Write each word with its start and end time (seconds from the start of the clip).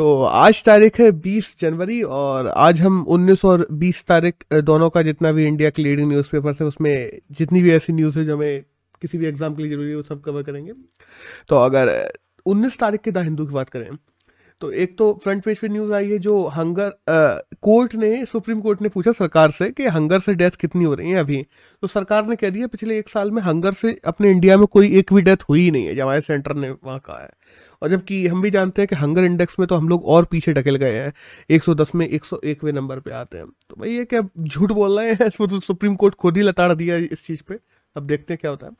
तो 0.00 0.22
आज 0.24 0.62
तारीख 0.64 0.98
है 1.00 1.10
20 1.22 1.48
जनवरी 1.60 2.00
और 2.18 2.46
आज 2.48 2.80
हम 2.80 3.02
19 3.06 3.44
और 3.44 3.66
20 3.80 4.02
तारीख 4.08 4.44
दोनों 4.54 4.88
का 4.90 5.02
जितना 5.02 5.32
भी 5.32 5.44
इंडिया 5.46 5.70
के 5.70 5.82
लीडिंग 5.82 6.08
न्यूज़पेपर 6.08 6.52
है, 6.60 6.66
उसमें 6.66 7.20
जितनी 7.32 7.62
भी 7.62 7.72
ऐसी 7.72 7.92
न्यूज़ 7.92 8.18
है 8.18 8.24
जो 8.24 8.36
हमें 8.36 8.62
किसी 9.02 9.18
भी 9.18 9.26
एग्ज़ाम 9.26 9.54
के 9.54 9.62
लिए 9.62 9.72
ज़रूरी 9.72 9.90
है, 9.90 9.96
वो 9.96 10.02
सब 10.02 10.22
कवर 10.22 10.42
करेंगे। 10.42 10.72
तो 11.48 11.56
अगर 11.56 11.92
19 12.46 12.78
तारीख 12.80 13.00
के 13.00 13.10
द 13.10 13.24
हिंदू 13.24 13.46
की 13.46 13.54
बात 13.54 13.70
करें 13.70 13.90
तो 14.62 14.70
एक 14.72 14.96
तो 14.98 15.12
फ्रंट 15.24 15.42
पेज 15.44 15.58
पे 15.58 15.68
न्यूज़ 15.68 15.92
आई 15.94 16.10
है 16.10 16.18
जो 16.18 16.46
हंगर 16.48 16.92
कोर्ट 17.62 17.94
ने, 17.94 18.24
सुप्रीम 18.26 18.60
कोर्ट 18.60 18.82
ने 18.82 18.88
पूछा 18.88 19.12
सरकार 19.12 19.50
से 19.50 19.70
कि 19.70 19.86
हंगर 19.88 20.20
से 20.20 20.34
डेथ 20.34 20.56
कितनी 20.60 20.84
हो 20.84 20.94
रही 20.94 21.10
है 21.10 21.16
अभी। 21.18 21.42
तो 21.82 21.86
सरकार 21.88 22.26
ने 22.26 22.36
कह 22.36 22.50
दिया, 22.50 22.66
पिछले 22.66 22.98
एक 22.98 23.08
साल 23.08 23.30
में 23.30 23.42
हंगर 23.42 23.72
से 23.74 23.98
अपने 24.04 24.30
इंडिया 24.30 24.56
में 24.56 24.66
कोई 24.68 24.96
एक 24.98 25.12
भी 25.12 25.22
डेथ 25.22 25.48
हुई 25.48 25.70
नहीं 25.70 25.86
है 25.86 25.98
हमारे 26.00 26.20
सेंटर 26.22 26.54
ने 26.54 26.70
वहाँ 26.70 26.98
कहा 26.98 27.22
है। 27.22 27.30
और 27.82 27.88
जबकि 27.88 28.26
हम 28.26 28.42
भी 28.42 28.50
जानते 28.50 28.82
हैं 28.82 28.86
कि 28.88 28.96
हंगर 28.96 29.24
इंडेक्स 29.24 29.58
में 29.58 29.66
तो 29.68 29.74
हम 29.74 29.88
लोग 29.88 30.04
और 30.06 30.24
पीछे 30.24 30.52
ढकेल 30.52 30.76
गए 30.76 30.92
हैं। 30.94 31.12
110 31.50 31.94
में 31.94 32.06
101वें 32.08 32.72
नंबर 32.72 33.00
पे 33.00 33.10
आते 33.10 33.38
हैं। 33.38 33.46
तो 33.70 33.76
भाई 33.78 33.90
ये 33.90 34.04
क्या 34.04 34.20
झूठ 34.38 34.72
बोल 34.72 34.98
रहे 35.00 35.12
हैं 35.12 35.30
तो 35.38 35.60
सुप्रीम 35.60 35.94
कोर्ट 35.96 36.14
खुद 36.14 36.36
ही 36.36 36.42
लताड़ 36.42 36.72
दिया 36.72 36.96
इस 36.96 37.26
चीज़ 37.26 37.42
पर 37.48 37.58
अब 37.96 38.06
देखते 38.06 38.32
हैं 38.34 38.38
क्या 38.40 38.50
होता 38.50 38.66
है। 38.66 38.72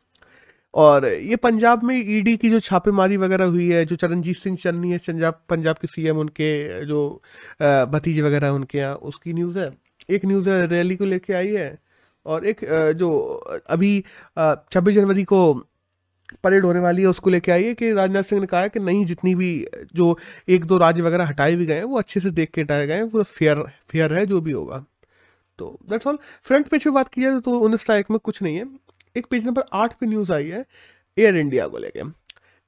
और 0.74 1.06
ये 1.06 1.36
पंजाब 1.36 1.82
में 1.84 1.96
ईडी 2.16 2.36
की 2.36 2.50
जो 2.50 2.60
छापेमारी 2.60 3.16
वगैरह 3.16 3.44
हुई 3.44 3.68
है, 3.68 3.84
जो 3.86 3.96
चरणजीत 3.96 4.36
सिंह 4.36 4.56
चन्नी 4.56 4.90
है 4.92 4.98
पंजाब 5.08 5.40
पंजाब 5.48 5.76
के 5.76 5.86
सीएम 5.88 6.18
उनके, 6.18 6.84
जो 6.86 7.22
भतीजे 7.62 8.22
वगैरह 8.22 8.48
उनके 8.50 8.78
यहाँ, 8.78 8.94
उसकी 8.94 9.32
न्यूज़ 9.32 9.58
है। 9.58 9.70
एक 10.10 10.24
न्यूज़ 10.24 10.48
है, 10.50 10.66
रैली 10.66 10.96
को 10.96 11.04
लेके 11.04 11.32
आई 11.34 11.48
है। 11.54 11.78
और 12.26 12.46
एक 12.46 12.60
जो 12.96 13.10
अभी 13.70 14.00
छब्बीस 14.72 14.94
जनवरी 14.94 15.24
को 15.24 15.40
परेड 16.44 16.64
होने 16.64 16.80
वाली 16.80 17.02
है, 17.02 17.08
उसको 17.08 17.30
लेके 17.30 17.52
आई 17.52 17.64
है 17.64 17.74
कि 17.74 17.92
राजनाथ 17.92 18.22
सिंह 18.22 18.40
ने 18.40 18.46
कहा 18.46 18.60
है 18.60 18.68
कि 18.68 18.80
नहीं, 18.80 19.04
जितनी 19.04 19.34
भी, 19.34 19.66
जो 19.94 20.18
एक 20.48 20.64
दो 20.64 20.78
राज्य 20.78 21.02
वगैरह 21.02 21.26
हटाए 21.26 21.56
भी 21.56 21.66
गए 21.66 21.74
हैं, 21.74 21.84
वो 21.84 21.98
अच्छे 21.98 22.20
से 22.20 22.30
देख 22.30 22.50
के 22.50 22.60
हटाए 22.60 22.86
गए 22.86 22.94
हैं, 22.94 23.08
पूरा 23.10 23.24
फेयर 23.24 23.62
फेयर 23.90 24.14
है, 24.14 24.26
जो 24.26 24.40
भी 24.40 24.52
होगा। 24.52 24.84
तो 25.58 25.78
दैट्स 25.90 26.06
ऑल 26.06 26.18
फ्रंट 26.44 26.68
पेज 26.68 26.84
पे 26.84 26.90
बात 26.90 27.08
की 27.08 27.22
जाए 27.22 27.40
तो 27.40 27.58
उन्नीस 27.58 27.86
तारीख 27.86 28.10
में 28.10 28.18
कुछ 28.18 28.42
नहीं 28.42 28.56
है। 28.56 28.64
एक 29.16 29.26
पेज 29.30 29.46
नंबर 29.46 29.62
आठ 29.72 29.92
पे 29.92 30.06
न्यूज़ 30.06 30.32
आई 30.32 30.46
है 30.46 30.64
एयर 31.16 31.36
इंडिया 31.36 31.66
को 31.66 31.78
लेके, 31.78 32.04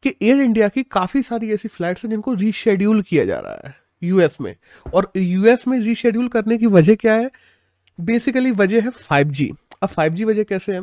कि 0.05 0.15
एयर 0.23 0.41
इंडिया 0.41 0.69
की 0.69 0.83
काफ़ी 0.83 1.23
सारी 1.23 1.53
ऐसी 1.53 1.69
फ्लाइट्स 1.69 2.05
हैं 2.05 2.11
जिनको 2.11 2.35
रीशेड्यूल 2.35 3.03
किया 3.03 3.25
जा 3.25 3.39
रहा 3.39 3.61
है 3.67 3.75
यूएस 4.03 4.37
में। 4.41 4.55
और 4.87 5.11
यूएस 5.17 5.67
में 5.69 5.79
रीशेड्यूल 5.81 6.29
करने 6.29 6.59
की 6.59 6.67
वजह 6.69 6.95
क्या 6.95 7.15
है? 7.15 7.31
बेसिकली 7.99 8.51
वजह 8.53 8.83
है 8.83 8.91
5G 9.03 9.51
अब 9.83 9.89
5G 9.91 10.25
वजह 10.25 10.43
कैसे 10.45 10.73
है? 10.73 10.81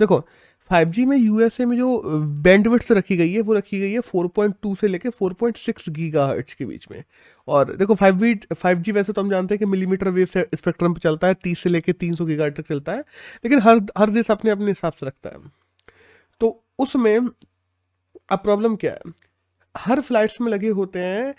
देखो 0.00 0.26
5G 0.70 1.04
में 1.06 1.16
यूएसए 1.16 1.64
में 1.64 1.76
जो 1.76 2.00
बैंडविड्थ 2.42 2.92
रखी 2.92 3.16
गई 3.16 3.32
है, 3.32 3.40
वो 3.40 3.52
रखी 3.54 3.80
गई 3.80 3.92
है 3.92 4.00
4.2 4.00 4.74
से 4.76 4.88
लेके 4.88 5.10
4.6 5.12 5.88
गीगाहर्ट्ज 5.90 6.52
के 6.54 6.64
बीच 6.66 6.86
में। 6.90 7.02
और 7.48 7.74
देखो 7.76 7.94
5G 7.94 8.34
5G 8.54 8.92
वैसे 8.92 9.12
तो 9.12 9.22
हम 9.22 9.30
जानते 9.30 9.54
हैं 9.54 9.58
कि 9.58 9.66
मिलीमीटर 9.66 10.08
वेव 10.10 10.26
स्पेक्ट्रम 10.26 10.94
पे 10.94 11.00
चलता 11.00 11.26
है 11.26 11.34
30 11.36 11.62
से 11.62 11.70
लेके 11.70 11.92
300 11.94 12.26
गीगाहर्ट्ज 12.26 12.56
तक 12.56 12.68
चलता 12.68 12.92
है, 12.92 13.00
लेकिन 13.44 13.60
हर 13.60 13.80
हर 13.98 14.10
देश 14.10 14.30
अपने 14.30 14.50
अपने 14.50 14.66
हिसाब 14.66 14.92
से 14.92 15.06
रखता 15.06 15.30
है। 15.30 15.52
तो 16.40 16.64
उसमें 16.78 17.16
अब 17.16 18.38
प्रॉब्लम 18.38 18.76
क्या 18.76 18.92
है? 18.92 19.12
हर 19.74 20.00
फ्लाइट्स 20.00 20.40
में 20.40 20.50
लगे 20.52 20.68
होते 20.70 20.98
हैं 20.98 21.34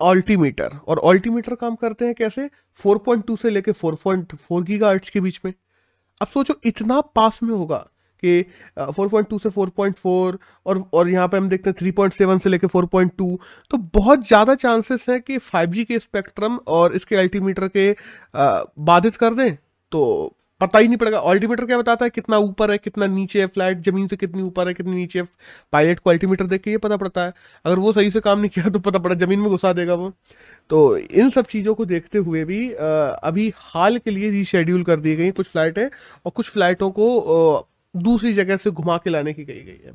ऑल्टीमीटर 0.00 0.76
और 0.88 0.98
ऑल्टीमीटर 1.00 1.54
काम 1.54 1.74
करते 1.74 2.04
हैं 2.04 2.14
कैसे? 2.14 2.48
4.2 2.80 3.36
से 3.36 3.50
लेके 3.50 3.72
4.4 3.74 4.62
गीगाहर्ट्ज 4.62 5.10
के 5.10 5.20
बीच 5.20 5.40
में। 5.44 5.52
अब 6.20 6.26
सोचो, 6.26 6.54
इतना 6.64 7.00
पास 7.00 7.42
में 7.42 7.54
होगा 7.54 7.86
कि 8.22 8.42
4.2 8.90 9.38
से 9.38 9.50
4.4 9.50 10.38
और 10.66 10.82
और 10.92 11.08
यहाँ 11.08 11.28
पे 11.28 11.36
हम 11.36 11.48
देखते 11.48 11.70
हैं 11.70 11.76
3.7 11.78 12.38
से 12.38 12.48
लेके 12.48 12.66
4.2 12.68 13.36
तो 13.70 13.78
बहुत 13.94 14.26
ज़्यादा 14.28 14.54
चांसेस 14.56 15.06
हैं 15.08 15.20
कि 15.22 15.38
5G 15.46 15.84
के 15.84 15.98
स्पेक्ट्रम 15.98 16.58
और 16.68 16.94
इसके 16.96 17.16
अल्टीमीटर 17.16 17.68
के 17.68 17.90
बाधित 18.34 19.16
कर 19.16 19.34
दें। 19.34 19.54
तो 19.92 20.32
पता 20.60 20.78
ही 20.78 20.86
नहीं 20.86 20.96
पड़ेगा 20.96 21.18
अल्टीमीटर 21.20 21.64
क्या 21.66 21.78
बताता 21.78 22.04
है? 22.04 22.10
कितना 22.10 22.36
ऊपर 22.38 22.70
है, 22.70 22.76
कितना 22.78 23.06
नीचे 23.06 23.40
है 23.40 23.46
फ्लैट 23.46 23.80
ज़मीन 23.84 24.06
से 24.08 24.16
कितनी 24.16 24.42
ऊपर 24.42 24.68
है, 24.68 24.74
कितनी 24.74 24.94
नीचे 24.94 25.18
है। 25.18 25.24
पायलट 25.72 25.98
को 25.98 26.10
अल्टीमीटर 26.10 26.46
देख 26.46 26.62
के 26.62 26.70
ये 26.70 26.78
पता 26.78 26.96
पड़ता 26.96 27.24
है। 27.24 27.32
अगर 27.64 27.78
वो 27.78 27.92
सही 27.92 28.10
से 28.10 28.20
काम 28.20 28.38
नहीं 28.38 28.50
किया 28.50 28.68
तो 28.68 28.78
पता 28.80 28.98
पड़ा, 28.98 29.14
ज़मीन 29.16 29.40
में 29.40 29.48
घुसा 29.50 29.72
देगा 29.72 29.94
वो। 29.94 30.12
तो 30.70 30.96
इन 30.98 31.30
सब 31.30 31.46
चीज़ों 31.46 31.74
को 31.74 31.84
देखते 31.84 32.18
हुए 32.18 32.44
भी 32.44 32.68
अभी 32.72 33.52
हाल 33.56 33.98
के 33.98 34.10
लिए 34.10 34.30
रीशेड्यूल 34.30 34.82
कर 34.84 35.00
दी 35.00 35.14
गई 35.16 35.30
कुछ 35.32 35.48
फ्लाइटें 35.48 35.84
और 35.84 36.30
कुछ 36.30 36.50
फ्लाइटों 36.50 36.90
को 36.90 37.68
दूसरी 37.98 38.32
जगह 38.34 38.56
से 38.56 38.70
घुमा 38.70 38.96
के 38.96 39.10
लाने 39.10 39.32
की 39.32 39.44
कही 39.44 39.62
गई 39.62 39.80
है। 39.84 39.92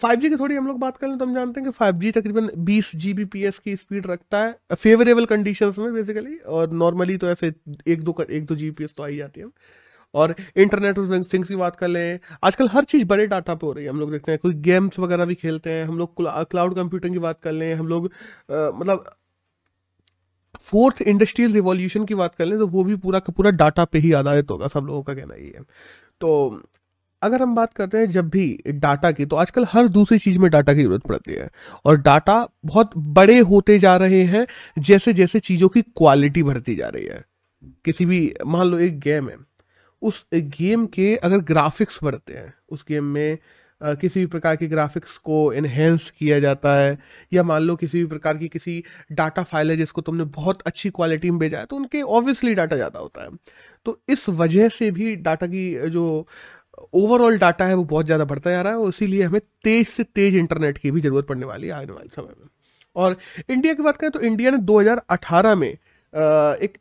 5G 0.00 0.28
की 0.28 0.36
थोड़ी 0.36 0.54
हम 0.54 0.66
लोग 0.66 0.78
बात 0.78 0.96
करें 0.96 1.16
तो 1.18 1.24
हम 1.24 1.34
जानते 1.34 1.60
हैं 1.60 1.70
कि 1.70 1.76
5G 1.76 2.12
तकरीबन 2.12 2.48
20 2.64 2.90
जीबीपीएस 2.96 3.58
की 3.58 3.74
स्पीड 3.76 4.06
रखता 4.06 4.44
है 4.44 4.74
फेवरेबल 4.74 5.24
कंडीशंस 5.26 5.78
में 5.78 5.92
बेसिकली 5.94 6.36
और 6.38 6.70
नॉर्मली 6.74 7.16
तो 7.16 7.28
ऐसे 7.28 7.52
एक 7.88 8.02
दो 8.02 8.16
एक 8.22 8.46
दो 8.46 8.56
जीबीपीएस 8.56 8.94
तो 8.96 9.02
आई 9.02 9.16
जाती 9.16 9.40
है। 9.40 9.46
और 10.14 10.34
इंटरनेट 10.56 10.98
थिंग्स 11.32 11.48
की 11.48 11.56
बात 11.56 11.76
कर 11.76 11.88
लें, 11.88 12.18
आजकल 12.44 12.68
हर 12.68 12.84
चीज़ 12.84 13.04
बड़े 13.06 13.26
डाटा 13.26 13.54
पे 13.54 13.66
हो 13.66 13.72
रही 13.72 13.84
है। 13.84 13.90
हम 13.90 14.00
लोग 14.00 14.10
देखते 14.12 14.32
हैं 14.32 14.38
कोई 14.42 14.54
गेम्स 14.62 14.98
वगैरह 14.98 15.24
भी 15.24 15.34
खेलते 15.34 15.70
हैं, 15.70 15.84
हम 15.86 15.98
लोग 15.98 16.22
क्लाउड 16.50 16.74
कंप्यूटिंग 16.74 17.14
की 17.14 17.18
बात 17.20 17.40
कर 17.42 17.52
लें, 17.52 17.74
हम 17.74 17.88
लोग 17.88 18.10
मतलब 18.50 19.04
फोर्थ 20.60 21.02
इंडस्ट्रियल 21.02 21.52
रिवॉल्यूशन 21.52 22.04
की 22.04 22.14
बात 22.14 22.34
कर 22.34 22.46
लें 22.46 22.58
तो 22.58 22.66
वो 22.66 22.84
भी 22.84 22.96
पूरा 22.96 23.18
का 23.18 23.32
पूरा 23.32 23.50
डाटा 23.52 23.84
पे 23.84 23.98
ही 23.98 24.12
आधारित 24.12 24.50
होगा, 24.50 24.68
सब 24.68 24.86
लोगों 24.86 25.02
का 25.02 25.14
कहना 25.14 25.34
ये 25.34 25.54
है। 25.56 25.62
तो 26.20 26.62
अगर 27.22 27.42
हम 27.42 27.54
बात 27.54 27.72
करते 27.74 27.98
हैं 27.98 28.08
जब 28.10 28.28
भी 28.30 28.46
डाटा 28.68 29.10
की 29.12 29.26
तो 29.26 29.36
आजकल 29.36 29.66
हर 29.68 29.88
दूसरी 29.90 30.18
चीज़ 30.18 30.38
में 30.38 30.50
डाटा 30.50 30.74
की 30.74 30.82
ज़रूरत 30.82 31.02
पड़ती 31.02 31.34
है। 31.34 31.48
और 31.84 31.96
डाटा 31.98 32.46
बहुत 32.66 32.96
बड़े 32.96 33.38
होते 33.40 33.78
जा 33.78 33.96
रहे 33.96 34.22
हैं 34.26 34.46
जैसे 34.80 35.12
जैसे 35.14 35.40
चीज़ों 35.40 35.68
की 35.68 35.82
क्वालिटी 35.82 36.42
बढ़ती 36.42 36.74
जा 36.76 36.88
रही 36.88 37.06
है। 37.06 37.24
किसी 37.84 38.06
भी, 38.06 38.32
मान 38.46 38.66
लो 38.66 38.78
एक 38.80 38.98
गेम 39.00 39.28
है, 39.28 39.36
उस 40.02 40.24
गेम 40.34 40.86
के 40.88 41.14
अगर 41.16 41.38
ग्राफिक्स 41.46 41.98
बढ़ते 42.04 42.32
हैं, 42.32 42.52
उस 42.68 42.84
गेम 42.88 43.04
में 43.06 43.38
किसी 43.80 44.20
भी 44.20 44.26
प्रकार 44.26 44.56
के 44.56 44.66
ग्राफिक्स 44.68 45.16
को 45.18 45.52
इन्हेंस 45.52 46.08
किया 46.10 46.38
जाता 46.40 46.74
है, 46.74 46.98
या 47.32 47.42
मान 47.42 47.62
लो 47.62 47.76
किसी 47.76 47.98
भी 47.98 48.06
प्रकार 48.06 48.36
की 48.38 48.48
किसी 48.48 48.82
डाटा 49.12 49.42
फ़ाइल 49.42 49.70
है 49.70 49.76
जिसको 49.76 50.00
तुमने 50.00 50.24
बहुत 50.34 50.62
अच्छी 50.62 50.90
क्वालिटी 50.90 51.30
में 51.30 51.38
भेजा 51.38 51.58
है 51.58 51.64
तो 51.64 51.76
उनके 51.76 52.02
ऑब्वियसली 52.02 52.54
डाटा 52.54 52.76
ज़्यादा 52.76 52.98
होता 52.98 53.22
है। 53.22 53.30
तो 53.86 53.98
इस 54.08 54.28
वजह 54.30 54.68
से 54.70 54.90
भी 54.90 55.14
डाटा 55.18 55.46
की, 55.46 55.90
जो 55.90 56.26
ओवरऑल 56.94 57.38
डाटा 57.38 57.64
है 57.66 57.74
वो 57.74 57.84
बहुत 57.84 58.06
ज़्यादा 58.06 58.24
बढ़ता 58.24 58.50
जा 58.50 58.60
रहा 58.62 58.72
है 58.72 58.78
और 58.78 58.88
इसीलिए 58.88 59.22
हमें 59.22 59.40
तेज 59.64 59.88
से 59.88 60.04
तेज 60.04 60.36
इंटरनेट 60.36 60.78
की 60.78 60.90
भी 60.90 61.00
ज़रूरत 61.00 61.26
पड़ने 61.26 61.46
वाली 61.46 61.66
है 61.66 61.72
आने 61.72 61.92
वाले 61.92 62.08
समय 62.16 62.34
में। 62.40 62.48
और 62.96 63.16
इंडिया 63.50 63.74
की 63.74 63.82
बात 63.82 63.96
करें 63.96 64.10
तो 64.10 64.20
इंडिया 64.20 64.50
ने 64.50 64.58
2018 64.64 65.54
में 65.56 65.68
एक 65.68 66.78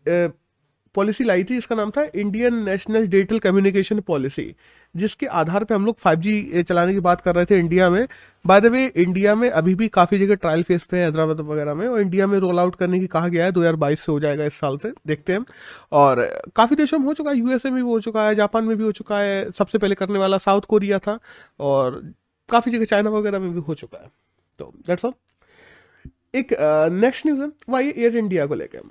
पॉलिसी 0.96 1.24
लाई 1.24 1.44
थी, 1.44 1.58
इसका 1.58 1.76
नाम 1.76 1.92
था 1.92 2.04
Indian 2.16 2.64
national 2.66 3.06
digital 3.08 3.40
communication 3.40 4.00
policy, 4.02 4.54
जिसके 4.96 5.26
आधार 5.26 5.64
पे 5.64 5.76
हम 5.76 5.86
लोग 5.86 5.98
5G 5.98 6.64
चलाने 6.64 6.94
की 6.94 7.00
बात 7.00 7.22
कर 7.22 7.36
रहे 7.36 7.46
थे 7.46 7.60
इंडिया 7.60 7.90
में। 7.90 8.08
बाय 8.46 8.62
द 8.62 8.66
वे 8.66 8.86
इंडिया 8.88 9.36
में 9.36 9.50
अभी 9.50 9.76
भी 9.76 9.88
काफ़ी 9.90 10.20
जगह 10.20 10.36
ट्रायल 10.36 10.64
फेस 10.64 10.84
पे 10.84 10.98
हैदराबाद 10.98 11.42
वगैरह 11.42 11.74
में, 11.74 11.88
और 11.88 12.02
इंडिया 12.02 12.28
में 12.28 12.38
रोल 12.40 12.60
आउट 12.60 12.76
करने 12.76 13.00
की 13.00 13.08
कहा 13.08 13.28
गया 13.28 13.46
है 13.46 13.52
2022 13.52 14.00
से 14.00 14.12
हो 14.12 14.20
जाएगा 14.20 14.46
इस 14.46 14.54
साल 14.56 14.78
से, 14.78 14.92
देखते 15.08 15.34
हैं 15.34 15.46
और 15.94 16.26
काफ़ी 16.56 16.76
देशों 16.76 17.00
में 17.00 17.06
हो 17.06 17.14
चुका 17.14 17.32
है 17.32 17.38
यूएसए 17.38 17.70
में 17.70 17.84
भी 17.84 17.90
हो 17.90 18.00
चुका 18.02 18.28
है, 18.28 18.36
जापान 18.36 18.66
में 18.66 18.76
भी 18.78 18.84
हो 18.84 18.92
चुका 18.92 19.20
है, 19.20 19.52
सबसे 19.52 19.78
पहले 19.78 19.96
करने 19.96 20.20
वाला 20.20 20.38
साउथ 20.40 20.62
कोरिया 20.68 21.00
था, 21.00 21.20
और 21.60 22.02
काफ़ी 22.50 22.72
जगह 22.72 22.86
चाइना 22.86 23.10
वगैरह 23.10 23.40
में 23.40 23.54
भी 23.54 23.60
हो 23.60 23.74
चुका 23.76 23.98
है। 23.98 24.12
तो 24.60 24.74
डेट्स 24.88 25.06
ऑल 25.06 25.14
एक 26.36 26.54
नेक्स्ट 26.94 27.26
न्यूज़ 27.26 27.42
है 27.42 27.48
वही 27.70 27.90
एयर 27.90 28.18
इंडिया 28.18 28.46
को 28.46 28.56
लेकर 28.56 28.82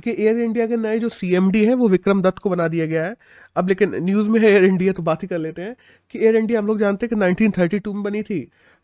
कि 0.00 0.10
एयर 0.10 0.38
इंडिया 0.38 0.66
के 0.66 0.76
नए 0.76 0.98
जो 0.98 1.08
सीएमडी 1.08 1.64
है 1.64 1.74
वो 1.74 1.88
विक्रम 1.88 2.22
दत्त 2.22 2.38
को 2.38 2.50
बना 2.50 2.68
दिया 2.68 2.86
गया 2.86 3.04
है। 3.04 3.16
अब 3.56 3.68
लेकिन 3.68 3.94
न्यूज़ 4.04 4.28
में 4.28 4.40
है 4.40 4.50
एयर 4.50 4.64
इंडिया 4.64 4.92
तो 4.92 5.02
बात 5.02 5.22
ही 5.22 5.28
कर 5.28 5.38
लेते 5.38 5.62
हैं 5.62 5.76
कि 6.10 6.18
एयर 6.18 6.36
इंडिया 6.36 6.58
हम 6.58 6.66
लोग 6.66 6.78
जानते 6.78 7.06
हैं 7.06 7.10
कि 7.10 7.16
1932 7.16 7.94
में 7.94 8.02
बनी 8.02 8.22
थी। 8.22 8.40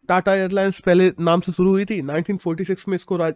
टाटा 0.08 0.34
एयरलाइंस 0.34 0.80
पहले 0.80 1.12
नाम 1.20 1.40
से 1.40 1.52
शुरू 1.52 1.70
हुई 1.70 1.84
थी। 1.84 2.00
1946 2.02 2.88
में 2.88 2.94
इसको 2.96 3.18
आ, 3.18 3.30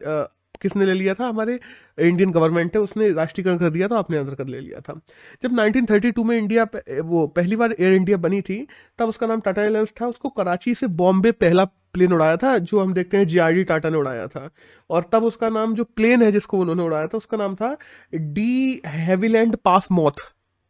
किसने 0.62 0.84
ले 0.84 0.92
लिया 0.92 1.14
था? 1.14 1.28
हमारे 1.28 1.58
इंडियन 1.98 2.30
गवर्नमेंट 2.30 2.76
है 2.76 2.80
उसने 2.82 3.10
राष्ट्रीयकरण 3.12 3.56
कर 3.58 3.70
दिया 3.70 3.88
था 3.88 3.98
अपने 3.98 4.16
अंदर 4.16 4.34
कर 4.34 4.46
ले 4.46 4.60
लिया 4.60 4.80
था। 4.80 5.00
जब 5.42 5.52
1932 5.52 6.24
में 6.24 6.36
इंडिया 6.38 6.66
वो 7.04 7.26
पहली 7.28 7.56
बार 7.56 7.74
एयर 7.80 7.94
इंडिया 7.94 8.16
बनी 8.16 8.40
थी 8.40 8.66
तब 8.98 9.08
उसका 9.08 9.26
नाम 9.26 9.40
टाटा 9.40 9.62
एयरलाइंस 9.62 9.92
था। 10.00 10.06
उसको 10.06 10.28
कराची 10.28 10.74
से 10.74 10.86
बॉम्बे 10.86 11.32
पहला 11.32 11.64
प्लेन 11.94 12.12
उड़ाया 12.12 12.36
था, 12.36 12.56
जो 12.58 12.80
हम 12.80 12.92
देखते 12.94 13.16
हैं 13.16 13.26
जी 13.26 13.64
टाटा 13.64 13.90
ने 13.90 13.96
उड़ाया 13.96 14.26
था। 14.28 14.48
और 14.90 15.08
तब 15.12 15.24
उसका 15.24 15.48
नाम 15.48 15.74
जो 15.74 15.84
प्लेन 15.86 16.22
है 16.22 16.30
जिसको 16.32 16.58
उन्होंने 16.58 16.82
उड़ाया 16.82 17.06
था, 17.06 17.16
उसका 17.16 17.36
नाम 17.36 17.54
था 17.54 17.76
डी 18.14 18.80
हैवीलैंड 18.86 19.56
पास 19.56 19.88
मॉथ 19.92 20.20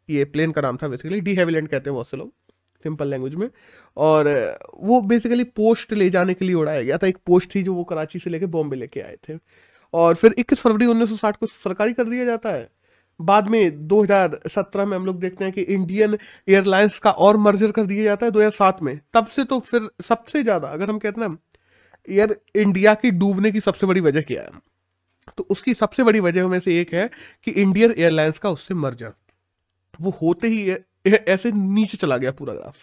ये 0.08 0.24
प्लेन 0.26 0.52
का 0.52 0.60
नाम 0.60 0.76
था 0.76 0.88
बेसिकली 0.88 1.20
डी 1.20 1.34
हैवीलैंड 1.34 1.68
कहते 1.68 1.90
हैं 1.90 1.94
बहुत 1.94 2.08
से 2.08 2.16
लोग 2.16 2.32
सिंपल 2.84 3.08
लैंग्वेज 3.08 3.34
में। 3.34 3.48
और 3.96 4.28
वो 4.78 5.00
बेसिकली 5.02 5.44
पोस्ट 5.56 5.92
ले 5.92 6.08
जाने 6.10 6.34
के 6.34 6.44
लिए 6.44 6.54
उड़ाया 6.54 6.82
गया 6.82 6.98
था। 6.98 7.06
एक 7.06 7.18
पोस्ट 7.26 7.54
थी 7.54 7.62
जो 7.62 7.74
वो 7.74 7.84
कराची 7.84 8.18
से 8.18 8.30
लेके 8.30 8.46
बॉम्बे 8.46 8.76
लेके 8.76 9.00
आए 9.00 9.16
थे। 9.28 9.38
और 9.94 10.14
फिर 10.14 10.34
21 10.38 10.60
फरवरी 10.60 10.86
1960 10.86 11.36
को 11.36 11.46
सरकारी 11.46 11.92
कर 11.92 12.04
दिया 12.04 12.24
जाता 12.24 12.50
है। 12.50 12.68
बाद 13.20 13.48
में 13.48 13.86
2017 13.88 14.86
में 14.86 14.96
हम 14.96 15.06
लोग 15.06 15.20
देखते 15.20 15.44
हैं 15.44 15.52
कि 15.54 15.62
इंडियन 15.62 16.16
एयरलाइंस 16.48 16.98
का 16.98 17.10
और 17.10 17.36
मर्जर 17.38 17.70
कर 17.70 17.86
दिया 17.86 18.04
जाता 18.04 18.26
है 18.26 18.32
2007 18.32 18.82
में। 18.82 18.98
तब 19.14 19.26
से 19.26 19.44
तो 19.44 19.58
फिर 19.60 19.88
सबसे 20.04 20.42
ज़्यादा, 20.42 20.68
अगर 20.68 20.90
हम 20.90 20.98
कहते 20.98 21.20
हैं 21.20 21.38
एयर 22.08 22.36
इंडिया 22.56 22.94
की 22.94 23.10
डूबने 23.12 23.50
की 23.50 23.60
सबसे 23.62 23.86
बड़ी 23.86 24.00
वजह 24.02 24.22
क्या 24.22 24.42
है? 24.42 24.50
तो 25.38 25.46
उसकी 25.50 25.74
सबसे 25.74 26.02
बड़ी 26.02 26.20
वजह 26.20 26.48
में 26.48 26.58
से 26.60 26.80
एक 26.80 26.92
है 26.94 27.08
कि 27.46 27.50
इंडियन 27.52 27.94
एयरलाइंस 27.98 28.38
का 28.38 28.50
उससे 28.50 28.74
मर्जर 28.76 29.12
वो 30.00 30.10
होते 30.22 30.48
ही 30.48 30.70
ऐसे 31.06 31.50
नीचे 31.52 31.96
चला 31.96 32.16
गया 32.16 32.32
पूरा 32.32 32.54
ग्राफ 32.54 32.76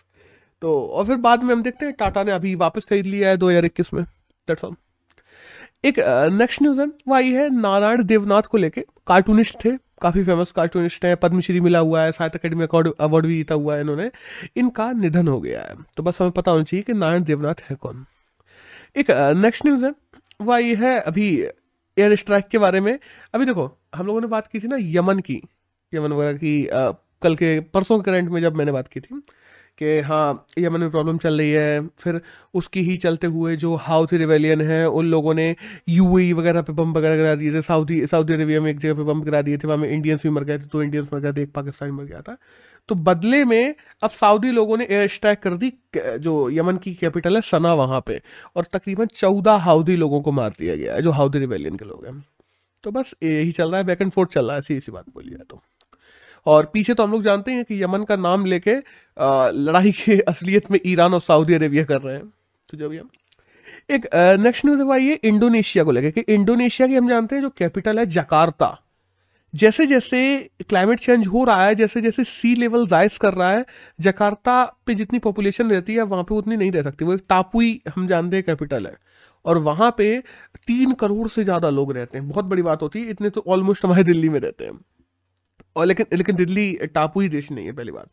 तो 0.61 0.73
और 0.85 1.05
फिर 1.05 1.15
बाद 1.19 1.43
में 1.43 1.53
हम 1.53 1.61
देखते 1.63 1.85
हैं 1.85 1.93
टाटा 1.99 2.23
ने 2.23 2.31
अभी 2.31 2.53
वापस 2.57 2.85
खरीद 2.85 3.05
लिया 3.05 3.29
है 3.29 3.37
दो 3.37 3.49
हज़ार 3.49 3.65
इक्कीस 3.65 3.93
में। 3.93 4.03
दैट्स 4.03 4.63
ऑल 4.63 4.75
एक 5.85 5.99
नेक्स्ट 6.33 6.61
न्यूज़ 6.61 6.81
है, 6.81 6.85
वो 6.85 7.13
आई 7.15 7.31
है 7.31 7.49
नारायण 7.51 8.03
देवनाथ 8.03 8.41
को 8.41 8.57
लेके। 8.57 8.81
कार्टूनिस्ट 9.07 9.55
थे। 9.65 9.71
काफ़ी 10.01 10.23
फ़ेमस 10.23 10.51
कार्टूनिस्ट 10.51 11.05
हैं 11.05 11.15
पद्मश्री 11.17 11.59
मिला 11.59 11.79
हुआ 11.79 12.01
है 12.01 12.11
साहित्य 12.11 12.39
अकेडमी 12.39 12.63
अवार्ड 12.99 13.25
भी 13.25 13.35
जीता 13.35 13.55
हुआ 13.55 13.75
है 13.75 13.81
इन्होंने। 13.81 14.11
इनका 14.57 14.91
निधन 14.91 15.27
हो 15.27 15.39
गया 15.41 15.61
है। 15.61 15.75
तो 15.97 16.03
बस 16.03 16.17
हमें 16.21 16.31
पता 16.31 16.51
होना 16.51 16.63
चाहिए 16.63 16.83
कि 16.83 16.93
नारायण 16.93 17.23
देवनाथ 17.23 17.61
है 17.69 17.75
कौन। 17.75 18.05
एक 18.97 19.11
नेक्स्ट 19.37 19.65
न्यूज़ 19.65 19.85
है। 19.85 19.93
वह 20.41 20.57
ये 20.57 20.75
है 20.75 20.99
अभी 20.99 21.27
एयर 21.99 22.15
स्ट्राइक 22.15 22.47
के 22.47 22.57
बारे 22.57 22.79
में। 22.79 22.97
अभी 23.33 23.45
देखो 23.45 23.79
हम 23.95 24.05
लोगों 24.05 24.21
ने 24.21 24.27
बात 24.27 24.47
की 24.47 24.59
थी 24.59 24.67
ना 24.67 24.77
यमन 24.79 25.19
की। 25.19 25.41
यमन 25.93 26.11
वगैरह 26.11 26.37
की 26.37 26.67
आ, 26.67 26.91
कल 27.23 27.35
के 27.35 27.59
परसों 27.59 27.99
के 27.99 28.11
करेंट 28.11 28.29
में 28.29 28.41
जब 28.41 28.55
मैंने 28.55 28.71
बात 28.71 28.87
की 28.87 28.99
थी। 28.99 29.21
कि 29.77 29.99
हाँ 30.01 30.45
यमन 30.59 30.79
में 30.79 30.91
प्रॉब्लम 30.91 31.17
चल 31.17 31.37
रही 31.37 31.51
है। 31.51 31.87
फिर 31.99 32.19
उसकी 32.53 32.81
ही 32.81 32.97
चलते 32.97 33.27
हुए 33.27 33.55
जो 33.55 33.75
हाउथी 33.77 34.17
रिवेलियन 34.17 34.61
है, 34.61 34.85
उन 34.85 35.05
लोगों 35.05 35.33
ने 35.33 35.55
यूएई 35.89 36.33
वगैरह 36.33 36.61
पे 36.61 36.73
बम 36.73 36.93
वगैरह 36.93 37.17
करा 37.17 37.35
दिए 37.35 37.53
थे। 37.53 37.61
सऊदी 37.61 38.05
सऊदी 38.07 38.33
अरेबिया 38.33 38.61
में 38.61 38.69
एक 38.71 38.79
जगह 38.79 38.93
पे 38.93 39.03
बम 39.03 39.21
करा 39.21 39.41
दिए 39.41 39.57
थे, 39.57 39.67
वहाँ 39.67 39.77
में 39.77 39.89
इंडियंस 39.89 40.23
भी 40.23 40.29
मर 40.29 40.43
गए 40.43 40.57
थे 40.59 40.65
तो 40.65 40.83
इंडियंस 40.83 41.07
मर 41.13 41.19
गए 41.19 41.33
थे, 41.33 41.41
एक 41.41 41.51
पाकिस्तानी 41.53 41.91
मर 41.91 42.03
गया 42.03 42.21
था। 42.21 42.37
तो 42.89 42.95
बदले 42.97 43.43
में 43.45 43.75
अब 44.03 44.09
सऊदी 44.11 44.51
लोगों 44.51 44.77
ने 44.77 44.85
एयर 44.85 45.07
स्ट्राइक 45.09 45.39
कर 45.39 45.53
दी 45.55 45.71
जो 45.97 46.49
यमन 46.49 46.77
की 46.77 46.93
कैपिटल 46.93 47.35
है 47.35 47.41
सना 47.41 47.73
वहाँ 47.73 48.01
पे। 48.07 48.21
और 48.55 48.65
तकरीबन 48.73 49.05
चौदह 49.15 49.55
हाउदी 49.65 49.95
लोगों 49.95 50.21
को 50.21 50.31
मार 50.31 50.53
दिया 50.59 50.75
गया 50.75 50.95
है, 50.95 51.01
जो 51.01 51.11
हाउदी 51.11 51.39
रिवेलियन 51.39 51.75
के 51.75 51.85
लोग 51.85 52.05
हैं। 52.05 52.23
तो 52.83 52.91
बस 52.91 53.13
यही 53.23 53.51
चल 53.51 53.69
रहा 53.69 53.77
है 53.77 53.85
बैक 53.85 54.01
एंड 54.01 54.11
फोर्थ 54.11 54.31
चल 54.31 54.45
रहा 54.45 54.53
है 54.53 54.59
ऐसी 54.59 54.77
ऐसी 54.77 54.91
बात 54.91 55.05
बोली 55.13 55.29
जाए 55.29 55.45
तो। 55.49 55.61
और 56.45 56.65
पीछे 56.73 56.93
तो 56.93 57.03
हम 57.03 57.11
लोग 57.11 57.23
जानते 57.23 57.51
हैं 57.51 57.63
कि 57.65 57.81
यमन 57.83 58.03
का 58.03 58.15
नाम 58.17 58.45
लेके 58.45 58.75
लड़ाई 59.57 59.91
की 59.93 60.19
असलियत 60.21 60.71
में 60.71 60.79
ईरान 60.85 61.13
और 61.13 61.21
सऊदी 61.21 61.53
अरेबिया 61.53 61.83
कर 61.83 62.01
रहे 62.01 62.15
हैं। 62.15 62.25
तो 62.69 62.77
जब 62.77 62.93
हम 62.93 63.09
एक 63.89 64.07
नेक्स्ट 64.39 64.65
न्यूज़ 64.65 64.81
भाई 64.83 65.05
ये 65.05 65.19
इंडोनेशिया 65.23 65.83
को 65.83 65.91
लेके 65.91 66.11
कि 66.11 66.33
इंडोनेशिया 66.33 66.87
की 66.87 66.95
हम 66.95 67.09
जानते 67.09 67.35
हैं 67.35 67.41
जो 67.41 67.49
कैपिटल 67.49 67.99
है 67.99 68.05
जकार्ता। 68.07 68.77
जैसे 69.53 69.85
जैसे 69.85 70.19
क्लाइमेट 70.61 70.99
चेंज 70.99 71.27
हो 71.27 71.43
रहा 71.43 71.65
है 71.65 71.73
जैसे 71.75 72.01
जैसे 72.01 72.23
सी 72.23 72.53
लेवल 72.55 72.85
राइज 72.87 73.17
कर 73.17 73.33
रहा 73.33 73.49
है, 73.49 73.65
जकार्ता 73.99 74.63
पे 74.85 74.93
जितनी 74.95 75.19
पॉपुलेशन 75.19 75.71
रहती 75.71 75.93
है, 75.93 76.01
वहाँ 76.03 76.23
पे 76.23 76.35
उतनी 76.35 76.55
नहीं 76.55 76.71
रह 76.71 76.83
सकती। 76.83 77.05
वो 77.05 77.13
एक 77.13 77.23
टापुई 77.29 77.81
हम 77.95 78.07
जानते 78.07 78.35
हैं 78.35 78.45
कैपिटल 78.45 78.85
है। 78.85 78.95
और 79.45 79.57
वहाँ 79.59 79.93
पे 79.97 80.17
तीन 80.67 80.93
करोड़ 80.93 81.27
से 81.27 81.43
ज़्यादा 81.43 81.69
लोग 81.69 81.91
रहते 81.93 82.17
हैं। 82.17 82.27
बहुत 82.29 82.45
बड़ी 82.45 82.61
बात 82.61 82.81
होती 82.81 83.01
है, 83.01 83.09
इतने 83.09 83.29
तो 83.29 83.43
ऑलमोस्ट 83.47 83.85
हमारे 83.85 84.03
दिल्ली 84.03 84.29
में 84.29 84.39
रहते 84.39 84.65
हैं 84.65 84.79
और 85.75 85.85
लेकिन 85.85 86.05
लेकिन 86.13 86.35
दिल्ली 86.35 86.71
टापू 86.85 87.19
ही 87.19 87.29
देश 87.29 87.51
नहीं 87.51 87.65
है, 87.65 87.71
पहली 87.73 87.91
बात। 87.91 88.09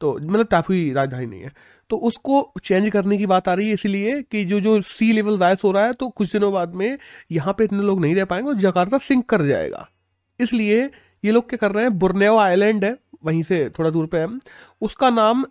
तो 0.00 0.12
मतलब 0.14 0.46
टापू 0.46 0.72
ही 0.72 0.92
राजधानी 0.92 1.26
नहीं 1.26 1.40
है। 1.42 1.52
तो 1.90 1.96
उसको 1.98 2.52
चेंज 2.64 2.88
करने 2.90 3.16
की 3.18 3.26
बात 3.26 3.48
आ 3.48 3.54
रही 3.54 3.68
है, 3.68 3.74
इसलिए 3.74 4.20
कि 4.22 4.44
जो 4.44 4.60
जो 4.60 4.80
सी 4.82 5.12
लेवल 5.12 5.38
राइस 5.38 5.64
हो 5.64 5.70
रहा 5.72 5.84
है 5.84 5.92
तो 5.94 6.08
कुछ 6.10 6.32
दिनों 6.32 6.52
बाद 6.52 6.74
में 6.74 6.98
यहाँ 7.32 7.54
पे 7.58 7.64
इतने 7.64 7.82
लोग 7.82 8.00
नहीं 8.00 8.14
रह 8.14 8.24
पाएँगे 8.24 8.48
और 8.48 8.56
जकार्ता 8.58 8.98
सिंक 9.00 9.28
कर 9.28 9.46
जाएगा। 9.46 9.88
इसलिए 10.40 10.82
ये 11.24 11.32
लोग 11.32 11.48
क्या 11.48 11.56
कर 11.58 11.74
रहे 11.74 11.84
हैं 11.84 11.98
बुरनेओ 11.98 12.36
आइलैंड 12.38 12.84
है, 12.84 12.96
वहीं 13.24 13.42
से 13.42 13.68
थोड़ा 13.78 13.90
दूर 13.90 14.06
पे 14.06 14.18
है। 14.18 14.28
उसका 14.82 15.10
नाम 15.12 15.44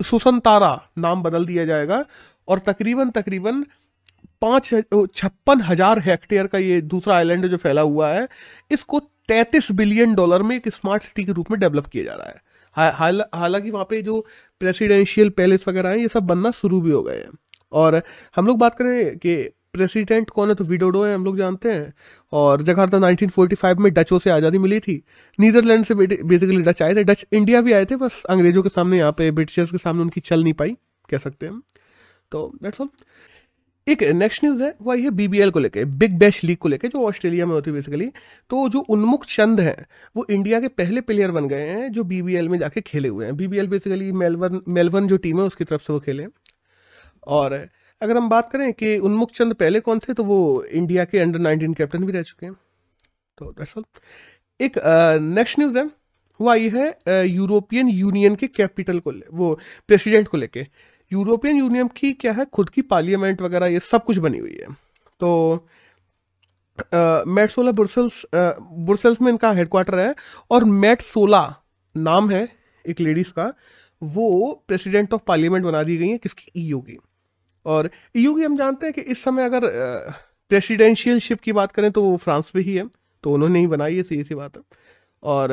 सुसंतारा 0.00 0.70
नाम 0.98 1.22
बदल 1.22 1.46
दिया 1.46 1.64
जाएगा 1.64 2.04
और 2.48 2.58
तकरीबन 2.60 3.10
तकरीबन 3.10 3.64
पाँच, 4.42 4.68
छप्पन 5.14 5.60
हज़ार 5.62 5.98
हेक्टेयर 6.00 6.46
का 6.46 6.58
ये 6.58 6.80
दूसरा 6.82 7.16
आइलैंड 7.16 7.46
जो 7.46 7.56
फैला 7.56 7.80
हुआ 7.82 8.08
है। 8.08 8.26
इसको 8.70 9.00
तैतीस 9.28 9.70
बिलियन 9.72 10.14
डॉलर 10.14 10.42
में 10.42 10.54
एक 10.56 10.68
स्मार्ट 10.68 11.02
सिटी 11.02 11.24
के 11.24 11.32
रूप 11.32 11.50
में 11.50 11.58
डेवलप 11.60 11.86
किया 11.86 12.04
जा 12.04 12.14
रहा 12.14 12.28
है। 12.28 12.46
हालाँकि 13.34 13.70
वहाँ 13.70 13.86
पे 13.90 14.00
जो 14.02 14.20
प्रेसिडेंशियल 14.60 15.28
पैलेस 15.30 15.64
वगैरह 15.68 15.90
हैं, 15.90 15.98
ये 15.98 16.08
सब 16.08 16.22
बनना 16.22 16.50
शुरू 16.52 16.80
भी 16.80 16.90
हो 16.90 17.02
गए 17.02 17.16
हैं। 17.16 17.30
और 17.72 18.02
हम 18.36 18.46
लोग 18.46 18.58
बात 18.58 18.74
करें 18.74 19.16
कि 19.18 19.36
प्रेसिडेंट 19.72 20.30
कौन 20.30 20.48
है 20.48 20.54
तो 20.54 20.64
विडोडो 20.64 21.04
है, 21.04 21.14
हम 21.14 21.24
लोग 21.24 21.36
जानते 21.38 21.72
हैं। 21.72 21.92
और 22.32 22.62
जगह 22.62 22.72
जकार्ता 22.72 22.98
1945 22.98 23.78
में 23.78 23.92
डचों 23.94 24.18
से 24.18 24.30
आज़ादी 24.30 24.58
मिली 24.58 24.78
थी। 24.80 25.02
नीदरलैंड 25.38 25.84
से 25.84 25.94
बेसिकली 25.94 26.62
डच 26.62 26.82
आए 26.82 26.94
थे। 26.94 27.04
डच 27.04 27.24
इंडिया 27.32 27.60
भी 27.60 27.72
आए 27.72 27.84
थे, 27.84 27.96
बस 27.96 28.22
अंग्रेज़ों 28.30 28.62
के 28.62 28.68
सामने 28.68 28.98
यहाँ 28.98 29.12
पे 29.12 29.30
ब्रिटिशर्स 29.30 29.70
के 29.70 29.78
सामने 29.78 30.02
उनकी 30.02 30.20
चल 30.22 30.42
नहीं 30.42 30.52
पाई, 30.54 30.76
कह 31.08 31.18
सकते 31.18 31.46
हैं 31.46 31.60
तो 32.32 32.50
दैट्स 32.62 32.80
ऑल 32.80 32.88
एक 33.88 34.02
नेक्स्ट 34.14 34.44
न्यूज़ 34.44 34.62
है 34.62 34.74
वह 34.82 35.00
ये 35.00 35.10
बीबीएल 35.12 35.50
को 35.50 35.58
लेके 35.58 35.84
बिग 35.84 36.18
बैश 36.18 36.42
लीग 36.44 36.56
को 36.58 36.68
लेके, 36.68 36.88
जो 36.88 37.06
ऑस्ट्रेलिया 37.08 37.46
में 37.46 37.52
होती 37.52 37.70
है 37.70 37.74
बेसिकली 37.76 38.06
तो 38.50 38.68
जो 38.68 38.80
उन्मुख 38.90 39.24
चंद 39.26 39.60
हैं, 39.60 39.86
वो 40.16 40.26
इंडिया 40.30 40.60
के 40.60 40.68
पहले 40.70 41.00
प्लेयर 41.02 41.30
बन 41.30 41.48
गए 41.48 41.68
हैं, 41.68 41.90
जो 41.92 42.04
बीबीएल 42.04 42.48
में 42.48 42.58
जाके 42.58 42.80
खेले 42.82 43.08
हुए 43.08 43.24
हैं। 43.26 43.36
बीबीएल 43.36 43.66
बेसिकली 43.68 44.10
मेलबर्न 44.14 44.60
मेलबर्न 44.68 45.08
जो 45.08 45.16
टीम 45.18 45.40
है, 45.40 45.46
उसकी 45.46 45.64
तरफ़ 45.64 45.82
से 45.82 45.92
वो 45.92 46.00
खेले 46.00 46.26
और 47.28 47.52
अगर 48.00 48.16
हम 48.16 48.28
बात 48.28 48.50
करें 48.52 48.72
कि 48.72 48.96
उन्मुख 49.00 49.30
चंद 49.32 49.54
पहले 49.54 49.80
कौन 49.80 49.98
थे 49.98 50.12
तो 50.14 50.24
वो 50.24 50.64
इंडिया 50.64 51.04
के 51.04 51.18
अंडर 51.18 51.38
नाइनटीन 51.40 51.74
कैप्टन 51.74 52.04
भी 52.04 52.12
रह 52.12 52.22
चुके 52.22 52.46
हैं। 52.46 52.54
तो 53.38 53.50
दैट्स 53.50 53.76
ऑल 53.78 53.84
एक 54.60 54.78
नेक्स्ट 55.34 55.58
न्यूज़ 55.58 55.78
है, 55.78 55.84
वो 56.40 56.48
आई 56.48 56.68
है 56.68 57.26
यूरोपियन 57.26 57.88
यूनियन 57.88 58.34
के 58.34 58.46
कैपिटल 58.48 58.98
को 58.98 59.12
वो 59.32 59.58
प्रेसिडेंट 59.88 60.28
को 60.28 60.36
लेके। 60.36 60.66
यूरोपियन 61.10 61.56
यूनियन 61.56 61.88
की 61.96 62.12
क्या 62.14 62.32
है, 62.32 62.44
खुद 62.44 62.70
की 62.70 62.82
पार्लियामेंट 62.84 63.42
वगैरह, 63.42 63.66
ये 63.66 63.80
सब 63.80 64.04
कुछ 64.04 64.18
बनी 64.18 64.38
हुई 64.38 64.58
है। 64.60 64.72
तो 65.20 65.66
मेटसोला 67.28 67.70
बुरसल्स 67.72 68.22
बुरसल्स 68.34 69.20
में 69.20 69.30
इनका 69.32 69.50
हेडक्वार्टर 69.52 69.98
है 69.98 70.14
और 70.50 70.64
मेटसोला 70.64 71.42
नाम 71.94 72.30
है 72.30 72.46
एक 72.84 73.00
लेडीज़ 73.00 73.30
का, 73.30 73.52
वो 74.02 74.64
प्रेसिडेंट 74.68 75.14
ऑफ़ 75.14 75.22
पार्लियामेंट 75.26 75.64
बना 75.64 75.82
दी 75.82 75.96
गई 75.96 76.08
है 76.08 76.18
किसकी? 76.18 76.50
ईयू 76.56 76.80
की। 76.80 76.98
और 77.66 77.90
ईयू 78.16 78.34
की 78.34 78.42
हम 78.42 78.56
जानते 78.56 78.86
हैं 78.86 78.92
कि 78.92 79.00
इस 79.02 79.22
समय 79.24 79.44
अगर 79.44 79.66
प्रेसिडेंशियलशिप 80.50 81.40
की 81.40 81.52
बात 81.52 81.72
करें 81.72 81.90
तो 81.90 82.02
वो 82.02 82.16
फ्रांस 82.16 82.52
में 82.56 82.62
ही 82.62 82.74
है 82.74 82.84
तो 83.24 83.32
उन्होंने 83.32 83.58
ही 83.58 83.66
बनाई 83.66 83.96
है 83.96 84.02
सीधी 84.02 84.24
सी 84.24 84.34
बात 84.34 84.56
है। 84.56 84.62
और 85.22 85.50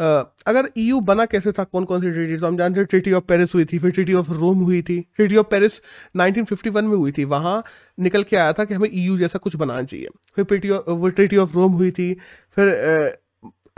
अगर 0.00 0.68
ईयू 0.78 0.98
e 0.98 1.02
बना 1.04 1.24
कैसे 1.26 1.52
था 1.52 1.64
कौन 1.64 1.84
कौन 1.84 2.00
सी 2.02 2.10
ट्रीटी 2.10 2.36
तो 2.36 2.46
हम 2.46 2.56
जानते 2.56 2.80
हैं 2.80 2.86
ट्रीटी 2.86 3.12
ऑफ़ 3.12 3.24
पेरिस 3.28 3.54
हुई 3.54 3.64
थी, 3.64 3.78
फिर 3.78 3.90
ट्रीटी 3.90 4.14
ऑफ़ 4.14 4.30
रोम 4.32 4.58
हुई 4.60 4.80
थी। 4.82 5.00
ट्रीटी 5.16 5.36
ऑफ़ 5.36 5.46
पेरिस 5.50 5.80
1951 6.16 6.84
में 6.84 6.96
हुई 6.96 7.12
थी। 7.12 7.24
वहाँ 7.26 7.62
निकल 7.98 8.22
के 8.22 8.36
आया 8.36 8.52
था 8.52 8.64
कि 8.64 8.74
हमें 8.74 8.88
ईयू 8.92 9.16
e 9.16 9.18
जैसा 9.18 9.38
कुछ 9.38 9.56
बनाना 9.56 9.82
चाहिए। 9.82 10.08
फिर 10.36 10.44
ट्रीटी 10.44 10.70
ऑफ़ 10.70 10.90
वो 10.90 11.08
ट्रीटी 11.10 11.36
ऑफ़ 11.36 11.54
रोम 11.54 11.72
हुई 11.72 11.90
थी, 11.90 12.12
फिर 12.56 13.18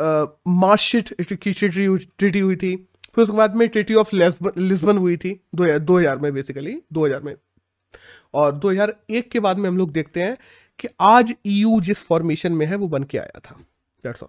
मार्शिट 0.00 1.14
की 1.22 1.52
ट्रीटी 1.52 1.96
ट्रीटी 2.18 2.38
हुई 2.38 2.56
थी, 2.56 2.74
फिर 3.14 3.24
उसके 3.24 3.36
बाद 3.36 3.56
में 3.56 3.68
ट्रीटी 3.68 3.94
ऑफ़ 3.94 4.14
लिस्बन 4.14 4.98
हुई 4.98 5.16
थी, 5.16 5.32
दो 5.54 5.78
दो 5.78 5.98
हज़ार 5.98 6.18
में 6.18 6.32
बेसिकली 6.34 6.76
दो 6.92 7.06
हज़ार 7.06 7.22
में। 7.22 7.34
और 8.34 8.52
2001 8.54 9.30
के 9.30 9.40
बाद 9.40 9.58
में 9.58 9.68
हम 9.68 9.78
लोग 9.78 9.92
देखते 9.92 10.22
हैं 10.22 10.36
कि 10.80 10.88
आज 11.02 11.34
ईयू 11.46 11.70
e 11.70 11.82
जिस 11.82 11.98
फॉर्मेशन 12.04 12.52
में 12.52 12.66
है, 12.66 12.76
वो 12.76 12.88
बन 12.88 13.02
के 13.04 13.18
आया 13.18 13.40
था। 13.40 13.58
दैट्स 14.04 14.22
ऑल 14.22 14.28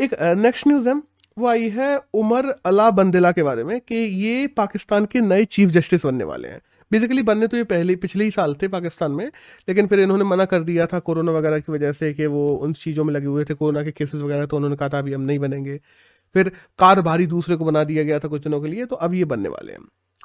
एक 0.00 0.14
नेक्स्ट 0.38 0.66
न्यूज़ 0.68 0.88
है, 0.88 0.94
वो 1.36 1.46
आई 1.46 1.68
है 1.68 1.98
उमर 2.14 2.46
अला 2.66 2.90
बंदेला 2.90 3.30
के 3.32 3.42
बारे 3.42 3.64
में 3.64 3.78
कि 3.80 3.94
ये 3.94 4.46
पाकिस्तान 4.46 5.04
के 5.04 5.20
नए 5.20 5.44
चीफ 5.44 5.70
जस्टिस 5.70 6.04
बनने 6.06 6.24
वाले 6.24 6.48
हैं। 6.48 6.60
बेसिकली 6.90 7.22
बनने 7.22 7.46
तो 7.46 7.56
ये 7.56 7.64
पहले, 7.64 7.96
पिछले 7.96 8.24
ही 8.24 8.30
साल 8.30 8.54
थे 8.54 8.68
पाकिस्तान 8.68 9.12
में, 9.12 9.26
लेकिन 9.68 9.86
फिर 9.86 10.00
इन्होंने 10.00 10.24
मना 10.24 10.44
कर 10.44 10.62
दिया 10.62 10.86
था 10.86 10.98
कोरोना 11.00 11.32
वगैरह 11.32 11.58
की 11.58 11.72
वजह 11.72 11.92
से 11.92 12.12
कि 12.14 12.26
वो 12.26 12.54
उन 12.56 12.72
चीज़ों 12.74 13.04
में 13.04 13.12
लगे 13.14 13.26
हुए 13.26 13.44
थे, 13.44 13.54
कोरोना 13.54 13.82
के 13.84 13.90
केसेस 13.90 14.20
वगैरह 14.22 14.46
तो 14.46 14.56
उन्होंने 14.56 14.76
कहा 14.76 14.88
था, 14.88 14.98
अभी 14.98 15.12
हम 15.12 15.20
नहीं 15.20 15.38
बनेंगे। 15.38 15.80
फिर 16.34 16.48
कार 16.78 17.00
भारी 17.02 17.26
दूसरे 17.26 17.56
को 17.56 17.64
बना 17.64 17.84
दिया 17.84 18.02
गया 18.04 18.18
था 18.18 18.28
कुछ 18.28 18.42
दिनों 18.42 18.60
के 18.60 18.68
लिए 18.68 18.84
तो 18.84 18.96
अब 18.96 19.14
ये 19.14 19.24
बनने 19.24 19.48
वाले 19.48 19.72
हैं। 19.72 19.80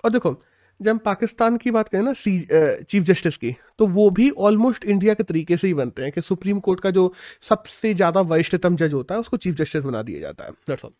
और 0.05 0.11
देखो 0.11 0.41
जब 0.79 0.99
पाकिस्तान 0.99 1.57
की 1.57 1.71
बात 1.71 1.89
करें 1.89 2.01
ना, 2.03 2.13
सी 2.13 2.47
चीफ 2.83 3.03
जस्टिस 3.03 3.37
की 3.37 3.55
तो 3.79 3.87
वो 3.89 4.09
भी 4.11 4.29
ऑलमोस्ट 4.29 4.85
इंडिया 4.85 5.13
के 5.13 5.23
तरीके 5.23 5.57
से 5.57 5.67
ही 5.67 5.73
बनते 5.73 6.01
हैं 6.01 6.11
कि 6.11 6.21
सुप्रीम 6.21 6.59
कोर्ट 6.59 6.79
का 6.79 6.91
जो 6.91 7.13
सबसे 7.41 7.93
ज़्यादा 7.93 8.21
वरिष्ठतम 8.23 8.75
जज 8.75 8.93
होता 8.93 9.15
है, 9.15 9.21
उसको 9.21 9.37
चीफ 9.37 9.55
जस्टिस 9.55 9.81
बना 9.83 10.01
दिया 10.01 10.19
जाता 10.19 10.43
है। 10.43 10.51
दैट्स 10.67 10.85
ऑल 10.85 10.91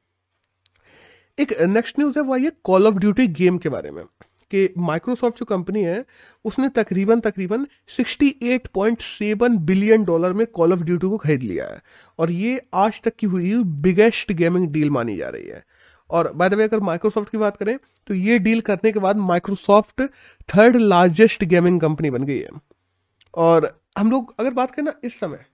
एक 1.38 1.54
नेक्स्ट 1.62 2.00
न्यूज़ 2.00 2.20
है, 2.20 2.24
वो 2.24 2.38
ये 2.38 2.52
कॉल 2.64 2.88
ऑफ़ 2.88 2.96
ड्यूटी 2.96 3.28
गेम 3.30 3.58
के 3.58 3.70
बारे 3.70 3.92
में, 3.92 4.04
कि 4.52 4.70
माइक्रोसॉफ्ट 4.80 5.40
जो 5.40 5.46
कंपनी 5.46 5.82
है, 5.84 6.04
उसने 6.46 6.70
तकरीबन 6.70 7.20
तकरीबन 7.20 7.66
68.7 7.90 9.58
बिलियन 9.66 10.04
डॉलर 10.04 10.34
में 10.34 10.46
कॉल 10.48 10.74
ऑफ़ 10.74 10.80
ड्यूटी 10.82 11.08
को 11.08 11.18
खरीद 11.18 11.44
लिया 11.44 11.66
है। 11.66 11.82
और 12.20 12.32
ये 12.32 12.62
आज 12.74 13.02
तक 13.02 13.16
की 13.16 13.28
हुई 13.28 13.54
बिगेस्ट 13.82 14.32
गेमिंग 14.34 14.68
डील 14.72 14.90
मानी 14.90 15.16
जा 15.18 15.30
रही 15.30 15.48
है। 15.48 15.64
और 16.10 16.32
बाय 16.34 16.50
द 16.50 16.54
वे 16.54 16.64
अगर 16.64 16.80
माइक्रोसॉफ्ट 16.80 17.30
की 17.30 17.38
बात 17.38 17.58
करें 17.58 17.78
तो 18.08 18.14
ये 18.14 18.40
डील 18.40 18.62
करने 18.62 18.92
के 18.92 19.00
बाद 19.00 19.18
Microsoft 19.18 20.02
third 20.50 20.76
largest 20.76 21.44
gaming 21.44 21.82
company 21.82 22.10
बन 22.10 22.24
गई 22.24 22.38
है। 22.38 22.50
और 23.34 23.82
हम 23.98 24.12
लोग, 24.12 24.34
अगर 24.40 24.52
बात 24.52 24.72
करें 24.72 24.86
ना 24.86 24.94
इस 25.04 25.20
समय 25.20 25.46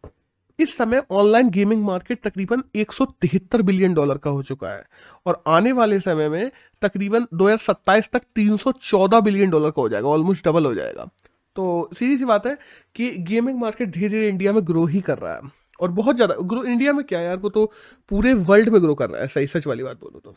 इस 0.59 0.77
समय 0.77 1.01
ऑनलाइन 1.11 1.49
गेमिंग 1.49 1.83
मार्केट 1.83 2.21
तकरीबन 2.23 2.61
एक 2.75 2.91
सौ 2.91 3.05
तिहत्तर 3.05 3.61
बिलियन 3.61 3.93
डॉलर 3.93 4.17
का 4.17 4.29
हो 4.29 4.43
चुका 4.43 4.69
है। 4.69 4.83
और 5.25 5.43
आने 5.47 5.71
वाले 5.71 5.99
समय 5.99 6.29
में 6.29 6.51
तकरीबन 6.81 7.25
2027 7.33 8.09
तक 8.13 8.21
314 8.35 9.21
बिलियन 9.21 9.49
डॉलर 9.49 9.71
का 9.71 9.81
हो 9.81 9.89
जाएगा 9.89 10.07
ऑलमोस्ट 10.07 10.45
डबल 10.45 10.65
हो 10.65 10.73
जाएगा। 10.75 11.09
तो 11.55 11.89
सीधी 11.99 12.17
सी 12.17 12.25
बात 12.25 12.47
है 12.47 12.57
कि 12.95 13.11
गेमिंग 13.11 13.59
मार्केट 13.59 13.89
धीरे 13.89 14.09
धीरे 14.09 14.29
इंडिया 14.29 14.53
में 14.53 14.67
ग्रो 14.67 14.85
ही 14.85 15.01
कर 15.01 15.17
रहा 15.17 15.33
है। 15.33 15.41
और 15.79 15.91
बहुत 15.91 16.15
ज़्यादा, 16.15 16.35
ग्रो 16.41 16.63
इंडिया 16.65 16.93
में 16.93 17.03
क्या 17.05 17.21
यार, 17.21 17.37
वो 17.37 17.49
तो 17.49 17.65
पूरे 18.11 18.33
वर्ल्ड 18.33 18.69
में 18.69 18.81
ग्रो 18.81 18.95
कर 18.95 19.09
रहा 19.09 19.21
है, 19.21 19.27
सही, 19.27 19.47
सच 19.47 19.67
वाली 19.67 19.83
बात 19.83 19.99
बोलो 19.99 20.19
तो। 20.19 20.35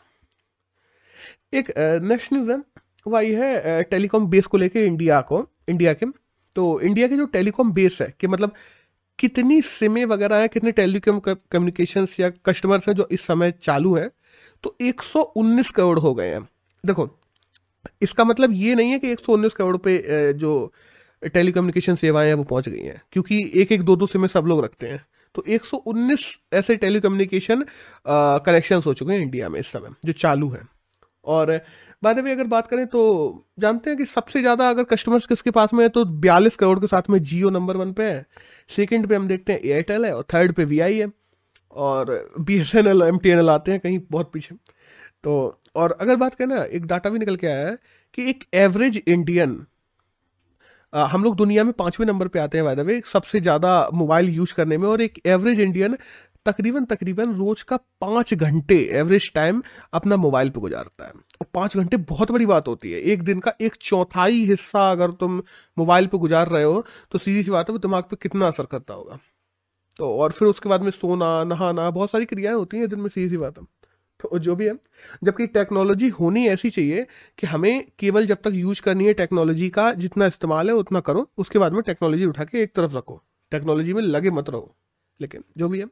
एक 1.53 1.71
नेक्स्ट 2.03 2.33
न्यूज़ 2.33 2.51
है, 2.51 2.57
वो 3.05 3.15
आई 3.15 3.31
है 3.33 3.83
टेलीकॉम 3.85 4.27
बेस 4.27 4.45
को 4.45 4.57
लेके 4.57 4.85
इंडिया 4.85 5.19
को 5.23 5.45
इंडिया 5.69 5.93
के। 5.93 6.05
तो 6.55 6.79
इंडिया 6.81 7.07
के 7.07 7.17
जो 7.17 7.25
टेलीकॉम 7.27 7.71
बेस 7.73 7.97
है, 8.01 8.13
कि 8.19 8.27
मतलब 8.27 8.53
कितनी 9.19 9.61
सिमें 9.61 10.03
वगैरह 10.05 10.37
हैं, 10.37 10.49
कितने 10.49 10.71
टेलीकॉम 10.73 11.19
कम्युनिकेशन 11.19 12.07
या 12.19 12.29
कस्टमर्स 12.45 12.87
हैं 12.87 12.95
जो 12.95 13.07
इस 13.11 13.25
समय 13.27 13.51
चालू 13.61 13.95
हैं 13.95 14.09
तो 14.63 14.75
119 14.81 15.69
करोड़ 15.71 15.99
हो 15.99 16.13
गए 16.13 16.27
हैं। 16.27 16.41
देखो, 16.83 17.09
इसका 18.01 18.23
मतलब 18.23 18.51
ये 18.53 18.75
नहीं 18.75 18.91
है 18.91 18.99
कि 18.99 19.11
119 19.11 19.53
करोड़ 19.53 19.77
पे 19.77 20.33
जो 20.33 20.51
टेलीकम्युनिकेशन 21.23 21.95
सेवाएँ 21.95 22.27
हैं, 22.27 22.35
वो 22.35 22.43
पहुँच 22.43 22.69
गई 22.69 22.79
हैं, 22.79 23.01
क्योंकि 23.11 23.51
एक 23.55 23.71
एक 23.71 23.81
दो 23.83 23.95
दो 23.95 24.07
सिमें 24.07 24.27
सब 24.29 24.45
लोग 24.45 24.63
रखते 24.63 24.87
हैं। 24.87 25.05
तो 25.35 25.43
119 25.49 26.25
ऐसे 26.53 26.75
टेलीकम्युनिकेशन 26.77 27.65
कनेक्शन 28.07 28.81
हो 28.85 28.93
चुके 28.93 29.13
हैं 29.13 29.19
इंडिया 29.19 29.49
में 29.49 29.59
इस 29.59 29.67
समय, 29.67 29.89
जो 30.05 30.13
चालू 30.13 30.49
हैं। 30.49 30.67
और 31.25 31.59
बाद 32.03 32.19
में 32.19 32.31
अगर 32.31 32.47
बात 32.47 32.67
करें 32.67 32.85
तो 32.87 33.01
जानते 33.59 33.89
हैं 33.89 33.97
कि 33.99 34.05
सबसे 34.05 34.41
ज़्यादा 34.41 34.69
अगर 34.69 34.83
कस्टमर्स 34.85 35.25
किसके 35.25 35.51
पास 35.51 35.73
में 35.73 35.83
है 35.83 35.89
तो 35.89 36.03
बयालीस 36.05 36.55
करोड़ 36.55 36.79
के 36.79 36.87
साथ 36.87 37.09
में 37.09 37.21
जियो 37.21 37.49
नंबर 37.49 37.77
वन 37.77 37.93
पे 37.93 38.03
है। 38.03 38.25
सेकंड 38.69 39.07
पे 39.07 39.15
हम 39.15 39.27
देखते 39.27 39.53
हैं 39.53 39.59
एयरटेल 39.61 40.05
है 40.05 40.15
और 40.15 40.25
थर्ड 40.33 40.53
पे 40.53 40.65
वी 40.65 40.77
है। 40.77 41.11
और 41.73 42.33
B 42.39 42.59
S 42.61 42.73
N 42.75 42.87
L, 42.87 43.01
M 43.01 43.17
T 43.17 43.29
N 43.29 43.39
L 43.39 43.49
आते 43.49 43.71
हैं 43.71 43.79
कहीं 43.79 43.99
बहुत 44.11 44.31
पीछे। 44.33 44.55
तो 45.23 45.59
और 45.75 45.97
अगर 46.01 46.15
बात 46.15 46.35
करें 46.35 46.47
ना, 46.47 46.63
एक 46.63 46.85
डाटा 46.85 47.09
भी 47.09 47.19
निकल 47.19 47.35
के 47.35 47.47
आया 47.47 47.67
है 47.67 47.77
कि 48.17 48.29
एक 48.29 48.43
एवरेज 48.55 49.01
इंडियन 49.07 49.55
हम 50.93 51.23
लोग 51.23 51.35
दुनिया 51.35 51.63
में 51.63 51.73
पाँचवें 51.73 52.05
नंबर 52.07 52.27
पे 52.27 52.39
आते 52.39 52.57
हैं 52.57 52.65
वायदा 52.65 52.99
सबसे 53.11 53.39
ज़्यादा 53.39 53.71
मोबाइल 53.93 54.29
यूज़ 54.29 54.53
करने 54.53 54.77
में 54.77 54.87
और 54.87 55.01
एक 55.01 55.19
एवरेज 55.25 55.59
इंडियन 55.59 55.97
तकरीबन 56.45 56.85
तकरीबन 56.85 57.33
रोज 57.35 57.61
का 57.61 57.77
पाँच 58.01 58.33
घंटे 58.33 58.77
एवरेज 58.99 59.31
टाइम 59.33 59.61
अपना 59.93 60.15
मोबाइल 60.17 60.49
पे 60.49 60.59
गुजारता 60.59 61.05
है। 61.05 61.11
और 61.11 61.47
पाँच 61.53 61.77
घंटे 61.77 61.97
बहुत 62.09 62.31
बड़ी 62.31 62.45
बात 62.45 62.67
होती 62.67 62.91
है। 62.91 62.99
एक 63.01 63.23
दिन 63.23 63.39
का 63.39 63.53
एक 63.61 63.75
चौथाई 63.81 64.43
हिस्सा 64.45 64.89
अगर 64.91 65.11
तुम 65.11 65.41
मोबाइल 65.77 66.07
पे 66.07 66.17
गुजार 66.17 66.49
रहे 66.49 66.63
हो 66.63 66.85
तो 67.11 67.19
सीधी 67.19 67.43
सी 67.43 67.51
बात 67.51 67.69
है, 67.69 67.73
वो 67.73 67.79
दिमाग 67.79 68.03
पे 68.03 68.15
कितना 68.21 68.47
असर 68.47 68.65
करता 68.65 68.93
होगा। 68.93 69.19
तो 69.99 70.15
और 70.17 70.31
फिर 70.31 70.47
उसके 70.47 70.69
बाद 70.69 70.81
में 70.81 70.91
सोना, 70.91 71.43
नहाना, 71.43 71.89
बहुत 71.91 72.11
सारी 72.11 72.25
क्रियाएँ 72.25 72.55
होती 72.55 72.77
हैं 72.77 72.89
दिन 72.89 72.99
में 72.99 73.09
सीधी 73.09 73.29
सी 73.29 73.37
बात 73.37 73.57
है। 73.59 73.65
तो 74.19 74.39
जो 74.39 74.55
भी 74.55 74.65
है, 74.65 74.73
जबकि 75.23 75.47
टेक्नोलॉजी 75.47 76.07
होनी 76.09 76.45
ऐसी 76.47 76.69
चाहिए 76.69 77.05
कि 77.39 77.47
हमें 77.47 77.83
केवल 77.99 78.25
जब 78.25 78.37
तक 78.43 78.51
यूज़ 78.53 78.81
करनी 78.81 79.05
है 79.05 79.13
टेक्नोलॉजी 79.13 79.69
का 79.69 79.91
जितना 79.93 80.25
इस्तेमाल 80.25 80.69
है 80.69 80.75
उतना 80.75 80.99
करो, 80.99 81.29
उसके 81.37 81.59
बाद 81.59 81.73
में 81.73 81.81
टेक्नोलॉजी 81.81 82.25
उठा 82.25 82.43
के 82.43 82.61
एक 82.61 82.73
तरफ़ 82.75 82.95
रखो। 82.95 83.21
टेक्नोलॉजी 83.51 83.93
में 83.93 84.01
लगे 84.01 84.29
मत 84.29 84.49
रहो। 84.49 84.75
लेकिन 85.21 85.43
जो 85.57 85.69
भी 85.69 85.79
है, 85.79 85.85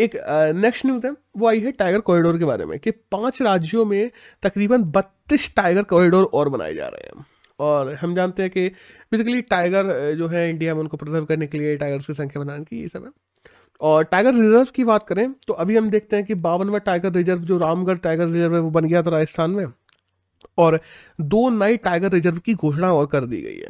एक 0.00 0.16
नेक्स्ट 0.56 0.86
न्यूज़ 0.86 1.06
है, 1.06 1.12
वो 1.36 1.46
आई 1.46 1.60
है 1.60 1.72
टाइगर 1.72 2.00
कॉरिडोर 2.00 2.38
के 2.38 2.44
बारे 2.44 2.64
में 2.64 2.78
कि 2.78 2.90
पाँच 2.90 3.42
राज्यों 3.42 3.84
में 3.84 4.10
तकरीबन 4.42 4.82
बत्तीस 4.82 5.54
टाइगर 5.56 5.82
कॉरिडोर 5.82 6.24
और 6.24 6.48
बनाए 6.48 6.74
जा 6.74 6.88
रहे 6.88 7.06
हैं। 7.06 7.26
और 7.58 7.94
हम 7.94 8.14
जानते 8.14 8.42
हैं 8.42 8.50
कि 8.50 8.68
बेसिकली 9.12 9.40
टाइगर 9.42 10.12
जो 10.14 10.28
है 10.28 10.50
इंडिया 10.50 10.74
में 10.74 10.80
उनको 10.80 10.96
प्रिजर्व 10.96 11.24
करने 11.24 11.46
के 11.46 11.58
लिए 11.58 11.76
टाइगर्स 11.76 12.06
की 12.06 12.14
संख्या 12.14 12.42
बनाने 12.42 12.64
की 12.64 12.80
ये 12.80 12.88
सब 12.88 13.04
है। 13.04 13.10
और 13.82 14.04
टाइगर 14.04 14.34
रिज़र्व 14.34 14.68
की 14.74 14.84
बात 14.84 15.06
करें 15.06 15.32
तो 15.46 15.52
अभी 15.54 15.76
हम 15.76 15.90
देखते 15.90 16.16
हैं 16.16 16.24
कि 16.24 16.34
बावनवा 16.36 16.78
टाइगर 16.78 17.12
रिज़र्व 17.12 17.40
जो 17.40 17.58
रामगढ़ 17.58 17.98
टाइगर 17.98 18.26
रिज़र्व 18.26 18.54
है, 18.54 18.60
वो 18.60 18.70
बन 18.70 18.84
गया 18.84 19.02
था 19.02 19.10
राजस्थान 19.10 19.50
में। 19.50 19.66
और 20.58 20.78
दो 21.20 21.48
नए 21.50 21.76
टाइगर 21.76 22.12
रिज़र्व 22.12 22.38
की 22.38 22.54
घोषणा 22.54 22.92
और 22.92 23.06
कर 23.06 23.24
दी 23.26 23.40
गई 23.42 23.56
है। 23.56 23.68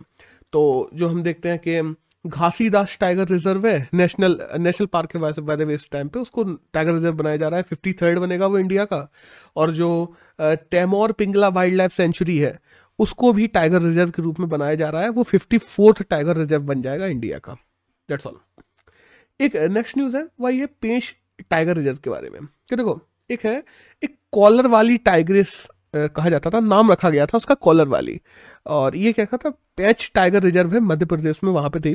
तो 0.52 0.90
जो 0.95 1.09
हम 1.09 1.23
देखते 1.23 1.49
हैं 1.49 1.59
कि 1.59 1.95
घासीदास 2.25 2.97
टाइगर 3.00 3.28
रिज़र्व 3.28 3.66
है 3.66 3.88
नेशनल 3.95 4.38
नेशनल 4.59 4.87
पार्क 4.87 5.14
है 5.14 5.21
बाय 5.21 5.64
वे 5.64 5.75
इस 5.75 5.88
टाइम 5.92 6.09
पे, 6.09 6.19
उसको 6.21 6.45
टाइगर 6.45 6.92
रिज़र्व 6.92 7.16
बनाया 7.16 7.37
जा 7.37 7.49
रहा 7.49 7.57
है। 7.57 7.62
फिफ्टी 7.62 7.92
थर्ड 7.92 8.19
बनेगा 8.19 8.47
वो 8.47 8.59
इंडिया 8.59 8.85
का। 8.85 9.09
और 9.57 9.71
जो 9.71 10.14
Tamor 10.40 11.12
Pingla 11.12 11.49
wild 11.49 11.76
life 11.76 11.92
sanctuary 11.92 12.38
है, 12.38 12.59
उसको 12.99 13.33
भी 13.33 13.47
टाइगर 13.49 13.83
रिज़र्व 13.83 14.11
के 14.11 14.23
रूप 14.23 14.40
में 14.40 14.49
बनाया 14.49 14.75
जा 14.75 14.90
रहा 14.90 15.02
है। 15.02 15.09
वो 15.09 15.23
फिफ्टी 15.23 15.59
फोर्थ 15.59 16.02
टाइगर 16.02 16.37
रिज़र्व 16.37 16.62
बन 16.62 16.83
जाएगा 16.83 17.07
इंडिया 17.07 17.38
का। 17.38 17.57
डेट्स 18.09 18.26
ऑल 18.26 18.37
एक 19.42 19.56
नेक्स्ट 19.56 19.99
न्यूज़ 19.99 20.16
है 20.16 20.26
वही 20.40 20.58
है 20.58 20.66
पेश 20.82 21.14
टाइगर 21.50 21.76
रिज़र्व 21.76 21.96
के 21.96 22.11
बारे 22.11 22.30
में। 22.30 22.40
कि 22.70 22.76
देखो, 22.76 23.00
एक 23.30 23.44
है, 23.46 23.62
एक 24.02 24.16
कॉलर 24.32 24.66
वाली 24.66 24.96
टाइगरिस 24.99 25.49
कहा 25.96 26.30
जाता 26.30 26.50
था, 26.50 26.61
नाम 26.61 26.90
रखा 26.92 27.11
गया 27.11 27.26
था 27.26 27.38
उसका 27.38 27.54
कॉलर 27.54 27.88
वाली। 27.88 28.20
और 28.66 28.96
ये 28.96 29.12
क्या 29.12 29.25
कहा 29.25 29.38
था 29.44 29.50
पैच 29.76 30.11
टाइगर 30.14 30.42
रिज़र्व 30.42 30.75
है 30.75 30.80
मध्य 30.80 31.06
प्रदेश 31.06 31.40
में, 31.44 31.50
वहाँ 31.52 31.70
पे 31.70 31.80
थी। 31.80 31.94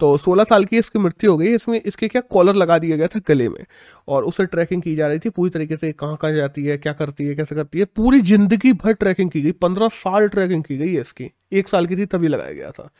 तो 0.00 0.16
16 0.18 0.44
साल 0.44 0.64
की 0.64 0.78
इसकी 0.78 0.98
मृत्यु 0.98 1.30
हो 1.30 1.36
गई, 1.36 1.54
इसमें, 1.54 1.80
इसके 1.80 2.08
क्या 2.08 2.20
कॉलर 2.20 2.54
लगा 2.54 2.78
दिया 2.78 2.96
गया 2.96 3.06
था 3.06 3.20
गले 3.28 3.48
में। 3.48 3.64
और 4.08 4.24
उसे 4.24 4.46
ट्रैकिंग 4.46 4.82
की 4.82 4.94
जा 4.96 5.08
रही 5.08 5.18
थी, 5.18 5.30
पूरी 5.30 5.50
तरीके 5.50 5.76
से 5.76 5.92
कहाँ 5.92 6.16
कहाँ 6.16 6.32
जाती 6.32 6.64
है, 6.64 6.76
क्या 6.78 6.92
करती 6.92 7.26
है, 7.26 7.34
कैसे 7.34 7.54
करती 7.54 7.78
है, 7.78 7.84
पूरी 7.84 8.20
ज़िंदगी 8.20 8.72
भर 8.72 8.92
ट्रैकिंग 8.92 9.30
की 9.30 9.40
गई, 9.40 9.52
पंद्रह 9.52 9.88
साल 9.88 10.28
ट्रैकिंग 10.28 10.64
की 10.64 10.76
गई 10.76 10.94
है 10.94 11.00
इसकी। 11.00 11.30
एक 11.52 11.68
साल 11.68 11.86
की 11.86 11.96
थी, 11.96 12.06
तभी 12.06 12.28
लगाया 12.28 12.52
गया 12.52 12.70
था। 12.70 12.90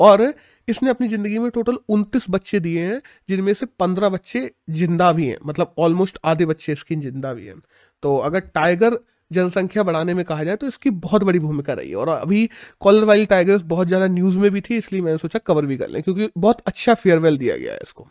और 0.00 0.34
इसने 0.68 0.90
अपनी 0.90 1.08
ज़िंदगी 1.08 1.38
में 1.38 1.50
टोटल 1.50 1.78
उनतीस 1.88 2.26
बच्चे 2.30 2.60
दिए 2.60 2.80
हैं, 2.82 3.00
जिनमें 3.28 3.52
से 3.54 3.66
पंद्रह 3.78 4.08
बच्चे 4.10 4.50
ज़िंदा 4.72 5.12
भी 5.12 5.26
हैं 5.26 5.38
मतलब 5.46 5.74
ऑलमोस्ट 5.78 6.18
आधे 6.24 6.46
बच्चे 6.46 6.72
इसकी 6.72 6.96
ज़िंदा 6.98 7.32
भी 7.34 7.46
हैं। 7.46 7.60
तो 8.02 8.16
अगर 8.18 8.40
टाइगर 8.40 8.98
जनसंख्या 9.30 9.82
बढ़ाने 9.82 10.14
में 10.14 10.24
कहा 10.24 10.44
जाए 10.44 10.56
तो 10.56 10.66
इसकी 10.66 10.90
बहुत 10.92 11.22
बड़ी 11.24 11.38
भूमिका 11.38 11.72
रही 11.72 11.90
है। 11.90 11.96
और 11.96 12.08
अभी 12.08 12.48
कॉलर 12.80 13.04
वाली 13.04 13.26
टाइगर्स 13.26 13.62
बहुत 13.64 13.86
ज़्यादा 13.88 14.06
न्यूज़ 14.08 14.38
में 14.38 14.50
भी 14.50 14.60
थी, 14.60 14.76
इसलिए 14.78 15.02
मैंने 15.02 15.18
सोचा 15.18 15.38
कवर 15.40 15.66
भी 15.66 15.76
कर 15.76 15.88
लें, 15.88 16.02
क्योंकि 16.02 16.28
बहुत 16.38 16.60
अच्छा 16.66 16.94
फेयरवेल 16.94 17.38
दिया 17.38 17.56
गया 17.56 17.72
है 17.72 17.78
इसको। 17.82 18.06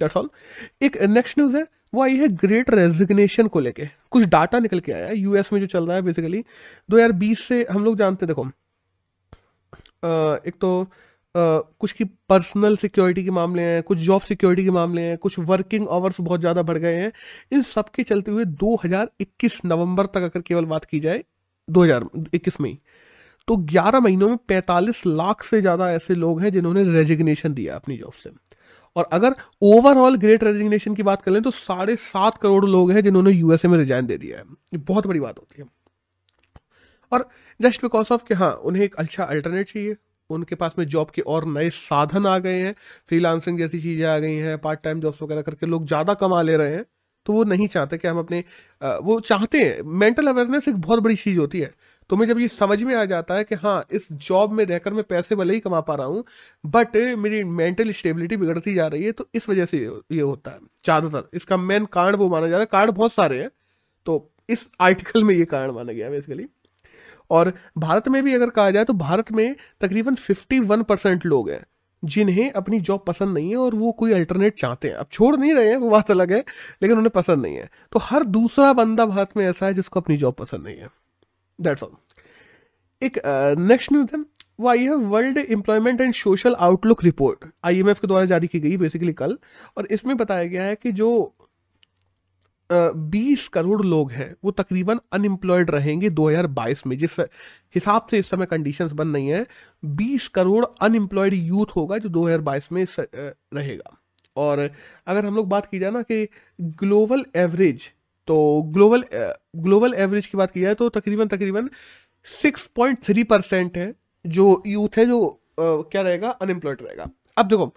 दैट्स 0.00 0.16
ऑल 0.16 0.28
एक 0.82 1.02
नेक्स्ट 1.04 1.38
न्यूज़ 1.38 1.56
है, 1.56 1.66
वो 1.94 2.02
आई 2.02 2.16
है 2.16 2.28
ग्रेट 2.36 2.70
रेजिग्नेशन 2.70 3.48
को 3.48 3.60
लेके। 3.60 3.86
कुछ 4.10 4.24
डाटा 4.26 4.58
निकल 4.58 4.80
के 4.80 4.92
आया 4.92 5.06
है 5.06 5.16
यूएस 5.18 5.52
में 5.52 5.60
जो 5.60 5.66
चल 5.68 5.86
रहा 5.86 5.96
है 5.96 6.02
बेसिकली 6.02 6.44
2020 6.88 7.46
से 7.48 7.66
हम 7.70 7.84
लोग 7.84 7.96
जानते 7.98 8.26
देखो। 8.26 8.46
एक 10.38 10.54
तो 10.60 10.86
कुछ 11.34 11.92
की 11.92 12.04
पर्सनल 12.28 12.76
सिक्योरिटी 12.76 13.24
के 13.24 13.30
मामले 13.30 13.62
हैं, 13.62 13.82
कुछ 13.82 13.98
जॉब 13.98 14.22
सिक्योरिटी 14.22 14.64
के 14.64 14.70
मामले 14.70 15.02
हैं, 15.02 15.16
कुछ 15.18 15.38
वर्किंग 15.40 15.86
आवर्स 15.90 16.20
बहुत 16.20 16.40
ज़्यादा 16.40 16.62
बढ़ 16.62 16.78
गए 16.78 16.94
हैं। 16.94 17.12
इन 17.52 17.62
सब 17.64 17.88
के 17.90 18.02
चलते 18.02 18.30
हुए 18.30 18.44
2021 18.44 19.60
नवंबर 19.64 20.06
तक 20.06 20.22
अगर 20.22 20.40
केवल 20.42 20.64
बात 20.66 20.84
की 20.84 21.00
जाए 21.00 21.22
2021 21.68 22.60
में 22.60 22.76
तो 23.48 23.56
11 23.68 24.00
महीनों 24.00 24.28
में 24.28 24.36
45 24.48 25.02
लाख 25.06 25.42
से 25.44 25.60
ज़्यादा 25.60 25.90
ऐसे 25.92 26.14
लोग 26.14 26.40
हैं 26.42 26.50
जिन्होंने 26.52 26.82
रेजिग्नेशन 26.92 27.54
दिया 27.54 27.74
अपनी 27.76 27.96
जॉब 27.98 28.12
से। 28.22 28.30
और 28.96 29.08
अगर 29.12 29.34
ओवरऑल 29.62 30.16
ग्रेट 30.16 30.44
रेजिग्नेशन 30.44 30.94
की 30.94 31.02
बात 31.02 31.22
कर 31.22 31.30
लें 31.30 31.42
तो 31.42 31.50
साढ़े 31.50 31.96
सात 31.98 32.38
करोड़ 32.38 32.64
लोग 32.66 32.90
हैं 32.92 33.02
जिन्होंने 33.02 33.30
यूएसए 33.30 33.68
में 33.68 33.76
रिजाइन 33.78 34.06
दे 34.06 34.18
दिया 34.18 34.38
है। 34.38 34.44
ये 34.44 34.78
बहुत 34.80 35.06
बड़ी 35.06 35.20
बात 35.20 35.38
होती 35.38 35.62
है। 35.62 35.68
और 37.12 37.28
जस्ट 37.60 37.82
बिकॉज़ 37.82 38.12
ऑफ़ 38.12 38.24
कि 38.24 38.34
हाँ 38.34 38.52
उन्हें 38.64 38.84
एक 38.84 38.94
अच्छा 38.96 39.24
अल्टरनेट 39.24 39.68
चाहिए। 39.68 39.96
उनके 40.30 40.54
पास 40.54 40.74
में 40.78 40.84
जॉब 40.86 41.10
के 41.10 41.22
और 41.22 41.44
नए 41.48 41.70
साधन 41.72 42.26
आ 42.26 42.38
गए 42.38 42.58
हैं 42.60 42.74
फ्रीलांसिंग 43.08 43.58
जैसी 43.58 43.80
चीज़ें 43.80 44.06
आ 44.06 44.18
गई 44.18 44.34
हैं 44.36 44.58
पार्ट 44.58 44.82
टाइम 44.84 45.00
जॉब्स 45.00 45.22
वगैरह 45.22 45.42
करके 45.42 45.66
लोग 45.66 45.86
ज़्यादा 45.86 46.14
कमा 46.16 46.42
ले 46.42 46.56
रहे 46.56 46.74
हैं 46.74 46.84
तो 47.26 47.32
वो 47.32 47.44
नहीं 47.44 47.66
चाहते 47.68 47.96
कि 47.98 48.08
हम 48.08 48.18
अपने 48.18 48.42
वो 48.82 49.18
चाहते 49.20 49.58
हैं। 49.58 49.82
मेंटल 49.92 50.26
अवेयरनेस 50.28 50.68
एक 50.68 50.76
बहुत 50.76 51.00
बड़ी 51.02 51.14
चीज़ 51.16 51.38
होती 51.38 51.60
है। 51.60 51.72
तो 52.10 52.16
मैं 52.16 52.26
जब 52.26 52.38
ये 52.38 52.48
समझ 52.48 52.82
में 52.82 52.94
आ 52.94 53.04
जाता 53.04 53.34
है 53.34 53.44
कि 53.44 53.54
हाँ 53.56 53.84
इस 53.92 54.08
जॉब 54.12 54.52
में 54.52 54.64
रहकर 54.64 54.92
मैं 54.94 55.04
पैसे 55.04 55.34
भले 55.36 55.54
ही 55.54 55.60
कमा 55.60 55.80
पा 55.82 55.94
रहा 55.94 56.06
हूँ 56.06 56.24
बट 56.64 56.96
मेरी 57.18 57.42
मेंटल 57.44 57.92
स्टेबिलिटी 57.92 58.36
बिगड़ती 58.36 58.74
जा 58.74 58.86
रही 58.86 59.04
है 59.04 59.12
तो 59.12 59.28
इस 59.34 59.48
वजह 59.48 59.66
से 59.66 59.78
ये 59.78 60.20
होता 60.20 60.50
है। 60.50 60.58
ज़्यादातर 60.84 61.28
इसका 61.36 61.56
मेन 61.58 61.84
कारण 61.92 62.16
वो 62.16 62.28
माना 62.28 62.46
जा 62.48 62.52
रहा 62.52 62.60
है, 62.60 62.66
कारण 62.66 62.92
बहुत 62.92 63.12
सारे 63.12 63.40
हैं 63.40 63.50
तो 64.06 64.30
इस 64.48 64.66
आर्टिकल 64.80 65.24
में 65.24 65.34
ये 65.34 65.44
कारण 65.46 65.72
माना 65.72 65.92
गया 65.92 66.10
बेसिकली 66.10 66.46
और 67.30 67.52
भारत 67.78 68.08
में 68.08 68.22
भी 68.24 68.34
अगर 68.34 68.50
कहा 68.50 68.70
जाए 68.70 68.84
तो 68.84 68.92
भारत 68.94 69.32
में 69.32 69.54
तकरीबन 69.80 70.14
51 70.16 70.82
परसेंट 70.82 71.26
लोग 71.26 71.50
हैं, 71.50 71.64
जिन्हें 72.02 72.50
अपनी 72.52 72.80
जॉब 72.80 73.04
पसंद 73.06 73.34
नहीं 73.34 73.50
है 73.50 73.56
और 73.56 73.74
वो 73.74 73.92
कोई 73.92 74.12
अल्टरनेट 74.12 74.58
चाहते 74.58 74.88
हैं। 74.88 74.94
अब 74.94 75.06
छोड़ 75.12 75.36
नहीं 75.36 75.52
रहे 75.54 75.68
हैं, 75.68 75.76
वो 75.76 75.90
बात 75.90 76.10
अलग 76.10 76.32
है, 76.32 76.44
लेकिन 76.82 76.96
उन्हें 76.96 77.10
पसंद 77.14 77.42
नहीं 77.42 77.56
है। 77.56 77.68
तो 77.92 77.98
हर 78.00 78.24
दूसरा 78.26 78.72
बंदा 78.72 79.06
भारत 79.06 79.30
में 79.36 79.44
ऐसा 79.46 79.66
है 79.66 79.74
जिसको 79.74 80.00
अपनी 80.00 80.16
जॉब 80.16 80.34
पसंद 80.34 80.64
नहीं 80.64 80.76
है। 80.76 80.88
दैट्स 81.58 81.82
ऑल 81.82 81.96
एक 83.02 83.18
नेक्स्ट 83.60 83.92
न्यूज़ 83.92 84.16
है। 84.16 84.24
वो 84.60 84.68
आई 84.68 84.84
है 84.84 84.94
world 84.94 85.38
employment 85.38 86.00
and 86.00 86.12
social 86.14 86.54
outlook 86.56 87.02
report 87.04 87.44
IMF 87.64 88.00
के 88.00 88.06
द्वारा 88.06 88.24
जारी 88.24 88.46
की 88.46 88.60
गई 88.60 88.76
बेसिकली 88.76 89.12
कल, 89.12 89.36
और 89.76 89.86
इसमें 89.86 90.16
बताया 90.16 90.44
गया 90.44 90.64
है 90.64 90.74
कि 90.74 90.92
जो 90.92 91.34
बीस 92.74 93.46
करोड़ 93.48 93.82
लोग 93.82 94.12
हैं, 94.12 94.34
वो 94.44 94.50
तकरीबन 94.50 95.00
अनएम्प्लॉयड 95.12 95.70
रहेंगे 95.70 96.10
2022 96.10 96.86
में, 96.86 96.96
जिस 96.98 97.18
हिसाब 97.74 98.06
से 98.10 98.18
इस 98.18 98.30
समय 98.30 98.46
कंडीशंस 98.46 98.92
बन 98.92 99.14
रही 99.14 99.26
हैं 99.26 99.46
20 99.96 100.28
करोड़ 100.28 100.64
अनएम्प्लॉयड 100.80 101.34
यूथ 101.34 101.76
होगा 101.76 101.98
जो 101.98 102.08
2022 102.10 102.70
में 102.72 102.84
रहेगा। 102.96 103.96
और 104.36 104.58
अगर 105.06 105.26
हम 105.26 105.36
लोग 105.36 105.48
बात 105.48 105.66
की 105.66 105.78
जाए 105.78 105.90
ना 105.90 106.02
कि 106.02 106.26
ग्लोबल 106.60 107.24
एवरेज 107.36 107.90
तो 108.28 108.36
ग्लोबल 108.64 109.04
ग्लोबल 109.56 109.94
एवरेज 109.94 110.26
की 110.26 110.38
बात 110.38 110.50
की 110.50 110.60
जाए 110.60 110.74
तो 110.74 110.88
तकरीबन 110.88 111.28
तकरीबन 111.28 111.68
6.3 112.28 113.24
परसेंट 113.24 113.76
है 113.76 113.94
जो 114.24 114.62
यूथ 114.66 114.98
है 114.98 115.04
जो 115.06 115.40
क्या 115.60 116.02
रहेगा 116.02 116.30
अनएम्प्लॉयड 116.30 116.82
रहेगा। 116.82 117.08
अब 117.36 117.48
देखो, 117.48 117.74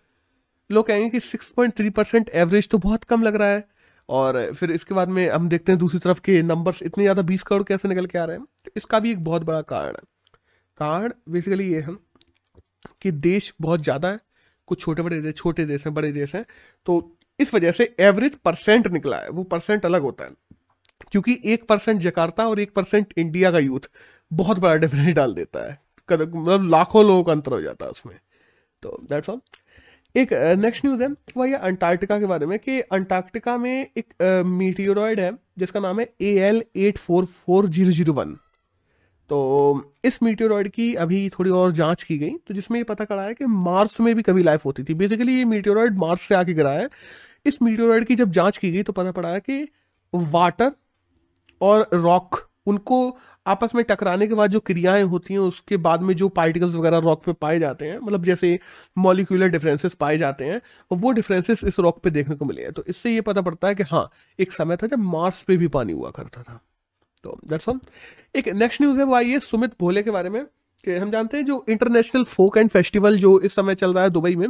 लोग 0.69 0.85
कहेंगे 0.87 1.09
कि 1.09 1.19
six 1.19 1.49
point 1.49 1.73
three 1.77 1.89
percent 1.89 2.29
average 2.29 2.67
तो 2.69 2.77
बहुत 2.77 3.03
कम 3.03 3.23
लग 3.23 3.35
रहा 3.35 3.47
है। 3.47 3.67
और 4.09 4.53
फिर 4.53 4.71
इसके 4.71 4.95
बाद 4.95 5.09
में 5.09 5.29
हम 5.29 5.47
देखते 5.49 5.71
हैं 5.71 5.79
दूसरी 5.79 5.99
तरफ़ 5.99 6.19
के 6.21 6.41
नंबर्स 6.43 6.81
इतने 6.83 7.03
ज़्यादा 7.03 7.21
बीस 7.21 7.43
करोड़ 7.43 7.63
कैसे 7.63 7.87
निकल 7.87 8.05
के 8.05 8.17
आ 8.17 8.23
रहे 8.25 8.37
हैं। 8.37 8.45
तो 8.65 8.71
इसका 8.77 8.99
भी 8.99 9.11
एक 9.11 9.23
बहुत 9.23 9.43
बड़ा 9.43 9.61
कारण 9.61 9.87
है। 9.87 10.03
कारण 10.77 11.13
बेसिकली 11.29 11.71
ये 11.73 11.81
है 11.81 11.95
कि 13.01 13.11
देश 13.11 13.53
बहुत 13.61 13.83
ज़्यादा 13.83 14.09
है। 14.09 14.19
कुछ 14.67 14.81
छोटे 14.81 15.01
बड़े 15.01 15.21
देश 15.21 15.35
छोटे 15.35 15.65
देश 15.65 15.85
हैं, 15.85 15.93
बड़े 15.93 16.11
देश 16.11 16.35
हैं। 16.35 16.45
तो 16.85 17.17
इस 17.39 17.53
वजह 17.53 17.71
से 17.71 17.95
एवरेज 17.99 18.35
परसेंट 18.35 18.87
निकला 18.87 19.17
है। 19.17 19.29
वो 19.29 19.43
परसेंट 19.43 19.85
अलग 19.85 20.01
होता 20.01 20.25
है। 20.25 20.31
क्योंकि 21.11 21.39
एक 21.45 21.67
परसेंट 21.67 22.01
जकार्ता 22.01 22.47
और 22.47 22.59
एक 22.59 22.73
परसेंट 22.73 23.13
इंडिया 23.17 23.51
का 23.51 23.59
यूथ 23.59 23.89
बहुत 24.31 24.59
बड़ा 24.59 24.75
डिफरेंस 24.75 25.13
डाल 25.15 25.33
देता 25.33 25.65
है। 25.65 25.79
मतलब 26.11 26.69
लाखों 26.69 27.05
लोगों 27.05 27.23
का 27.23 27.31
अंतर 27.31 27.51
हो 27.51 27.61
जाता 27.61 27.85
है 27.85 27.91
उसमें। 27.91 28.15
तो 28.83 28.97
दैट्स 29.09 29.29
ऑल 29.29 29.39
एक 30.15 30.33
नेक्स्ट 30.59 30.85
न्यूज़ 30.85 31.01
है 31.03 31.07
वह 31.37 31.47
ये 31.47 31.55
अंटार्कटिका 31.55 32.19
के 32.19 32.25
बारे 32.25 32.45
में 32.45 32.57
कि 32.59 32.79
अंटार्कटिका 32.81 33.57
में 33.57 33.87
एक 33.97 34.43
मीटियोरॉइड 34.47 35.19
है, 35.19 35.31
जिसका 35.59 35.79
नाम 35.79 35.99
है 35.99 36.09
A 36.21 36.33
L 36.39 36.63
eight 36.75 36.97
four 36.97 37.25
four 37.25 37.69
zero 37.69 37.91
zero 37.91 38.13
one 38.13 38.37
तो 39.29 39.37
इस 40.05 40.21
मीटियोरॉइड 40.23 40.67
की 40.69 40.93
अभी 40.95 41.27
थोड़ी 41.29 41.51
और 41.51 41.71
जाँच 41.71 42.03
की 42.03 42.17
गई 42.17 42.29
तो 42.47 42.53
जिसमें 42.53 42.77
ये 42.79 42.83
पता 42.83 43.05
चला 43.05 43.23
है 43.23 43.33
कि 43.33 43.45
मार्स 43.45 43.99
में 44.01 44.13
भी 44.15 44.21
कभी 44.21 44.43
लाइफ 44.43 44.65
होती 44.65 44.83
थी। 44.83 44.93
बेसिकली 44.93 45.37
ये 45.37 45.45
मीटियोरॉइड 45.45 45.97
मार्स 45.97 46.21
से 46.21 46.35
आके 46.35 46.53
गिरा 46.53 46.71
है। 46.71 46.87
इस 47.45 47.61
मीटियोरॉइड 47.61 48.05
की 48.05 48.15
जब 48.15 48.31
जाँच 48.31 48.57
की 48.57 48.71
गई 48.71 48.83
तो 48.83 48.93
पता 48.93 49.11
पड़ा 49.11 49.29
है 49.29 49.39
कि 49.39 49.67
वाटर 50.13 50.71
और 51.61 51.89
रॉक 51.93 52.39
उनको 52.67 53.17
आपस 53.47 53.75
में 53.75 53.83
टकराने 53.85 54.27
के 54.27 54.35
बाद 54.35 54.51
जो 54.51 54.59
क्रियाएँ 54.61 55.03
होती 55.05 55.33
हैं, 55.33 55.39
उसके 55.41 55.77
बाद 55.79 56.01
में 56.01 56.13
जो 56.15 56.29
पार्टिकल्स 56.31 56.73
वगैरह 56.75 56.97
रॉक 56.99 57.23
पे 57.25 57.33
पाए 57.35 57.59
जाते 57.59 57.85
हैं 57.85 57.97
मतलब 57.99 58.25
जैसे 58.25 58.59
मॉलिक्यूलर 58.97 59.49
डिफरेंसेस 59.49 59.93
पाए 59.95 60.17
जाते 60.17 60.45
हैं 60.45 60.61
वो 60.91 61.11
डिफरेंसेस 61.11 61.63
इस 61.63 61.79
रॉक 61.79 62.01
पे 62.03 62.09
देखने 62.09 62.35
को 62.35 62.45
मिले 62.45 62.61
हैं। 62.61 62.71
तो 62.71 62.83
इससे 62.87 63.13
ये 63.13 63.21
पता 63.23 63.41
पड़ता 63.41 63.67
है 63.67 63.75
कि 63.75 63.83
हाँ 63.83 64.09
एक 64.39 64.51
समय 64.53 64.77
था 64.77 64.87
जब 64.87 64.99
मार्स 64.99 65.41
पे 65.41 65.57
भी 65.57 65.67
पानी 65.69 65.93
हुआ 65.93 66.11
करता 66.11 66.43
था। 66.43 66.59
तो 67.23 67.37
दैट्स 67.49 67.69
ऑल 67.69 67.79
एक 68.35 68.47
नेक्स्ट 68.49 68.81
न्यूज़ 68.81 68.97
है, 68.99 69.05
वो 69.05 69.15
आई 69.15 69.29
है 69.29 69.39
सुमित 69.41 69.71
भोले 69.79 70.03
के 70.03 70.11
बारे 70.11 70.29
में, 70.29 70.43
कि 70.83 70.95
हम 70.95 71.11
जानते 71.11 71.37
हैं 71.37 71.45
जो 71.45 71.65
इंटरनेशनल 71.69 72.23
फोक 72.25 72.57
एंड 72.57 72.69
फेस्टिवल 72.69 73.17
जो 73.17 73.39
इस 73.39 73.55
समय 73.55 73.75
चल 73.75 73.93
रहा 73.93 74.03
है 74.03 74.09
दुबई 74.09 74.35
में, 74.35 74.47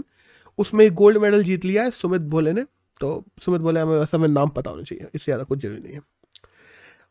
उसमें 0.60 0.90
गोल्ड 0.96 1.18
मेडल 1.18 1.44
जीत 1.44 1.66
लिया 1.66 1.84
है 1.84 1.92
सुमित 1.92 2.22
भोले 2.24 2.54
ने। 2.54 2.64
तो 3.00 3.24
सुमित 3.42 3.62
भोले, 3.62 3.80
हमें 3.80 3.98
वैसा 4.00 4.18
हमें 4.18 4.28
नाम 4.30 4.50
पता 4.50 4.70
होना 4.70 4.84
चाहिए, 4.84 5.08
इससे 5.16 5.26
ज़्यादा 5.26 5.44
कुछ 5.44 5.60
ज़रूरी 5.60 5.82
नहीं 5.82 5.94
है। 5.94 6.02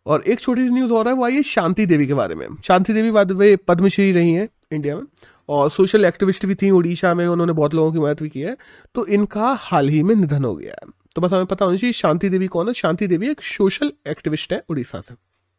और 0.07 0.23
एक 0.23 0.41
छोटी 0.41 0.65
सी 0.65 0.71
न्यूज़ 0.71 0.93
और 0.93 1.09
है, 1.09 1.15
वो 1.15 1.25
आई 1.25 1.35
है 1.35 1.43
शांति 1.43 1.87
देवी 1.87 2.07
के 2.07 2.15
बारे 2.15 2.35
में। 2.35 2.47
शांति 2.65 2.93
देवी 2.93 3.11
बाद 3.11 3.33
में 3.33 3.57
पद्मश्री 3.57 4.13
रही 4.13 4.33
हैं 4.33 4.49
इंडिया 4.73 4.97
में। 4.97 5.03
और 5.49 5.71
सोशल 5.71 6.05
एक्टिविस्ट 6.05 6.47
भी 6.47 6.55
थी 6.55 6.71
उड़ीसा 6.71 7.15
में, 7.15 7.27
उन्होंने 7.27 7.53
बहुत 7.53 7.75
लोगों 7.75 7.93
की 7.93 7.99
मदद 7.99 8.23
भी 8.23 8.29
की 8.29 8.41
है। 8.41 8.57
तो 8.95 9.07
इनका 9.07 9.57
हाल 9.61 9.89
ही 9.89 10.03
में 10.03 10.15
निधन 10.15 10.45
हो 10.45 10.57
गया 10.57 10.73
है। 10.73 10.93
तो 11.15 11.21
बस 11.21 11.33
हमें 11.33 11.47
पता 11.47 11.65
होना 11.65 11.77
चाहिए, 11.77 11.93
शांति 11.93 12.29
देवी 12.29 12.47
कौन 12.47 12.67
है? 12.67 12.73
शांति 12.73 13.07
देवी 13.07 13.29
एक 13.29 13.43
सोशल 13.43 13.93
एक्टिविस्ट 14.09 14.53
है 14.53 14.65
उड़ीसा 14.69 15.01
से। 15.01 15.15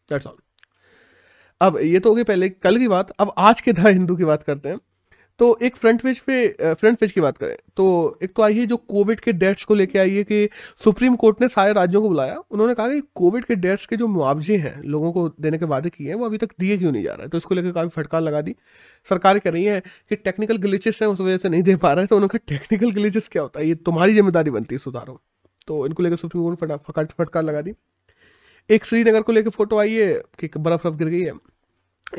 दैट्स 0.10 0.27
ऑल 0.27 0.36
अब 1.62 1.77
ये 1.77 2.00
तो 2.00 2.10
हो 2.10 2.16
गई 2.16 2.24
पहले 2.24 2.50
कल 2.50 2.77
की 2.77 2.88
बात, 2.88 3.10
अब 3.10 3.34
आज 3.38 3.62
के 3.62 3.74
द 3.74 3.88
हिंदू 3.88 4.16
की 4.16 4.24
बात 4.24 4.44
करते 4.44 4.70
हैं। 4.70 4.80
तो 5.39 5.48
एक 5.63 5.75
फ्रंट 5.75 6.01
पेज 6.01 6.20
पे 6.20 6.74
फ्रंट 6.74 6.98
पेज 7.00 7.12
की 7.12 7.22
बात 7.22 7.38
करें 7.38 7.56
तो 7.77 7.86
एक 8.24 8.32
तो 8.36 8.44
है 8.44 8.65
जो 8.65 8.77
कोविड 8.77 9.20
के 9.20 9.34
डेट्स 9.34 9.63
को 9.65 9.75
लेके 9.75 10.00
आई 10.00 10.15
है 10.15 10.24
कि 10.24 10.50
सुप्रीम 10.82 11.15
कोर्ट 11.15 11.41
ने 11.41 11.48
सारे 11.48 11.74
राज्यों 11.74 12.01
को 12.01 12.08
बुलाया। 12.10 12.38
उन्होंने 12.51 12.74
कहा 12.75 12.88
कि 12.89 13.01
कोविड 13.15 13.46
के 13.46 13.56
डेट्स 13.58 13.86
के 13.86 13.98
जो 13.98 14.08
मुआवजे 14.08 14.58
हैं 14.58 14.82
लोगों 14.86 15.12
को 15.12 15.27
देने 15.41 15.58
के 15.58 15.65
वादे 15.65 15.89
किए 15.89 16.08
हैं, 16.08 16.15
वो 16.15 16.25
अभी 16.25 16.38
तक 16.38 16.53
दिए 16.60 16.77
क्यों 16.77 16.91
नहीं 16.91 17.03
जा 17.03 17.13
रहा 17.13 17.24
है? 17.24 17.29
तो 17.29 17.38
इसको 17.38 17.56
लेकर 17.56 17.72
काफ़ी 17.72 17.89
फटकार 17.91 18.22
लगा 18.22 18.41
दी। 18.41 18.56
सरकार 19.08 19.39
कह 19.39 19.50
रही 19.50 19.63
है 19.65 19.79
कि 19.79 20.15
टेक्निकल 20.17 20.58
ग्लिचेस 20.58 21.00
हैं, 21.01 21.10
उस 21.10 21.20
वजह 21.20 21.38
से 21.38 21.50
नहीं 21.50 21.64
दे 21.64 21.75
पा 21.77 21.94
रहे 21.94 22.05
तो 22.05 22.16
उन्होंने 22.16 22.40
टेक्निकल 22.48 22.92
ग्लिचेस 22.92 23.27
क्या 23.31 23.42
होता 23.42 23.59
है? 23.59 23.68
ये 23.68 23.75
तुम्हारी 23.77 24.14
ज़िम्मेदारी 24.14 24.51
बनती 24.51 24.75
है 24.75 24.79
सुधारो 24.79 25.20
तो 25.68 25.85
इनको 25.85 26.03
लेकर 26.03 26.16
सुप्रीम 26.16 26.44
कोर्ट 26.46 26.64
ने 26.64 27.05
फटकार 27.16 27.44
लगा 27.44 27.61
दी। 27.61 27.74
एक 28.70 28.85
श्रीनगर 28.85 29.22
को 29.22 29.31
लेकर 29.31 29.50
फ़ोटो 29.51 29.77
आई 29.79 29.94
है 29.94 30.14
कि 30.40 30.50
बर्फ़ 30.57 30.83
बर्फ़ 30.83 30.96
गिर 30.98 31.07
गई 31.07 31.22
है। 31.22 31.31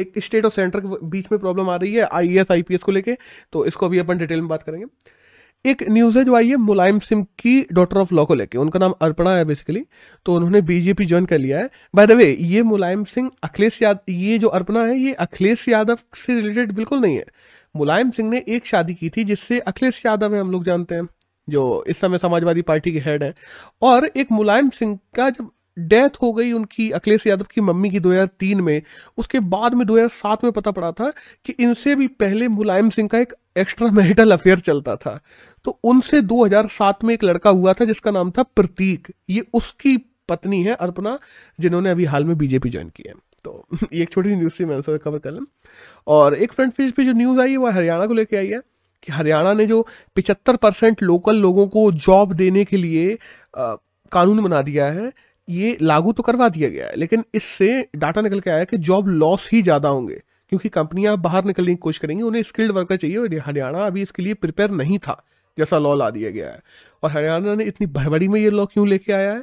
एक 0.01 0.19
स्टेट 0.19 0.45
और 0.45 0.51
सेंटर 0.51 0.81
के 0.81 1.07
बीच 1.07 1.27
में 1.33 1.39
प्रॉब्लम 1.41 1.69
आ 1.71 1.77
रही 1.77 1.95
है 1.95 2.09
I 2.13 2.37
S 2.39 2.51
I 2.51 2.63
P 2.63 2.75
S 2.75 2.83
को 2.83 2.93
लेके 2.93 3.17
तो 3.53 3.65
इसको 3.67 3.87
अभी 3.87 3.99
अपन 3.99 4.19
डिटेल 4.19 4.41
में 4.41 4.49
बात 4.49 4.63
करेंगे। 4.63 4.87
एक 5.65 5.83
न्यूज़ 5.83 6.19
है 6.19 6.25
जो 6.25 6.35
आई 6.37 6.49
है, 6.49 6.57
मुलायम 6.57 6.99
सिंह 6.99 7.23
की 7.39 7.67
डॉटर 7.73 7.97
ऑफ़ 7.97 8.15
लॉ 8.15 8.25
को 8.25 8.35
लेके, 8.35 8.59
उनका 8.59 8.79
नाम 8.79 8.93
अर्पणा 9.03 9.31
है 9.37 9.45
बेसिकली 9.45 9.85
तो 10.27 10.35
उन्होंने 10.35 10.61
बीजेपी 10.63 11.07
ज्वाइन 11.07 11.27
कर 11.27 11.39
लिया 11.39 11.59
है। 11.59 11.71
बाय 11.95 12.07
द 12.07 12.13
वे 12.13 12.31
ये 12.41 12.63
मुलायम 12.63 13.05
सिंह, 13.05 13.31
अखिलेश 13.43 13.83
यादव 13.83 14.13
ये 14.13 14.39
जो 14.39 14.49
अर्पणा 14.49 14.85
है, 14.85 14.99
ये 14.99 15.13
अखिलेश 15.13 15.69
यादव 15.69 15.99
से 16.17 16.35
रिलेटेड 16.35 16.73
बिल्कुल 16.73 17.01
नहीं 17.01 17.17
है। 17.17 17.25
मुलायम 17.77 18.11
सिंह 18.11 18.31
ने 18.31 18.45
एक 18.49 18.67
शादी 18.67 18.95
की 18.95 19.09
थी, 19.09 19.25
जिससे 19.25 19.59
अखिलेश 19.61 20.03
यादव 20.07 20.35
है, 20.35 20.41
हम 20.41 20.51
लोग 20.53 20.65
जानते 20.65 20.95
हैं, 20.95 21.09
जो 21.49 21.85
इस 21.89 22.01
समय 22.01 22.19
समाजवादी 22.19 22.63
पार्टी 22.63 22.93
के 22.93 22.99
हेड 22.99 23.23
है। 23.23 23.35
और 23.83 24.07
एक 24.07 24.33
मुलायम 24.33 24.69
सिंह 24.71 24.99
का 25.15 25.31
जब 25.31 25.51
डेथ 25.79 26.11
हो 26.23 26.33
गई 26.33 26.53
उनकी 26.53 26.91
अखिलेश 26.91 27.27
यादव 27.27 27.47
की 27.55 27.61
मम्मी 27.61 27.91
की 27.91 28.01
2003 28.01 28.61
में। 28.61 28.83
उसके 29.19 29.41
बाद 29.41 29.75
में 29.75 29.87
2007 29.87 30.45
में 30.45 30.53
पता 30.53 30.71
पड़ा 30.71 30.93
था 30.93 31.13
कि 31.45 31.53
इनसे 31.53 31.95
भी 31.95 32.07
पहले 32.07 32.49
मुलायम 32.49 32.91
सिंह 32.91 33.09
का 33.09 33.19
एक 33.19 33.35
एक्स्ट्रा 33.57 33.89
मैरिटल 33.89 34.33
अफेयर 34.33 34.59
चलता 34.59 34.97
था। 34.97 35.21
तो 35.65 35.79
उनसे 35.85 36.23
2007 36.23 37.05
में 37.05 37.15
एक 37.15 37.25
लड़का 37.25 37.51
हुआ 37.51 37.73
था 37.73 37.85
जिसका 37.85 38.11
नाम 38.11 38.31
था 38.31 38.43
प्रतीक। 38.43 39.09
ये 39.31 39.45
उसकी 39.55 39.97
पत्नी 40.29 40.63
है 40.63 40.75
अर्पणा 40.75 41.19
जिन्होंने 41.61 41.91
अभी 41.91 42.05
हाल 42.05 42.25
में 42.25 42.39
बीजेपी 42.39 42.71
ज्वाइन 42.71 42.89
की 42.89 43.05
है। 43.07 43.15
तो 43.45 43.67
ये 43.93 44.03
एक 44.03 44.11
छोटी 44.11 44.29
न्यूज़ 44.29 44.53
थी 44.61 44.65
मैं 44.65 44.77
उसको 44.77 44.99
कवर 44.99 45.19
कर 45.19 45.31
लें। 45.31 45.41
और 46.07 46.35
एक 46.35 46.53
फ्रंट 46.53 46.75
पेज 46.75 46.93
पे 46.93 47.05
जो 47.05 47.13
न्यूज़ 47.13 47.41
आई 47.41 47.51
है 47.51 47.57
वह 47.57 47.75
हरियाणा 47.75 48.07
को 48.07 48.15
लेके 48.15 48.37
आई 48.37 48.47
है 48.47 48.61
कि 49.03 49.13
हरियाणा 49.13 49.53
ने 49.53 49.67
जो 49.67 49.87
पिचहत्तर 50.15 50.57
परसेंट 50.57 51.03
लोकल 51.03 51.37
लोगों 51.37 51.69
को 51.69 51.93
जॉब 51.93 52.33
देने 52.33 52.65
के 52.65 52.77
लिए 52.77 53.19
आ, 53.59 53.75
कानून 54.13 54.43
बना 54.43 54.63
दिया 54.63 54.87
है 54.87 55.13
ये 55.49 55.77
लागू 55.83 56.13
तो 56.13 56.23
करवा 56.23 56.49
दिया 56.49 56.69
गया 56.69 56.87
है, 56.87 56.97
लेकिन 56.97 57.25
इससे 57.35 57.89
डाटा 57.97 58.21
निकल 58.21 58.41
के 58.41 58.51
आया 58.51 58.65
कि 58.65 58.77
जॉब 58.79 59.09
लॉस 59.09 59.49
ही 59.53 59.63
ज़्यादा 59.63 59.89
होंगे, 59.89 60.21
क्योंकि 60.53 60.69
कंपनियाँ 60.71 61.17
बाहर 61.21 61.45
निकलने 61.45 61.73
की 61.73 61.77
कोशिश 61.79 61.99
करेंगी, 61.99 62.23
उन्हें 62.23 62.43
स्किल्ड 62.43 62.73
वर्कर 62.73 62.97
चाहिए, 62.97 63.17
और 63.17 63.35
हरियाणा 63.41 63.87
अभी 63.87 64.03
इसके 64.03 64.23
लिए 64.23 64.35
प्रिपेयर 64.37 64.71
नहीं 64.73 64.99
था, 64.99 65.23
जैसा 65.59 65.79
लॉ 65.79 65.95
ला 65.95 66.11
दिया 66.11 66.31
गया 66.31 66.51
है। 66.51 66.61
और 67.03 67.11
हरियाणा 67.11 67.55
ने 67.55 67.65
इतनी 67.65 67.87
भड़बड़ी 67.89 68.29
में 68.29 68.41
ये 68.41 68.51
लॉ 68.51 68.67
क्यों 68.67 68.87
लेके 68.89 69.13
आया 69.13 69.33
है? 69.33 69.43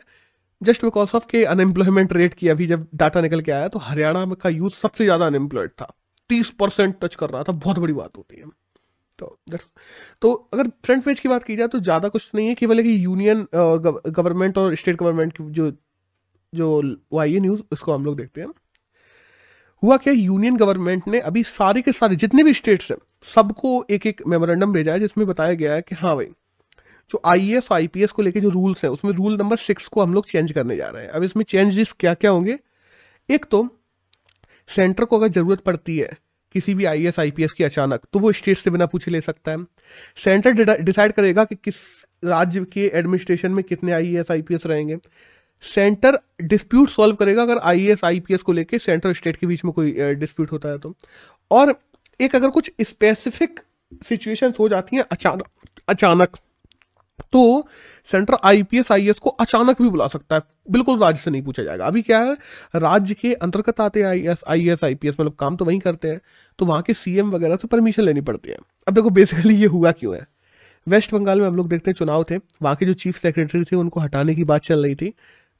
जस्ट 0.61 0.83
बिकॉज़ 0.83 1.15
ऑफ़ 1.15 1.25
के 1.29 1.43
अनएम्प्लॉयमेंट 1.45 2.13
रेट 2.13 2.33
की 2.33 2.47
अभी 2.49 2.67
जब 2.67 2.87
डाटा 2.95 3.21
निकल 3.21 3.41
के 3.41 3.51
आया 3.51 3.67
तो 3.67 3.79
हरियाणा 3.81 4.25
का 4.33 4.49
यूथ 4.51 4.69
सबसे 4.73 5.03
ज़्यादा 5.03 5.25
अनएम्प्लॉयड 5.27 5.69
था। 5.71 5.91
तीस 6.29 6.49
परसेंट 6.59 6.95
टच 7.01 7.15
कर 7.15 7.29
रहा 7.29 7.43
था, 7.43 7.51
बहुत 7.53 7.79
बड़ी 7.79 7.93
बात 7.93 8.17
होती 8.17 8.35
है। 8.37 8.45
तो 9.19 9.37
तो 10.21 10.31
अगर 10.53 10.67
फ्रंट 10.85 11.03
पेज 11.03 11.19
की 11.19 11.29
बात 11.29 11.43
की 11.43 11.55
जाए 11.55 11.67
तो 11.67 11.79
ज़्यादा 11.79 12.07
कुछ 12.09 12.29
नहीं 12.35 12.47
है, 12.47 12.53
केवल 12.55 12.81
कि 12.83 13.03
यूनियन 13.05 13.45
गवर्नमेंट 13.53 14.57
और 14.57 14.75
स्टेट 14.75 14.95
गवर्नमेंट 14.95 15.33
की 15.33 15.43
जो 15.51 15.71
जो 16.55 16.81
वो 17.13 17.19
आई 17.19 17.39
न्यूज़ 17.39 17.61
उसको 17.71 17.93
हम 17.93 18.05
लोग 18.05 18.17
देखते 18.17 18.41
हैं। 18.41 18.47
हुआ 19.83 19.97
क्या 19.97 20.13
यूनियन 20.13 20.55
गवर्नमेंट 20.57 21.07
ने 21.07 21.19
अभी 21.21 21.43
सारे 21.45 21.81
के 21.81 21.91
सारे, 21.91 22.15
जितने 22.15 22.43
भी 22.43 22.53
स्टेट्स 22.53 22.91
हैं, 22.91 22.97
सबको 23.25 23.85
एक 23.89 24.05
एक 24.07 24.21
मेमोरेंडम 24.27 24.73
भेजा 24.73 24.93
है, 24.93 24.99
जिसमें 24.99 25.25
बताया 25.27 25.53
गया 25.53 25.73
है 25.73 25.81
कि 25.81 25.95
हाँ 25.95 26.15
भाई, 26.15 26.25
जो 27.11 27.21
I 27.25 27.51
S 27.53 27.67
I 27.71 27.87
P 27.87 28.03
S 28.03 28.11
को 28.11 28.21
लेके 28.21 28.41
जो 28.41 28.49
रूल्स 28.49 28.83
हैं, 28.83 28.91
उसमें 28.91 29.11
रूल 29.13 29.37
नंबर 29.37 29.57
सिक्स 29.59 29.87
को 29.87 30.01
हम 30.01 30.13
लोग 30.13 30.27
चेंज 30.27 30.51
करने 30.51 30.75
जा 30.75 30.87
रहे 30.89 31.03
हैं। 31.03 31.09
अब 31.09 31.23
इसमें 31.23 31.43
चेंजेस 31.45 31.93
क्या 31.99 32.13
क्या 32.13 32.31
होंगे? 32.31 32.57
एक 33.29 33.45
तो 33.45 33.67
सेंटर 34.69 35.05
को 35.05 35.17
अगर 35.17 35.27
ज़रूरत 35.29 35.59
पड़ती 35.61 35.97
है, 35.97 36.09
किसी 36.55 36.73
भी 36.75 36.85
I 36.85 37.05
S 37.05 37.19
I 37.19 37.31
P 37.31 37.43
S 37.43 37.53
की 37.53 37.63
अचानक 37.63 38.01
तो 38.13 38.19
वो 38.19 38.31
स्टेट 38.31 38.57
से 38.57 38.71
बिना 38.71 38.85
पूछे 38.85 39.11
ले 39.11 39.21
सकता 39.21 39.51
है। 39.51 39.57
सेंटर 40.17 40.81
डिसाइड 40.81 41.11
करेगा 41.11 41.43
कि 41.45 41.55
किस 41.55 41.75
राज्य 42.23 42.63
के 42.73 42.85
एडमिनिस्ट्रेशन 42.89 43.51
में 43.51 43.63
कितने 43.63 43.91
I 43.91 44.15
S 44.15 44.31
I 44.31 44.41
P 44.41 44.55
S 44.55 44.65
रहेंगे। 44.65 44.97
सेंटर 45.65 46.17
डिस्प्यूट 46.43 46.89
सॉल्व 46.89 47.15
करेगा 47.15 47.41
अगर 47.41 47.57
I 47.59 47.85
S 47.87 48.03
I 48.03 48.19
P 48.19 48.33
S 48.33 48.41
को 48.41 48.53
लेके 48.53 48.79
सेंटर 48.79 49.13
स्टेट 49.13 49.35
के 49.35 49.47
बीच 49.47 49.63
में 49.65 49.73
कोई 49.73 49.91
डिस्प्यूट 50.15 50.51
होता 50.51 50.69
है 50.69 50.77
तो। 50.77 50.95
और 51.51 51.73
एक 52.19 52.35
अगर 52.35 52.49
कुछ 52.49 52.71
स्पेसिफिक 52.81 53.59
सिचुएशन 54.07 54.53
हो 54.59 54.67
जाती 54.69 54.95
हैं 54.95 55.03
अचानक 55.11 55.47
अचानक 55.87 56.37
तो 57.33 57.67
सेंटर 58.09 58.35
आईपीएस 58.43 58.91
आईएएस 58.91 59.19
को 59.19 59.29
अचानक 59.31 59.81
भी 59.81 59.89
बुला 59.89 60.07
सकता 60.07 60.35
है। 60.35 60.41
बिल्कुल 60.71 60.99
राज्य 60.99 61.21
से 61.21 61.31
नहीं 61.31 61.41
पूछा 61.41 61.63
जाएगा। 61.63 61.85
अभी 61.85 62.01
क्या 62.01 62.19
है, 62.19 62.33
राज्य 62.75 63.13
के 63.13 63.33
अंतर्गत 63.35 63.79
आते 63.81 63.99
हैं 63.99 64.07
I 64.07 64.21
S 64.21 64.41
S 64.43 64.79
P 64.93 65.07
S 65.07 65.15
मतलब 65.19 65.35
काम 65.39 65.55
तो 65.55 65.65
वहीं 65.65 65.79
करते 65.79 66.07
हैं 66.07 66.19
तो 66.59 66.65
वहाँ 66.65 66.81
के 66.81 66.93
सीएम 66.93 67.31
वगैरह 67.31 67.55
से 67.55 67.67
परमिशन 67.67 68.03
लेनी 68.03 68.21
पड़ती 68.21 68.49
है। 68.49 68.57
अब 68.87 68.93
देखो 68.93 69.09
बेसिकली 69.09 69.55
ये 69.55 69.67
हुआ 69.67 69.91
क्यों 69.91 70.15
है? 70.15 70.25
वेस्ट 70.87 71.13
बंगाल 71.13 71.41
में 71.41 71.47
हम 71.47 71.55
लोग 71.55 71.69
देखते 71.69 71.91
हैं 71.91 71.95
चुनाव 71.95 72.23
थे, 72.23 72.37
वहाँ 72.37 72.75
के 72.75 72.85
जो 72.85 72.93
चीफ 72.95 73.21
सेक्रेटरी 73.21 73.63
थे, 73.63 73.75
उनको 73.75 73.99
हटाने 73.99 74.35
की 74.35 74.43
बात 74.43 74.63
चल 74.63 74.83
रही 74.83 74.95
थी। 74.95 75.13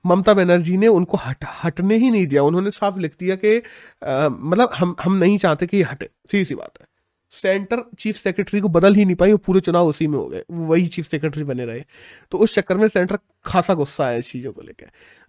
ममता 0.05 0.33
बनर्जी 0.33 0.77
ने 0.77 0.87
उनको 0.89 1.17
हट, 1.17 1.45
हटने 1.63 1.95
ही 1.97 2.09
नहीं 2.11 2.25
दिया। 2.27 2.43
उन्होंने 2.43 2.71
साफ़ 2.71 2.99
लिख 2.99 3.15
दिया 3.19 3.35
कि 3.35 3.57
मतलब 4.01 4.69
हम 4.75 4.95
हम 5.01 5.13
नहीं 5.15 5.37
चाहते 5.37 5.67
कि 5.67 5.77
ये 5.77 5.83
हटे। 5.83 6.09
सीधी 6.31 6.45
सी 6.45 6.55
बात 6.55 6.79
है। 6.81 6.87
सेंटर 7.33 7.81
चीफ 7.99 8.15
सेक्रेटरी 8.17 8.59
को 8.61 8.69
बदल 8.69 8.95
ही 8.95 9.05
नहीं 9.05 9.15
पाई, 9.15 9.31
वो 9.31 9.37
पूरे 9.37 9.59
चुनाव 9.61 9.87
उसी 9.87 10.07
में 10.07 10.17
हो 10.17 10.25
गए। 10.27 10.43
वही 10.51 10.85
चीफ 10.87 11.09
सेक्रेटरी 11.11 11.43
बने 11.43 11.65
रहे। 11.65 11.83
तो 12.31 12.37
उस 12.37 12.55
चक्कर 12.55 12.77
में 12.77 12.87
सेंटर 12.87 13.17
खासा 13.45 13.73
गुस्सा 13.73 14.07
है 14.09 14.19
इस 14.19 14.31
चीज़ों 14.31 14.51
को 14.53 14.61
लेकर 14.61 14.85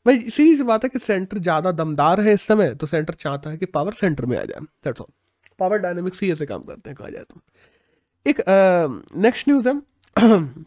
भाई, 0.07 0.19
सीधी 0.31 0.57
सी 0.57 0.63
बात 0.63 0.85
है 0.85 0.89
कि 0.91 0.99
सेंटर 0.99 1.39
ज़्यादा 1.39 1.73
दमदार 1.75 2.21
है 2.21 2.35
इस 2.35 2.43
समय 2.43 2.75
तो 2.75 2.87
सेंटर 2.87 3.15
चाहता 3.15 3.51
है 3.51 3.57
कि 3.57 3.67
पावर 3.69 3.93
सेंटर 3.95 4.27
में 4.27 4.37
आ 4.39 4.45
जाए। 4.45 4.61
दैट्स 4.85 5.01
ऑल 5.01 5.07
पावर 5.59 5.79
डायनेमिक्स 5.79 6.23
ही 6.23 6.31
ऐसे 6.33 6.47
काम 6.47 6.63
करते 6.63 6.91
हैं, 6.91 6.97
कहा 6.97 7.09
जाए 7.09 7.25
तो। 7.25 7.41
एक 8.27 8.43
नेक्स्ट 9.19 9.49
न्यूज़ 9.49 9.69
है। 9.69 9.75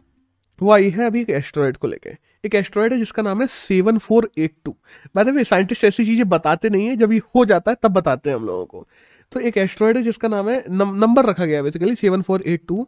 वो 0.59 0.71
आई 0.71 0.89
है 0.89 1.05
अभी 1.05 1.21
एक 1.21 1.29
एस्ट्रॉयड 1.31 1.77
को 1.77 1.87
लेके। 1.87 2.15
एक 2.43 2.55
एस्ट्रॉयड 2.55 2.93
है 2.93 2.99
जिसका 2.99 3.21
नाम 3.21 3.41
है 3.41 3.47
सेवन 3.49 3.97
फोर 3.99 4.29
एट 4.37 4.55
टू। 4.65 4.75
भी 5.17 5.43
साइंटिस्ट 5.43 5.83
ऐसी 5.83 6.05
चीज़ें 6.05 6.27
बताते 6.29 6.69
नहीं 6.69 6.87
है, 6.87 6.95
जब 6.95 7.11
ये 7.11 7.21
हो 7.35 7.45
जाता 7.45 7.71
है, 7.71 7.77
तब 7.83 7.91
बताते 7.91 8.29
हैं 8.29 8.37
हम 8.37 8.45
लोगों 8.45 8.65
को। 8.65 8.87
तो 9.31 9.39
एक 9.39 9.57
एस्ट्रॉयड 9.57 9.97
है 9.97 10.03
जिसका 10.03 10.27
नाम 10.27 10.49
है 10.49 10.63
नंबर 10.69 11.25
रखा 11.25 11.45
गया 11.45 11.57
है 11.57 11.63
basically 11.63 11.95
seven 11.97 12.21
four 12.21 12.43
eight 12.43 12.65
two. 12.67 12.87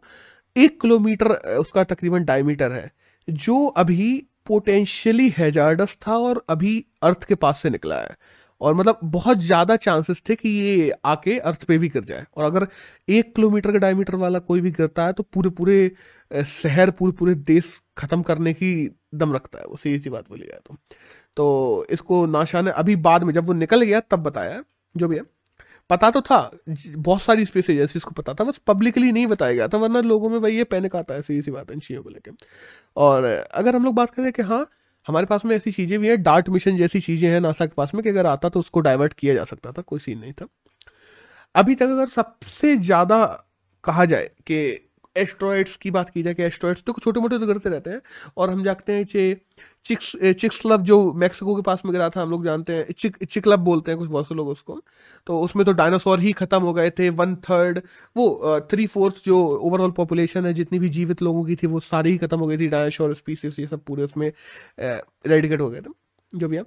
एक 0.56 0.80
किलोमीटर 0.80 1.32
उसका 1.58 1.84
तकरीबन 1.84 2.24
डायमीटर 2.24 2.72
है, 2.72 2.90
जो 3.28 3.66
अभी 3.66 4.26
पोटेंशियली 4.46 5.28
हैजार्डस 5.36 5.96
था 6.06 6.16
और 6.18 6.44
अभी 6.50 6.84
अर्थ 7.02 7.24
के 7.24 7.34
पास 7.36 7.60
से 7.62 7.70
निकला 7.70 7.96
है। 7.98 8.16
और 8.60 8.74
मतलब 8.74 8.98
बहुत 9.04 9.38
ज़्यादा 9.40 9.76
चांसेस 9.76 10.22
थे 10.28 10.34
कि 10.34 10.48
ये 10.50 10.92
आके 11.04 11.38
अर्थ 11.40 11.64
पे 11.64 11.78
भी 11.78 11.88
गिर 11.88 12.04
जाए। 12.04 12.24
और 12.36 12.44
अगर 12.44 12.66
एक 13.08 13.34
किलोमीटर 13.36 13.72
का 13.72 13.78
डायमीटर 13.78 14.14
वाला 14.16 14.38
कोई 14.40 14.60
भी 14.60 14.70
गिरता 14.72 15.06
है 15.06 15.12
तो 15.12 15.22
पूरे 15.24 15.50
पूरे 15.52 16.44
शहर 16.52 16.90
पूरे 16.92 17.12
पूरे 17.12 17.34
देश 17.34 17.72
ख़त्म 17.96 18.22
करने 18.22 18.52
की 18.52 18.72
दम 19.14 19.34
रखता 19.34 19.58
है, 19.58 19.64
वो 19.64 19.76
सही 19.76 19.98
सी 19.98 20.10
बात 20.10 20.28
बोली 20.28 20.46
जाए 20.46 20.60
तो। 20.66 20.76
तो 21.36 21.86
इसको 21.90 22.24
नाशा 22.28 22.62
ने 22.62 22.70
अभी 22.72 22.96
बाद 22.98 23.22
में, 23.22 23.32
जब 23.34 23.46
वो 23.46 23.52
निकल 23.54 23.82
गया, 23.82 24.00
तब 24.00 24.18
बताया, 24.20 24.62
जो 24.94 25.08
भी 25.08 25.16
है। 25.16 25.22
पता 25.90 26.10
तो 26.10 26.20
था 26.20 26.50
बहुत 26.88 27.22
सारी 27.22 27.44
स्पेस 27.44 27.70
एजेंसीज 27.70 28.04
को 28.04 28.10
पता 28.12 28.34
था, 28.34 28.44
बस 28.44 28.58
पब्लिकली 28.66 29.10
नहीं 29.12 29.26
बताया 29.26 29.54
गया 29.54 29.68
था, 29.68 29.78
वरना 29.78 30.00
लोगों 30.02 30.28
में 30.30 30.40
भाई 30.42 30.56
ये 30.56 30.64
पैनिक 30.66 30.96
आता 30.96 31.14
है 31.14 31.22
सही 31.22 31.40
सी 31.42 31.50
बात 31.50 31.70
इन 31.72 31.80
को 31.92 32.08
लेकर 32.08 32.32
और 32.96 33.24
अगर 33.24 33.76
हम 33.76 33.84
लोग 33.84 33.94
बात 33.94 34.10
करें 34.10 34.32
कि 34.32 34.42
हाँ 34.42 34.66
हमारे 35.06 35.26
पास 35.26 35.44
में 35.44 35.54
ऐसी 35.56 35.72
चीज़ें 35.72 35.98
भी 36.00 36.08
हैं 36.08 36.22
डार्ट 36.22 36.48
मिशन 36.48 36.76
जैसी 36.76 37.00
चीज़ें 37.00 37.28
हैं 37.30 37.40
नासा 37.40 37.66
के 37.66 37.72
पास 37.76 37.94
में, 37.94 38.02
कि 38.02 38.08
अगर 38.08 38.26
आता 38.26 38.48
तो 38.48 38.60
उसको 38.60 38.80
डाइवर्ट 38.80 39.12
किया 39.12 39.34
जा 39.34 39.44
सकता 39.44 39.72
था, 39.72 39.82
कोई 39.82 40.00
सीन 40.00 40.18
नहीं 40.18 40.32
था। 40.32 40.46
अभी 41.54 41.74
तक 41.74 41.82
अगर 41.82 42.08
सबसे 42.08 42.76
ज़्यादा 42.76 43.24
कहा 43.84 44.04
जाए 44.04 44.30
कि 44.46 44.88
एस्ट्रॉइड्स 45.16 45.76
की 45.76 45.90
बात 45.90 46.10
की 46.10 46.22
जाए 46.22 46.34
कि 46.34 46.42
एस्ट्रॉइड्स 46.42 46.82
तो 46.82 46.92
छोटे 46.94 47.20
मोटे 47.20 47.38
तो 47.38 47.46
करते 47.46 47.70
रहते 47.70 47.90
हैं 47.90 48.00
और 48.36 48.50
हम 48.50 48.62
जाते 48.64 48.92
हैं 48.92 49.04
चे 49.06 49.36
चिक्स 49.84 50.12
चिक्स 50.38 50.60
क्लब 50.60 50.82
जो 50.84 50.96
मैक्सिको 51.14 51.54
के 51.56 51.62
पास 51.62 51.82
में 51.84 51.92
गिरा 51.92 52.08
था, 52.08 52.22
हम 52.22 52.30
लोग 52.30 52.44
जानते 52.44 52.72
हैं, 52.72 52.92
चिक 52.92 53.16
चिक 53.24 53.42
क्लब 53.44 53.60
बोलते 53.60 53.90
हैं 53.90 53.98
कुछ 53.98 54.08
बहुत 54.10 54.28
से 54.28 54.34
लोग 54.34 54.48
उसको। 54.48 54.80
तो 55.26 55.40
उसमें 55.40 55.64
तो 55.66 55.72
डायनासोर 55.72 56.20
ही 56.20 56.32
खत्म 56.34 56.60
हो 56.62 56.72
गए 56.72 56.90
थे 56.90 57.08
वन 57.12 57.34
थर्ड 57.44 57.80
वो 58.16 58.60
थ्री 58.70 58.86
फोर्थ 58.86 59.16
जो 59.24 59.38
ओवरऑल 59.58 59.90
पॉपुलेशन 59.92 60.46
है, 60.46 60.52
जितनी 60.54 60.78
भी 60.78 60.88
जीवित 60.88 61.22
लोगों 61.22 61.44
की 61.44 61.56
थी, 61.56 61.66
वो 61.66 61.80
सारी 61.82 62.10
ही 62.10 62.18
खत्म 62.18 62.38
हो 62.38 62.46
गई 62.46 62.58
थी 62.58 62.68
डायनासोर 62.68 63.14
स्पीसीज 63.14 63.56
ये 63.60 63.66
सब 63.66 63.84
पूरे 63.84 64.02
उसमें 64.04 64.32
रेडिकेट 64.78 65.60
हो 65.60 65.70
गए 65.70 65.80
थे, 65.80 65.90
जो 66.32 66.48
भी 66.48 66.56
है। 66.56 66.64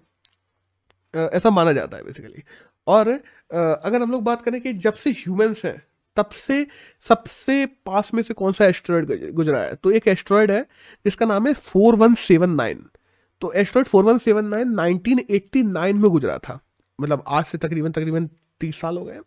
ऐसा 1.13 1.49
माना 1.51 1.71
जाता 1.73 1.97
है 1.97 2.03
बेसिकली 2.03 2.43
और 2.87 3.09
अगर 3.51 4.01
हम 4.01 4.11
लोग 4.11 4.23
बात 4.23 4.41
करें 4.41 4.61
कि 4.61 4.73
जब 4.75 4.93
से 4.95 5.09
ह्यूमंस 5.13 5.61
हैं 5.65 5.81
तब 6.17 6.29
से 6.31 6.65
सबसे 7.05 7.65
पास 7.85 8.13
में 8.13 8.21
से 8.23 8.33
कौन 8.33 8.53
सा 8.53 8.65
एस्ट्रॉयड 8.65 9.33
गुजरा 9.33 9.59
है? 9.59 9.75
तो 9.75 9.91
एक 9.91 10.07
एस्ट्रॉयड 10.07 10.51
है, 10.51 10.61
जिसका 11.05 11.25
नाम 11.25 11.47
है 11.47 11.53
फोर 11.53 11.95
वन 11.95 12.13
सेवन 12.15 12.49
नाइन 12.51 12.85
तो 13.41 13.51
asteroid 13.53 13.87
four 13.87 14.03
one 14.03 14.17
seven 14.17 14.45
nine 14.45 14.69
nineteen 14.73 15.19
eighty 15.29 15.63
nine 15.63 15.97
में 15.97 16.09
गुजरा 16.11 16.37
था। 16.39 16.59
मतलब 16.99 17.23
आज 17.27 17.45
से 17.45 17.57
तकरीबन 17.57 17.91
तकरीबन 17.91 18.29
तीस 18.61 18.79
साल 18.81 18.97
हो 18.97 19.03
गए 19.05 19.19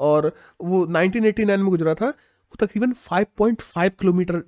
और 0.00 0.32
वो 0.60 0.84
1989 0.86 1.56
में 1.56 1.70
गुजरा 1.70 1.94
था। 1.94 2.08
वो 2.08 2.66
तकरीबन 2.66 2.92
5.5 3.02 3.94
किलोमीटर 4.00 4.42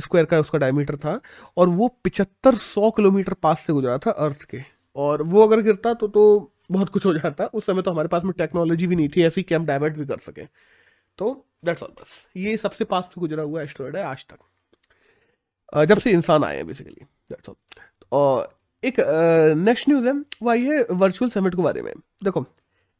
स्क्वायर 0.00 0.26
का 0.26 0.38
उसका 0.40 0.58
डायमीटर 0.58 0.96
था। 0.96 1.20
और 1.56 1.68
वो 1.68 1.88
पिचहत्तर 2.04 2.54
सौ 2.56 2.90
किलोमीटर 2.90 3.32
पास 3.32 3.60
से 3.60 3.72
गुजरा 3.72 3.98
था 3.98 4.10
अर्थ 4.10 4.42
के। 4.44 4.62
और 4.96 5.22
वो 5.22 5.46
अगर 5.46 5.60
गिरता 5.62 5.92
तो 5.94 6.08
तो 6.08 6.51
बहुत 6.72 6.88
कुछ 6.88 7.06
हो 7.06 7.12
जाता। 7.14 7.44
उस 7.46 7.66
समय 7.66 7.82
तो 7.82 7.90
हमारे 7.90 8.08
पास 8.08 8.24
में 8.24 8.32
टेक्नोलॉजी 8.38 8.86
भी 8.86 8.96
नहीं 8.96 9.08
थी, 9.08 9.22
ऐसी 9.22 9.42
कि 9.42 9.54
हम 9.54 9.64
डाइवर्ट 9.66 9.94
भी 9.94 10.06
कर 10.06 10.18
सकें। 10.20 10.46
तो 11.18 11.46
दैट्स 11.64 11.82
ऑल 11.82 11.92
बस। 11.92 12.26
ये 12.36 12.56
सबसे 12.56 12.84
पास 12.84 13.04
से 13.04 13.20
गुजरा 13.20 13.42
हुआ 13.42 13.62
एस्ट्रॉयड 13.62 13.96
है 13.96 14.02
आज 14.04 14.24
तक। 14.26 15.84
जब 15.88 15.98
से 15.98 16.10
इंसान 16.10 16.44
आए 16.44 16.56
हैं 16.56 16.66
बेसिकली 16.66 17.04
दैट्स 17.30 17.48
ऑल 17.48 17.54
और 18.12 18.58
एक 18.82 18.96
नेक्स्ट 19.58 19.88
न्यूज़ 19.88 20.06
है। 20.06 20.12
वो 20.12 20.50
आई 20.50 20.64
है 20.64 20.82
वर्चुअल 20.92 21.30
समिट 21.30 21.54
के 21.54 21.62
बारे 21.62 21.82
में। 21.82 21.92
देखो 22.24 22.44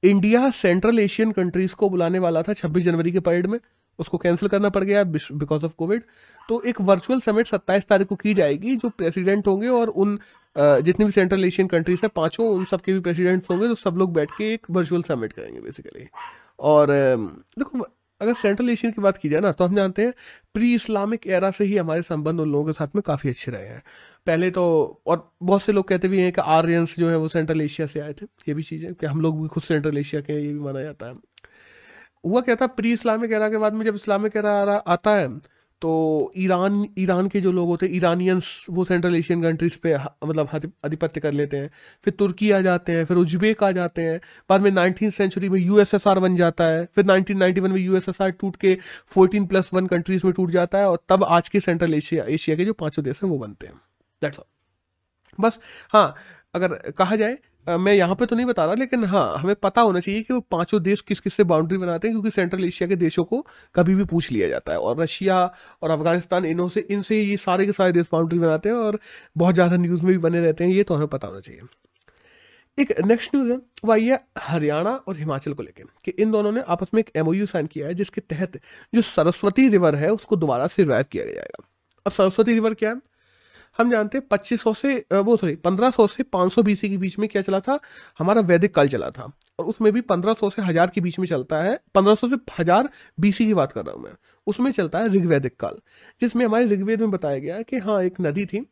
इंडिया 0.03 0.51
सेंट्रल 0.51 0.99
एशियन 0.99 1.33
कंट्रीज़ 1.33 1.75
को 1.75 1.89
बुलाने 1.91 2.19
वाला 2.19 2.43
था 2.43 2.53
26 2.53 2.85
जनवरी 2.85 3.13
के 3.13 3.21
परेड 3.21 3.47
में। 3.47 3.59
उसको 3.99 4.19
कैंसिल 4.19 4.49
करना 4.49 4.69
पड़ 4.69 4.83
गया 4.85 5.03
बिकॉज़ 5.05 5.65
ऑफ़ 5.65 5.73
कोविड 5.79 6.03
तो 6.49 6.61
एक 6.63 6.81
वर्चुअल 6.81 7.21
समिट 7.21 7.47
27 7.47 7.85
तारीख 7.85 8.09
को 8.09 8.15
की 8.17 8.35
जाएगी, 8.35 8.75
जो 8.77 8.89
प्रेसिडेंट 8.89 9.47
होंगे 9.47 9.69
और 9.71 9.89
उन 9.89 10.19
जितनी 10.57 11.05
भी 11.05 11.13
सेंट्रल 11.13 11.45
एशियन 11.45 11.69
कंट्रीज़ 11.69 12.01
हैं, 12.03 12.11
पाँचों 12.17 12.49
उन 12.49 12.65
सबके 12.65 12.93
भी 12.93 13.01
प्रेसिडेंट्स 13.01 13.51
होंगे 13.51 13.69
तो 13.69 13.75
सब 13.77 13.97
लोग 13.99 14.13
बैठ 14.15 14.31
के 14.31 14.53
एक 14.55 14.67
वर्चुअल 14.71 15.03
समिट 15.03 15.33
करेंगे 15.33 15.61
बेसिकली 15.61 16.07
और 16.61 16.89
देखो, 17.59 17.87
अगर 18.21 18.35
सेंट्रल 18.35 18.71
एशियन 18.71 18.93
की 18.93 19.03
बात 19.03 19.17
की 19.17 19.29
जाए 19.29 19.41
ना 19.41 19.51
तो 19.53 19.65
हम 19.65 19.75
जानते 19.75 20.03
हैं 20.03 20.13
प्री 20.55 20.75
इस्लामिक 20.75 21.27
एरा 21.29 21.51
से 21.51 21.65
ही 21.65 21.77
हमारे 21.77 22.03
संबंध 22.03 22.41
उन 22.41 22.53
लोगों 22.53 22.67
के 22.67 22.73
साथ 22.73 22.95
में 22.97 23.03
काफ़ी 23.07 23.31
अच्छे 23.31 23.53
रहे 23.53 23.67
हैं। 23.67 23.83
पहले 24.27 24.51
तो 24.51 24.63
और 25.07 25.31
बहुत 25.43 25.63
से 25.63 25.73
लोग 25.73 25.89
कहते 25.89 26.09
भी 26.09 26.21
हैं 26.21 26.33
कि 26.33 26.41
आर्यंस 26.43 26.95
जो 26.99 27.09
है, 27.11 27.17
वो 27.17 27.29
सेंट्रल 27.29 27.61
एशिया 27.63 27.87
से 27.87 28.01
आए 28.01 28.13
थे। 28.13 28.27
ये 28.49 28.55
भी 28.55 28.63
चीज़ 28.63 28.85
है 28.87 28.93
कि 28.93 29.07
हम 29.07 29.21
लोग 29.21 29.41
भी 29.43 29.49
खुद 29.49 29.63
सेंट्रल 29.63 29.99
एशिया 29.99 30.21
के 30.21 30.33
हैं, 30.33 30.41
ये 30.41 30.53
भी 30.53 30.61
माना 30.61 30.83
जाता 30.83 31.07
है। 31.07 31.15
हुआ 32.25 32.41
क्या 32.41 32.57
था 32.57 32.67
प्री 32.69 32.93
इस्लामिक 32.93 33.33
एरा 33.33 33.49
के 33.51 33.59
बाद 33.59 33.75
में 33.75 33.85
जब 33.87 33.95
इस्लामिक 33.95 34.37
एरा 34.37 34.53
आता 34.77 35.17
है 35.17 35.29
तो 35.83 36.33
ईरान 36.37 36.85
ईरान 36.99 37.29
के 37.29 37.41
जो 37.41 37.53
लोग 37.53 37.69
होते 37.69 37.87
हैं, 37.87 37.95
ईरानियंस 37.95 38.67
वो 38.71 38.85
सेंट्रल 38.85 39.15
एशियन 39.17 39.43
कंट्रीज़ 39.43 39.79
पे 39.83 39.97
मतलब 40.27 40.49
आधिपत्य 40.85 41.21
कर 41.21 41.33
लेते 41.33 41.57
हैं। 41.57 41.71
फिर 42.05 42.15
तुर्की 42.19 42.51
आ 42.51 42.61
जाते 42.61 42.93
हैं, 42.93 43.05
फिर 43.05 43.17
उज्बेक 43.17 43.63
आ 43.65 43.71
जाते 43.71 44.03
हैं। 44.03 44.21
बाद 44.51 44.61
में 44.61 44.71
नाइनटीन 44.71 45.11
सेंचुरी 45.11 45.49
में 45.49 45.61
यूएसएसआर 45.61 46.19
बन 46.19 46.37
जाता 46.37 46.65
है। 46.65 46.85
फिर 46.95 47.05
1991 47.05 47.73
में 47.73 47.81
यूएसएसआर 47.81 48.31
टूट 48.31 48.57
के 48.57 48.77
14 49.15 49.47
प्लस 49.49 49.71
वन 49.75 49.87
कंट्रीज़ 49.87 50.23
में 50.25 50.33
टूट 50.35 50.51
जाता 50.51 50.79
है 50.79 50.89
और 50.91 50.99
तब 51.09 51.25
आज 51.25 51.49
के 51.49 51.61
सेंट्रल 51.61 51.95
एशिया 51.95 52.25
एशिया 52.29 52.57
के 52.57 52.65
जो 52.65 52.73
पाँचों 52.75 53.05
देश 53.05 53.23
हैं 53.25 53.31
वो 53.31 53.39
बनते 53.39 53.67
हैं। 53.67 53.75
दैट्स 54.23 54.39
ऑल 54.39 54.45
बस 55.39 55.59
हाँ 55.93 56.15
अगर 56.55 56.75
कहा 56.91 57.17
जाए 57.17 57.39
मैं 57.67 57.93
यहाँ 57.95 58.15
पे 58.15 58.27
तो 58.27 58.37
नहीं 58.37 58.47
बता 58.47 58.65
रहा, 58.65 58.75
लेकिन 58.75 59.05
हाँ 59.05 59.37
हमें 59.39 59.55
पता 59.57 59.81
होना 59.81 60.01
चाहिए 60.01 60.23
कि 60.23 60.35
वो 60.35 60.41
पाँचों 60.51 60.83
देश 60.83 61.01
किस 61.01 61.21
किस 61.21 61.35
से 61.35 61.45
बाउंड्री 61.45 61.79
बनाते 61.79 62.09
हैं, 62.09 62.15
क्योंकि 62.15 62.31
सेंट्रल 62.33 62.65
एशिया 62.65 62.89
के 62.89 62.97
देशों 62.97 63.25
को 63.25 63.41
कभी 63.75 63.95
भी 63.95 64.05
पूछ 64.05 64.31
लिया 64.33 64.49
जाता 64.49 64.73
है। 64.73 64.79
और 64.79 65.01
रशिया 65.01 65.39
और 65.83 65.91
अफ़गानिस्तान 65.91 66.45
इनों 66.47 66.69
से, 66.69 66.81
इनसे 66.81 67.21
ये 67.21 67.37
सारे 67.39 67.67
के 67.67 67.73
सारे 67.73 67.93
देश 67.93 68.09
बाउंड्री 68.13 68.39
बनाते 68.39 68.69
हैं 68.69 68.77
और 68.77 68.99
बहुत 69.37 69.55
ज़्यादा 69.55 69.77
न्यूज़ 69.77 70.03
में 70.03 70.13
भी 70.13 70.19
बने 70.21 70.41
रहते 70.41 70.65
हैं, 70.65 70.71
ये 70.73 70.83
तो 70.83 70.95
हमें 70.95 71.09
पता 71.09 71.29
होना 71.29 71.41
चाहिए। 71.41 71.61
एक 72.79 72.93
नेक्स्ट 73.03 73.35
न्यूज़ 73.35 73.51
है 73.53 73.59
वह 73.85 73.97
ये 73.97 74.19
हरियाणा 74.41 74.91
और 74.99 75.17
हिमाचल 75.17 75.53
को 75.55 75.63
लेकर 75.63 75.85
कि 76.05 76.11
इन 76.13 76.31
दोनों 76.31 76.53
ने 76.53 76.61
आपस 76.69 76.91
में 76.95 77.01
एक 77.01 77.11
एमओयू 77.17 77.47
साइन 77.47 77.67
किया 77.67 77.87
है, 77.87 77.95
जिसके 77.95 78.21
तहत 78.23 78.61
जो 78.93 79.03
सरस्वती 79.05 79.69
रिवर 79.69 79.95
है, 79.95 80.11
उसको 80.11 80.37
दोबारा 80.37 80.67
से 80.67 80.83
रिवाइव 80.83 81.05
किया 81.13 81.25
जाएगा 81.25 81.65
अब 82.07 82.13
सरस्वती 82.13 82.53
रिवर 82.53 82.75
क्या 82.75 82.91
है? 82.91 83.01
हम 83.79 83.91
जानते 83.91 84.19
हैं 84.19 84.27
पच्चीस 84.31 84.63
सौ 84.63 84.71
वो 85.23 85.37
सॉरी 85.37 85.55
पंद्रह 85.57 85.91
सौ 85.91 86.07
पाँच 86.33 86.53
सौ 86.53 86.63
बीसी 86.63 86.89
के 86.91 86.97
बीच 86.97 87.19
में 87.19 87.29
क्या 87.29 87.43
चला 87.43 87.61
था? 87.61 87.79
हमारा 88.19 88.41
वैदिक 88.43 88.75
काल 88.75 88.89
चला 88.89 89.11
था। 89.11 89.33
और 89.59 89.67
उसमें 89.67 89.93
भी 89.93 90.01
पंद्रह 90.03 90.35
सौ 90.35 90.51
से 90.51 90.63
हज़ार 90.63 90.91
के 90.95 91.01
बीच 91.01 91.19
में 91.19 91.27
चलता 91.27 91.59
है, 91.59 91.79
पंद्रह 91.95 92.15
सौ 92.15 92.29
से 92.29 92.37
हज़ार 92.59 92.89
बीसी 93.19 93.47
की 93.47 93.55
बात 93.55 93.73
कर 93.73 93.85
रहा 93.85 93.95
हूँ 93.95 94.03
मैं। 94.05 94.13
उसमें 94.47 94.71
चलता 94.73 94.99
है 94.99 95.09
ऋग्वैदिक 95.09 95.57
काल, 95.61 95.79
जिसमें 96.23 96.45
हमारे 96.47 96.67
ऋग्वेद 96.67 97.01
में 97.01 97.11
बताया 97.11 97.39
गया 97.39 97.61
कि 97.63 97.79
हाँ 97.79 98.03
एक 98.03 98.21
नदी 98.21 98.47
थी 98.47 98.67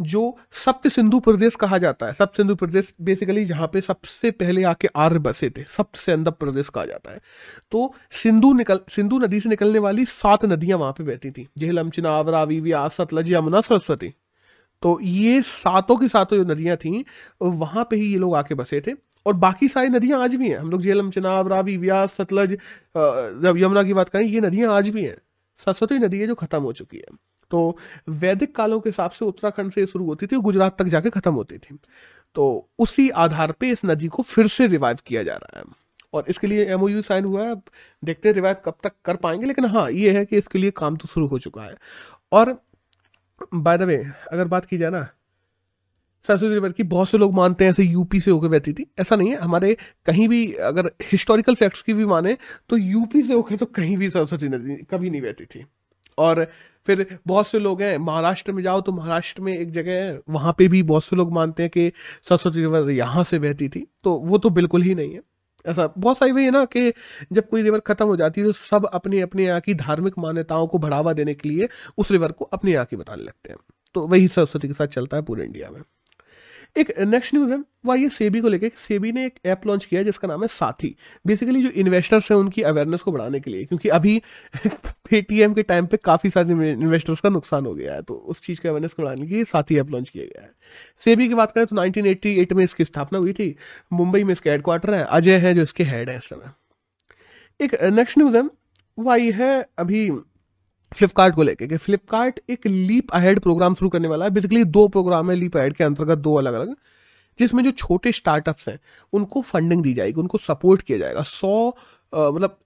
जो 0.00 0.36
सप्त 0.54 0.88
सिंधु 0.88 1.18
प्रदेश 1.20 1.54
कहा 1.54 1.78
जाता 1.78 2.06
है। 2.06 2.12
सप्त 2.12 2.36
सिंधु 2.36 2.54
प्रदेश 2.54 2.92
बेसिकली 3.00 3.44
जहाँ 3.44 3.66
पे 3.72 3.80
सबसे 3.80 4.30
पहले 4.30 4.62
आके 4.64 4.88
आर्य 4.96 5.18
बसे 5.18 5.50
थे 5.50 5.64
सप्त 5.68 5.96
से 5.96 6.12
सिंधु 6.12 6.30
प्रदेश 6.30 6.68
कहा 6.68 6.84
जाता 6.84 7.12
है। 7.12 7.20
तो 7.72 7.92
सिंधु 8.12 8.52
निकल, 8.52 8.80
सिंधु 8.90 9.18
नदी 9.18 9.40
से 9.40 9.48
निकलने 9.48 9.78
वाली 9.78 10.04
सात 10.06 10.44
नदियाँ 10.44 10.78
वहाँ 10.78 10.92
पे 10.92 11.04
बहती 11.04 11.30
थी। 11.30 11.46
जेहलम 11.58 11.90
चिनाब, 11.90 12.28
रावी 12.28 12.60
व्यास 12.60 12.96
सतलज 12.96 13.32
यमुना 13.32 13.60
सरस्वती। 13.60 14.12
तो 14.82 14.98
ये 15.00 15.40
सातों 15.42 15.96
की 15.96 16.08
सातों 16.08 16.36
जो 16.36 16.44
नदियाँ 16.44 16.76
थी, 16.76 17.04
वहाँ 17.42 17.86
पे 17.90 17.96
ही 17.96 18.12
ये 18.12 18.18
लोग 18.18 18.34
आके 18.36 18.54
बसे 18.54 18.80
थे। 18.80 18.92
और 19.26 19.34
बाकी 19.34 19.68
सारी 19.68 19.88
नदियाँ 19.88 20.20
आज 20.20 20.34
भी 20.34 20.48
हैं। 20.50 20.58
हम 20.58 20.70
लोग 20.70 20.82
जेलम 20.82 21.10
चिनाब, 21.10 21.48
रावी 21.48 21.76
व्यास 21.76 22.14
सतलज 22.14 22.52
जब 23.42 23.54
यमुना 23.58 23.82
की 23.82 23.94
बात 23.94 24.08
करें, 24.08 24.24
ये 24.24 24.40
नदियाँ 24.40 24.72
आज 24.74 24.88
भी 24.88 25.04
हैं। 25.04 25.16
सरस्वती 25.60 25.98
नदी 25.98 26.18
है 26.20 26.26
जो 26.26 26.34
खत्म 26.34 26.62
हो 26.62 26.72
चुकी 26.72 26.96
है। 26.96 27.16
तो 27.52 27.76
वैदिक 28.08 28.54
कालों 28.56 28.80
के 28.80 28.90
हिसाब 28.90 29.10
से 29.10 29.24
उत्तराखंड 29.24 29.72
से 29.72 29.86
शुरू 29.86 30.06
होती 30.06 30.26
थी 30.26 30.36
गुजरात 30.40 30.78
तक 30.78 30.86
जाके 30.86 31.10
खत्म 31.10 31.32
होती 31.34 31.58
थी। 31.58 31.78
तो 32.36 32.68
उसी 32.78 33.08
आधार 33.20 33.52
पे 33.52 33.70
इस 33.70 33.84
नदी 33.84 34.08
को 34.08 34.22
फिर 34.24 34.48
से 34.48 34.66
रिवाइव 34.66 34.98
किया 35.06 35.22
जा 35.22 35.34
रहा 35.34 35.58
है। 35.58 35.64
और 36.14 36.24
इसके 36.28 36.46
लिए 36.46 36.64
एमओयू 36.72 37.02
साइन 37.02 37.24
हुआ 37.24 37.44
है 37.44 37.54
देखते 38.02 38.28
हैं 38.28 38.34
रिवाइव 38.34 38.56
कब 38.64 38.74
तक 38.84 38.92
कर 39.04 39.16
पाएँगे, 39.16 39.46
लेकिन 39.46 39.64
हाँ 39.66 39.90
ये 39.90 40.10
है 40.10 40.24
कि 40.24 40.36
इसके 40.36 40.58
लिए 40.58 40.70
काम 40.72 40.96
तो 40.96 41.08
शुरू 41.08 41.26
हो 41.26 41.38
चुका 41.38 41.62
है। 41.62 41.76
और 42.32 42.56
बाय 43.54 43.78
द 43.78 43.82
वे 43.82 43.96
अगर 44.32 44.48
बात 44.48 44.64
की 44.64 44.78
जाए 44.78 44.90
ना, 44.90 45.08
सरस्वती 46.24 46.54
रिवर 46.54 46.72
की 46.72 46.82
बहुत 46.84 47.08
से 47.08 47.18
लोग 47.18 47.34
मानते 47.34 47.64
हैं, 47.64 47.70
ऐसे 47.70 47.82
यूपी 47.82 48.20
से 48.20 48.30
होकर 48.30 48.48
बहती 48.48 48.72
थी। 48.72 48.86
ऐसा 49.00 49.16
नहीं 49.16 49.30
है, 49.30 49.36
हमारे 49.36 49.76
कहीं 50.06 50.28
भी 50.28 50.52
अगर 50.62 50.90
हिस्टोरिकल 51.02 51.54
फैक्ट्स 51.54 51.82
की 51.82 51.94
भी 51.94 52.04
माने 52.06 52.36
तो 52.68 52.76
यूपी 52.76 53.22
से 53.22 53.34
होकर 53.34 53.56
तो 53.56 53.66
कहीं 53.68 53.96
भी 53.98 54.10
सरस्वती 54.10 54.48
नदी 54.48 54.76
कभी 54.90 55.10
नहीं 55.10 55.22
बहती 55.22 55.44
थी। 55.46 55.64
और 56.18 56.46
फिर 56.88 57.06
बहुत 57.26 57.46
से 57.46 57.58
लोग 57.58 57.82
हैं, 57.82 57.96
महाराष्ट्र 57.98 58.52
में 58.52 58.62
जाओ 58.62 58.80
तो 58.80 58.92
महाराष्ट्र 58.92 59.42
में 59.42 59.52
एक 59.52 59.70
जगह 59.72 59.92
है, 59.94 60.20
वहाँ 60.30 60.54
पे 60.58 60.68
भी 60.68 60.82
बहुत 60.84 61.04
से 61.04 61.16
लोग 61.16 61.32
मानते 61.32 61.62
हैं 61.62 61.70
कि 61.70 61.92
सरस्वती 62.28 62.60
रिवर 62.60 62.90
यहाँ 62.90 63.24
से 63.24 63.38
बहती 63.38 63.68
थी 63.68 63.86
तो 64.04 64.14
वो 64.16 64.38
तो 64.38 64.50
बिल्कुल 64.50 64.82
ही 64.82 64.94
नहीं 64.94 65.14
है। 65.14 65.20
ऐसा 65.64 65.86
बहुत 65.96 66.18
सारी 66.18 66.32
वही 66.32 66.44
है 66.44 66.50
ना 66.50 66.64
कि 66.66 66.92
जब 67.32 67.48
कोई 67.48 67.62
रिवर 67.62 67.80
खत्म 67.80 68.06
हो 68.06 68.16
जाती 68.16 68.40
है 68.40 68.46
तो 68.46 68.52
सब 68.52 68.86
अपने 68.86 69.20
अपने 69.20 69.44
यहाँ 69.44 69.60
की 69.60 69.74
धार्मिक 69.76 70.18
मान्यताओं 70.18 70.66
को 70.66 70.78
बढ़ावा 70.78 71.12
देने 71.12 71.34
के 71.34 71.48
लिए 71.48 71.68
उस 71.98 72.10
रिवर 72.10 72.32
को 72.32 72.44
अपने 72.44 72.72
यहाँ 72.72 72.86
की 72.86 72.96
बताने 72.96 73.22
लगते 73.22 73.50
हैं। 73.50 73.58
तो 73.94 74.06
वही 74.06 74.28
सरस्वती 74.28 74.68
के 74.68 74.74
साथ 74.74 74.86
चलता 74.88 75.16
है 75.16 75.22
पूरे 75.22 75.44
इंडिया 75.44 75.70
में। 75.70 75.80
एक 76.76 76.92
नेक्स्ट 77.00 77.34
न्यूज़ 77.34 77.50
है, 77.52 77.58
वह 77.86 77.96
ये 77.96 78.08
सेबी 78.08 78.40
को 78.40 78.48
लेकर 78.48 78.70
सेबी 78.78 79.10
ने 79.12 79.24
एक 79.26 79.34
ऐप 79.46 79.66
लॉन्च 79.66 79.84
किया 79.84 80.02
जिसका 80.02 80.28
नाम 80.28 80.42
है 80.42 80.46
साथी। 80.48 80.94
बेसिकली 81.26 81.62
जो 81.62 81.68
इन्वेस्टर्स 81.80 82.30
हैं, 82.30 82.38
उनकी 82.38 82.62
अवेयरनेस 82.62 83.00
को 83.00 83.12
बढ़ाने 83.12 83.40
के 83.40 83.50
लिए, 83.50 83.64
क्योंकि 83.64 83.88
अभी 83.88 84.20
पेटीएम 85.10 85.54
के 85.54 85.62
टाइम 85.62 85.86
पे 85.86 85.96
काफ़ी 85.96 86.30
सारे 86.30 86.70
इन्वेस्टर्स 86.72 87.20
का 87.20 87.28
नुकसान 87.28 87.66
हो 87.66 87.74
गया 87.74 87.94
है 87.94 88.02
तो 88.02 88.14
उस 88.14 88.40
चीज़ 88.40 88.60
की 88.60 88.68
अवेयरनेस 88.68 88.92
को 88.92 89.02
बढ़ाने 89.02 89.26
के 89.26 89.34
लिए 89.34 89.44
साथी 89.44 89.78
ऐप 89.78 89.90
लॉन्च 89.90 90.08
किया 90.08 90.24
गया 90.24 90.42
है। 90.42 90.50
सेबी 91.00 91.28
की 91.28 91.34
बात 91.34 91.52
करें 91.52 91.66
तो 91.66 91.76
नाइनटीन 91.76 92.56
में 92.56 92.64
इसकी 92.64 92.84
स्थापना 92.84 93.18
हुई 93.18 93.32
थी, 93.32 93.54
मुंबई 93.92 94.24
में 94.24 94.32
इसके 94.32 94.50
हेडक्वार्टर 94.50 94.94
है, 94.94 95.04
अजय 95.04 95.38
है 95.38 95.54
जो 95.54 95.62
इसके 95.62 95.84
हेड 95.84 96.10
है 96.10 96.16
इस 96.16 96.24
समय। 96.24 96.52
एक 97.60 97.82
नेक्स्ट 97.84 98.18
न्यूज़ 98.18 98.36
है, 98.36 98.48
वही 98.98 99.30
है 99.32 99.66
अभी 99.78 100.08
फ्लिपकार्ट 100.92 101.34
को 101.34 101.42
लेके 101.42 101.66
कि 101.68 101.76
फ्लिपकार्ट 101.76 102.40
एक 102.50 102.66
लीप 102.66 103.10
अहेड 103.14 103.40
प्रोग्राम 103.40 103.74
शुरू 103.74 103.88
करने 103.90 104.08
वाला 104.08 104.24
है। 104.24 104.30
बेसिकली 104.30 104.64
दो 104.66 104.86
प्रोग्राम 104.88 105.30
है 105.30 105.36
लीप 105.36 105.56
अहेड 105.56 105.76
के 105.76 105.84
अंतर्गत, 105.84 106.18
दो 106.18 106.34
अलग 106.34 106.54
अलग 106.54 106.74
जिसमें 107.38 107.62
जो 107.64 107.70
छोटे 107.72 108.12
स्टार्टअप्स 108.12 108.68
हैं, 108.68 108.78
उनको 109.12 109.40
फंडिंग 109.42 109.82
दी 109.82 109.92
जाएगी, 109.94 110.20
उनको 110.20 110.38
सपोर्ट 110.38 110.82
किया 110.82 110.98
जाएगा। 110.98 111.22
सौ 111.22 111.68
मतलब 112.12 112.58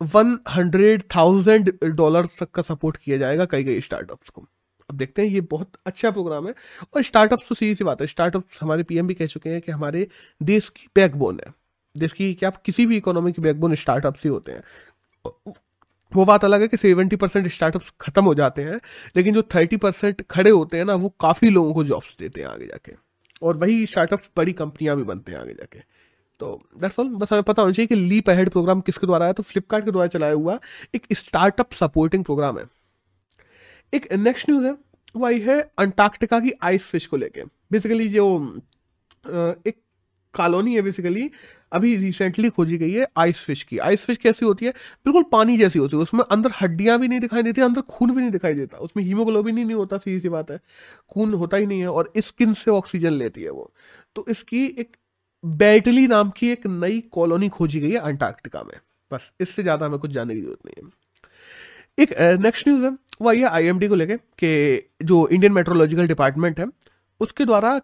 वन 0.00 0.38
हंड्रेड 0.50 1.02
थाउज़ेंड 1.16 1.72
डॉलर 1.84 2.26
तक 2.38 2.50
का 2.50 2.62
सपोर्ट 2.64 2.96
किया 2.96 3.16
जाएगा 3.18 3.44
कई 3.44 3.64
कई 3.64 3.80
स्टार्टअप्स 3.80 4.28
को। 4.28 4.46
अब 4.88 4.96
देखते 4.96 5.22
हैं, 5.22 5.28
ये 5.28 5.40
बहुत 5.42 5.72
अच्छा 5.86 6.10
प्रोग्राम 6.10 6.46
है। 6.48 6.54
और 6.94 7.02
स्टार्टअप्स 7.02 7.48
तो 7.48 7.54
सीधी 7.54 7.74
सी 7.74 7.84
बात 7.84 8.00
है 8.00 8.06
स्टार्टअप्स 8.06 8.58
हमारे 8.62 8.82
पीएम 8.82 9.06
भी 9.06 9.14
कह 9.14 9.26
चुके 9.26 9.50
हैं 9.50 9.60
कि 9.60 9.72
हमारे 9.72 10.06
देश 10.40 10.68
की 10.68 10.88
बैकबोन 10.94 11.40
है। 11.46 11.52
देश 11.94 12.12
की, 12.12 12.32
क्या 12.34 12.50
किसी 12.64 12.86
भी 12.86 12.96
इकोनॉमी 12.96 13.32
की 13.32 13.42
बैकबोन 13.42 13.74
स्टार्टअप्स 13.76 14.24
ही 14.24 14.30
होते 14.30 14.52
हैं। 14.52 14.62
वो 16.12 16.24
बात 16.24 16.44
अलग 16.44 16.60
है 16.60 16.68
कि 16.68 16.76
सेवेंटी 16.76 17.16
परसेंट 17.16 17.48
स्टार्टअप 17.48 17.82
खत्म 18.00 18.24
हो 18.24 18.34
जाते 18.34 18.62
हैं, 18.62 18.80
लेकिन 19.16 19.34
जो 19.34 19.42
थर्टी 19.54 19.76
परसेंट 19.76 20.22
खड़े 20.30 20.50
होते 20.50 20.76
हैं 20.76 20.84
ना, 20.84 20.94
वो 20.94 21.08
काफ़ी 21.20 21.50
लोगों 21.50 21.74
को 21.74 21.84
जॉब्स 21.84 22.16
देते 22.18 22.40
हैं 22.40 22.48
आगे 22.48 22.66
जाके। 22.66 22.92
और 23.42 23.56
वही 23.56 23.86
स्टार्टअप्स 23.86 24.30
बड़ी 24.36 24.52
कंपनियाँ 24.54 24.96
भी 24.96 25.02
बनते 25.04 25.32
हैं 25.32 25.38
आगे 25.38 25.54
जाके। 25.54 25.78
तो 26.40 26.60
दैट्स 26.80 26.98
ऑल 26.98 27.08
बस 27.10 27.32
हमें 27.32 27.42
पता 27.42 27.62
होना 27.62 27.72
चाहिए 27.72 27.86
कि 27.86 27.94
लीप 27.94 28.30
अहेड 28.30 28.50
प्रोग्राम 28.50 28.80
किसके 28.80 29.06
द्वारा 29.06 29.26
है 29.26 29.32
तो 29.32 29.42
फ्लिपकार्ट 29.42 29.84
के 29.84 29.90
द्वारा 29.90 30.08
चलाया 30.08 30.34
हुआ 30.34 30.58
एक 30.94 31.06
स्टार्टअप 31.12 31.72
सपोर्टिंग 31.72 32.24
प्रोग्राम 32.24 32.58
है। 32.58 32.64
एक 33.92 34.12
नेक्स्ट 34.14 34.50
न्यूज़ 34.50 34.66
है, 34.66 34.72
वो 35.16 35.26
आई 35.26 35.40
है 35.40 35.60
अंटार्कटिका 35.78 36.40
की 36.40 36.52
आइस 36.62 36.84
फ़िश 36.84 37.06
को 37.06 37.16
लेके। 37.16 37.44
बेसिकली 37.72 38.08
जो 38.08 38.26
एक 39.24 39.76
कॉलोनी 40.34 40.74
है 40.74 40.82
बेसिकली 40.82 41.30
अभी 41.72 41.94
रिसेंटली 41.96 42.48
खोजी 42.50 42.78
गई 42.78 42.92
है 42.92 43.06
आइस 43.18 43.44
फ़िश 43.44 43.62
की। 43.62 43.78
आइस 43.78 44.04
फ़िश 44.04 44.16
कैसी 44.18 44.46
होती 44.46 44.66
है? 44.66 44.72
बिल्कुल 45.04 45.24
पानी 45.32 45.56
जैसी 45.58 45.78
होती 45.78 45.96
है। 45.96 46.02
उसमें 46.02 46.22
अंदर 46.22 46.52
हड्डियाँ 46.60 46.98
भी 46.98 47.08
नहीं 47.08 47.20
दिखाई 47.20 47.42
देती, 47.42 47.60
अंदर 47.60 47.80
खून 47.82 48.14
भी 48.14 48.20
नहीं 48.20 48.30
दिखाई 48.30 48.54
देता। 48.54 48.78
उसमें 48.78 49.04
हीमोग्लोबिन 49.04 49.58
ही 49.58 49.64
नहीं 49.64 49.76
होता 49.76 49.98
सीधी 49.98 50.20
सी 50.20 50.28
बात 50.28 50.50
है। 50.50 50.60
खून 51.10 51.34
होता 51.34 51.56
ही 51.56 51.66
नहीं 51.66 51.80
है 51.80 51.88
और 51.88 52.12
स्किन 52.18 52.54
से 52.54 52.70
ऑक्सीजन 52.70 53.12
लेती 53.14 53.42
है 53.42 53.50
वो। 53.50 53.70
तो 54.16 54.24
इसकी 54.28 54.64
एक 54.68 54.96
बैटली 55.44 56.06
नाम 56.06 56.30
की 56.30 56.50
एक 56.50 56.66
नई 56.66 57.00
कॉलोनी 57.12 57.48
खोजी 57.48 57.80
गई 57.80 57.90
है 57.90 57.98
अंटार्कटिका 57.98 58.62
में। 58.62 58.74
बस, 59.10 59.32
इससे 59.40 59.62
ज़्यादा 59.62 59.86
हमें 59.86 59.98
कुछ 59.98 60.10
जानने 60.10 60.34
की 60.34 60.40
ज़रूरत 60.40 60.66
नहीं 60.66 60.84
है। 60.84 60.98
एक 61.98 62.40
नेक्स्ट 62.40 62.68
न्यूज़ 62.68 62.84
है। 62.84 62.90
वह 63.22 63.32
ये 63.32 63.44
आई 63.44 63.88
को 63.88 63.94
लेके 63.94 64.76
जो 65.04 65.26
इंडियन 65.28 65.52
मेट्रोलॉजिकल 65.52 66.06
डिपार्टमेंट 66.06 66.60
है, 66.60 66.66
उसके 67.20 67.44
द्वारा 67.44 67.80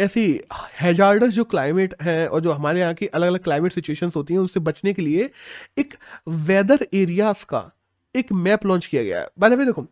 ऐसी 0.00 0.40
हैजार्डस 0.80 1.28
जो 1.28 1.44
क्लाइमेट 1.44 1.94
है 2.02 2.28
और 2.28 2.40
जो 2.40 2.52
हमारे 2.52 2.80
यहाँ 2.80 2.94
की 2.94 3.06
अलग 3.06 3.26
अलग 3.26 3.42
क्लाइमेट 3.42 3.72
सिचुएशंस 3.72 4.16
होती 4.16 4.34
हैं, 4.34 4.40
उनसे 4.40 4.60
बचने 4.60 4.92
के 4.92 5.02
लिए 5.02 5.30
एक 5.78 5.94
वेदर 6.28 6.86
एरियाज़ 6.94 7.44
का 7.44 7.70
एक 8.16 8.32
मैप 8.32 8.66
लॉन्च 8.66 8.86
किया 8.86 9.02
गया 9.02 9.20
है। 9.20 9.28
बाद 9.38 9.52
देखो 9.52 9.86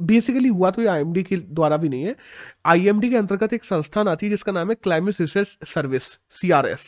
बेसिकली 0.00 0.48
हुआ 0.48 0.70
तो 0.70 0.82
ये 0.82 0.88
आईएमडी 0.88 1.22
के 1.22 1.36
द्वारा 1.36 1.76
भी 1.76 1.88
नहीं 1.88 2.02
है। 2.02 2.16
आईएमडी 2.66 3.10
के 3.10 3.16
अंतर्गत 3.16 3.52
एक 3.52 3.64
संस्थान 3.64 4.08
आती 4.08 4.26
है 4.26 4.30
जिसका 4.30 4.52
नाम 4.52 4.68
है 4.68 4.74
क्लाइमेट 4.74 5.20
रिसर्च 5.20 5.58
सर्विस 5.74 6.02
CRS 6.40 6.80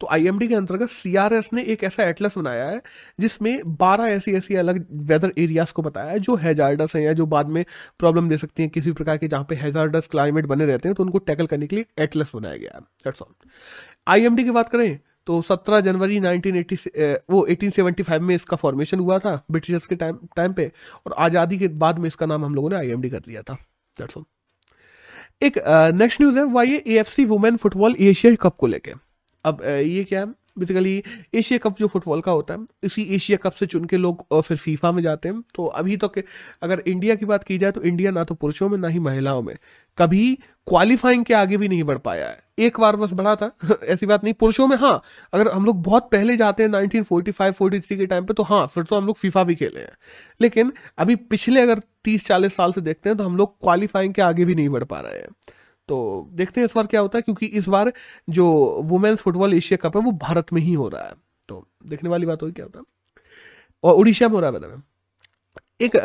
तो 0.00 0.06
आईएमडी 0.10 0.48
के 0.48 0.54
अंतर्गत 0.54 0.88
सीआरएस 0.90 1.48
ने 1.52 1.62
एक 1.64 1.82
ऐसा 1.84 2.04
एटलस 2.04 2.36
बनाया 2.38 2.66
है, 2.66 2.80
जिसमें 3.18 3.60
12 3.76 4.08
ऐसी 4.08 4.32
ऐसी 4.34 4.54
अलग 4.56 4.86
वेदर 5.04 5.32
एरियाज़ 5.38 5.72
को 5.72 5.82
बताया 5.82 6.10
है, 6.10 6.18
जो 6.20 6.36
हैजार्डस 6.36 6.96
हैं 6.96 7.02
या 7.02 7.12
जो 7.12 7.26
बाद 7.26 7.48
में 7.48 7.64
प्रॉब्लम 7.98 8.28
दे 8.28 8.38
सकती 8.38 8.62
हैं 8.62 8.70
किसी 8.70 8.92
प्रकार 8.92 9.18
के 9.18 9.28
जहाँ 9.28 9.46
पे 9.48 9.54
हैजार्डस 9.56 10.06
क्लाइमेट 10.10 10.46
बने 10.46 10.66
रहते 10.66 10.88
हैं 10.88 10.94
तो 10.94 11.02
उनको 11.02 11.18
टैकल 11.20 11.46
करने 11.46 11.66
के 11.66 11.76
लिए 11.76 11.86
एटलस 11.98 12.32
बनाया 12.34 12.56
गया 12.56 12.80
है। 13.06 13.12
आईएमडी 14.06 14.44
की 14.44 14.50
बात 14.52 14.68
करें 14.68 14.98
तो 15.26 15.40
17 15.42 15.80
जनवरी 15.80 16.18
1980 16.20 16.76
वो 17.30 17.44
1875 17.46 18.20
में 18.20 18.34
इसका 18.34 18.56
फॉर्मेशन 18.56 18.98
हुआ 18.98 19.18
था, 19.18 19.34
ब्रिटिशर्स 19.50 19.86
के 19.86 19.94
टाइम 19.96 20.18
टाइम 20.36 20.52
पे, 20.52 20.70
और 21.06 21.14
आज़ादी 21.18 21.58
के 21.58 21.68
बाद 21.76 21.98
में 21.98 22.06
इसका 22.08 22.26
नाम 22.26 22.44
हम 22.44 22.54
लोगों 22.54 22.70
ने 22.70 22.76
आईएमडी 22.76 23.10
कर 23.10 23.18
दिया 23.18 23.42
था। 23.42 23.54
दैट्स 23.96 24.16
ऑल 24.16 24.24
एक 25.42 25.58
नेक्स्ट 25.94 26.20
न्यूज़ 26.20 26.38
है 26.38 26.44
Y 26.46 26.74
A 26.76 26.98
F 26.98 27.08
C 27.08 27.24
women 27.26 27.56
football 27.56 27.96
Asia 28.00 28.34
cup 28.40 28.56
को 28.56 28.66
लेके। 28.66 28.92
अब 29.44 29.62
ये 29.64 30.04
क्या 30.04 30.20
है? 30.20 30.26
बेसिकली 30.58 31.02
एशिया 31.34 31.58
कप 31.58 31.76
जो 31.78 31.86
फुटबॉल 31.88 32.20
का 32.20 32.32
होता 32.32 32.54
है, 32.54 32.60
इसी 32.84 33.02
एशिया 33.16 33.38
कप 33.42 33.52
से 33.52 33.66
चुन 33.66 33.84
के 33.84 33.96
लोग 33.96 34.40
फिर 34.42 34.56
फीफा 34.56 34.92
में 34.92 35.02
जाते 35.02 35.28
हैं। 35.28 35.42
तो 35.54 35.66
अभी 35.66 35.96
तो 35.96 36.12
अगर 36.62 36.82
इंडिया 36.86 37.14
की 37.14 37.26
बात 37.26 37.44
की 37.44 37.58
जाए 37.58 37.72
तो 37.72 37.82
इंडिया 37.82 38.10
ना 38.10 38.24
तो 38.24 38.34
पुरुषों 38.34 38.68
में, 38.68 38.78
ना 38.78 38.88
ही 38.88 38.98
महिलाओं 38.98 39.42
में। 39.42 39.56
कभी 39.98 40.34
क्वालिफाइंग 40.68 41.24
के 41.24 41.34
आगे 41.34 41.56
भी 41.56 41.68
नहीं 41.68 41.82
बढ़ 41.84 41.98
पाया 41.98 42.28
है। 42.28 42.38
एक 42.58 42.80
बार 42.80 42.96
बस 42.96 43.12
बढ़ा 43.12 43.34
था। 43.36 43.50
ऐसी 43.84 44.06
बात 44.06 44.24
नहीं, 44.24 44.34
पुरुषों 44.34 44.66
में 44.68 44.76
हाँ। 44.76 45.02
अगर 45.32 45.48
हम 45.52 45.64
लोग 45.64 45.82
बहुत 45.82 46.08
पहले 46.12 46.36
जाते 46.36 46.62
हैं 46.62 46.70
1945 46.70 47.52
43 47.52 47.96
के 47.96 48.06
टाइम 48.06 48.24
पे 48.24 48.34
तो 48.34 48.42
हाँ 48.42 48.66
फिर 48.66 48.84
तो 48.84 48.96
हम 48.96 49.06
लोग 49.06 49.16
फीफा 49.16 49.44
भी 49.44 49.54
खेले 49.54 49.80
हैं। 49.80 49.92
लेकिन 50.40 50.72
अभी 50.98 51.16
पिछले 51.16 51.60
अगर 51.60 51.80
30 52.04 52.26
40 52.26 52.56
साल 52.56 52.72
से 52.72 52.80
देखते 52.80 53.08
हैं 53.08 53.18
तो 53.18 53.24
हम 53.24 53.36
लोग 53.36 53.60
क्वालिफाइंग 53.60 54.14
के 54.14 54.22
आगे 54.22 54.44
भी 54.44 54.54
नहीं 54.54 54.68
बढ़ 54.68 54.84
पा 54.84 55.00
रहे 55.00 55.20
हैं। 55.20 55.28
तो 55.88 56.28
देखते 56.32 56.60
हैं 56.60 56.66
इस 56.66 56.74
बार 56.76 56.86
क्या 56.86 57.00
होता 57.00 57.18
है 57.18 57.22
क्योंकि 57.22 57.46
इस 57.46 57.68
बार 57.68 57.92
जो 58.30 58.46
वुमेन्स 58.84 59.20
फुटबॉल 59.20 59.54
एशिया 59.54 59.76
कप 59.82 59.96
है 59.96 60.02
वो 60.02 60.12
भारत 60.18 60.52
में 60.52 60.60
ही 60.62 60.74
हो 60.74 60.88
रहा 60.88 61.02
है। 61.02 61.14
तो 61.48 61.66
देखने 61.86 62.10
वाली 62.10 62.26
बात 62.26 62.42
होगी 62.42 62.52
क्या 62.52 62.64
होता 62.64 62.78
है। 62.78 62.84
और 63.84 63.94
उड़ीसा 63.94 64.28
में 64.28 64.34
हो 64.34 64.40
रहा 64.40 64.50
है 64.50 64.56
बताना 64.58 64.82
एक 65.80 65.96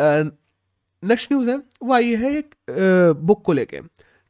नेक्स्ट 1.03 1.31
न्यूज़ 1.31 1.49
है 1.49 1.57
वो 1.83 1.93
आई 1.93 2.15
है 2.15 2.35
एक 2.37 2.45
आ, 2.45 3.21
बुक 3.21 3.41
को 3.45 3.53
लेके 3.53 3.81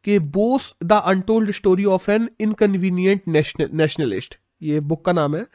कि 0.05 0.17
Bose 0.19 0.75
the 0.83 0.93
untold 0.93 1.51
story 1.51 1.85
of 1.85 2.09
an 2.11 2.29
inconvenient 2.39 3.21
nationalist 3.73 4.37
ये 4.61 4.79
बुक 4.79 5.03
का 5.05 5.11
नाम 5.11 5.35
है 5.35 5.45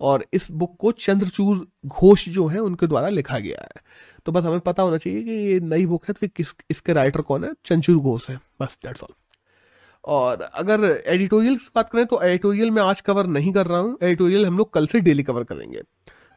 और 0.00 0.24
इस 0.34 0.50
बुक 0.52 0.76
को 0.80 0.92
चंद्रचूर 0.92 1.66
घोष 1.86 2.28
जो 2.28 2.46
है 2.46 2.58
उनके 2.60 2.86
द्वारा 2.86 3.08
लिखा 3.08 3.38
गया 3.38 3.60
है। 3.62 3.80
तो 4.26 4.32
बस 4.32 4.44
हमें 4.44 4.60
पता 4.60 4.82
होना 4.82 4.96
चाहिए 4.96 5.22
कि 5.22 5.30
ये 5.30 5.60
नई 5.60 5.86
बुक 5.86 6.04
है 6.08 6.14
तो 6.14 6.28
किस 6.28 6.54
इसके 6.70 6.92
राइटर 6.92 7.20
कौन 7.20 7.44
है? 7.44 7.52
चंद्रचूर 7.64 7.96
घोष 7.96 8.28
है। 8.30 8.40
बस 8.60 8.78
दैट्स 8.84 9.02
ऑल 9.02 9.14
और 10.06 10.42
अगर 10.42 10.84
एडिटोरियल 11.06 11.56
की 11.56 11.68
बात 11.76 11.90
करें 11.90 12.04
तो 12.06 12.20
एडिटोरियल 12.22 12.70
में 12.70 12.82
आज 12.82 13.00
कवर 13.00 13.26
नहीं 13.28 13.52
कर 13.52 13.66
रहा 13.66 13.78
हूँ। 13.78 13.96
एडिटोरियल 14.02 14.46
हम 14.46 14.58
लोग 14.58 14.72
कल 14.72 14.86
से 14.86 15.00
डेली 15.00 15.22
कवर 15.22 15.44
करेंगे। 15.44 15.82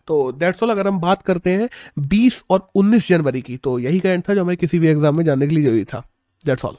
तो 0.08 0.32
दैट्स 0.34 0.64
ऑल 0.64 0.70
अगर 0.70 0.88
हम 0.88 1.00
बात 1.00 1.22
करते 1.22 1.50
हैं 1.50 1.70
20 2.10 2.44
और 2.50 2.68
19 2.78 3.08
जनवरी 3.10 3.42
की 3.42 3.58
तो 3.58 3.78
यही 3.80 4.00
करंट 4.00 4.30
था 4.30 4.34
जो 4.34 4.44
हमें 4.44 4.56
किसी 4.58 4.80
भी 4.80 4.88
एग्ज़ाम 4.88 5.18
में 5.18 5.24
जाने 5.26 5.48
के 5.48 5.56
लिए 5.56 5.64
ज़रूरी 5.64 5.84
था। 5.84 6.04
That's 6.46 6.66
all 6.66 6.76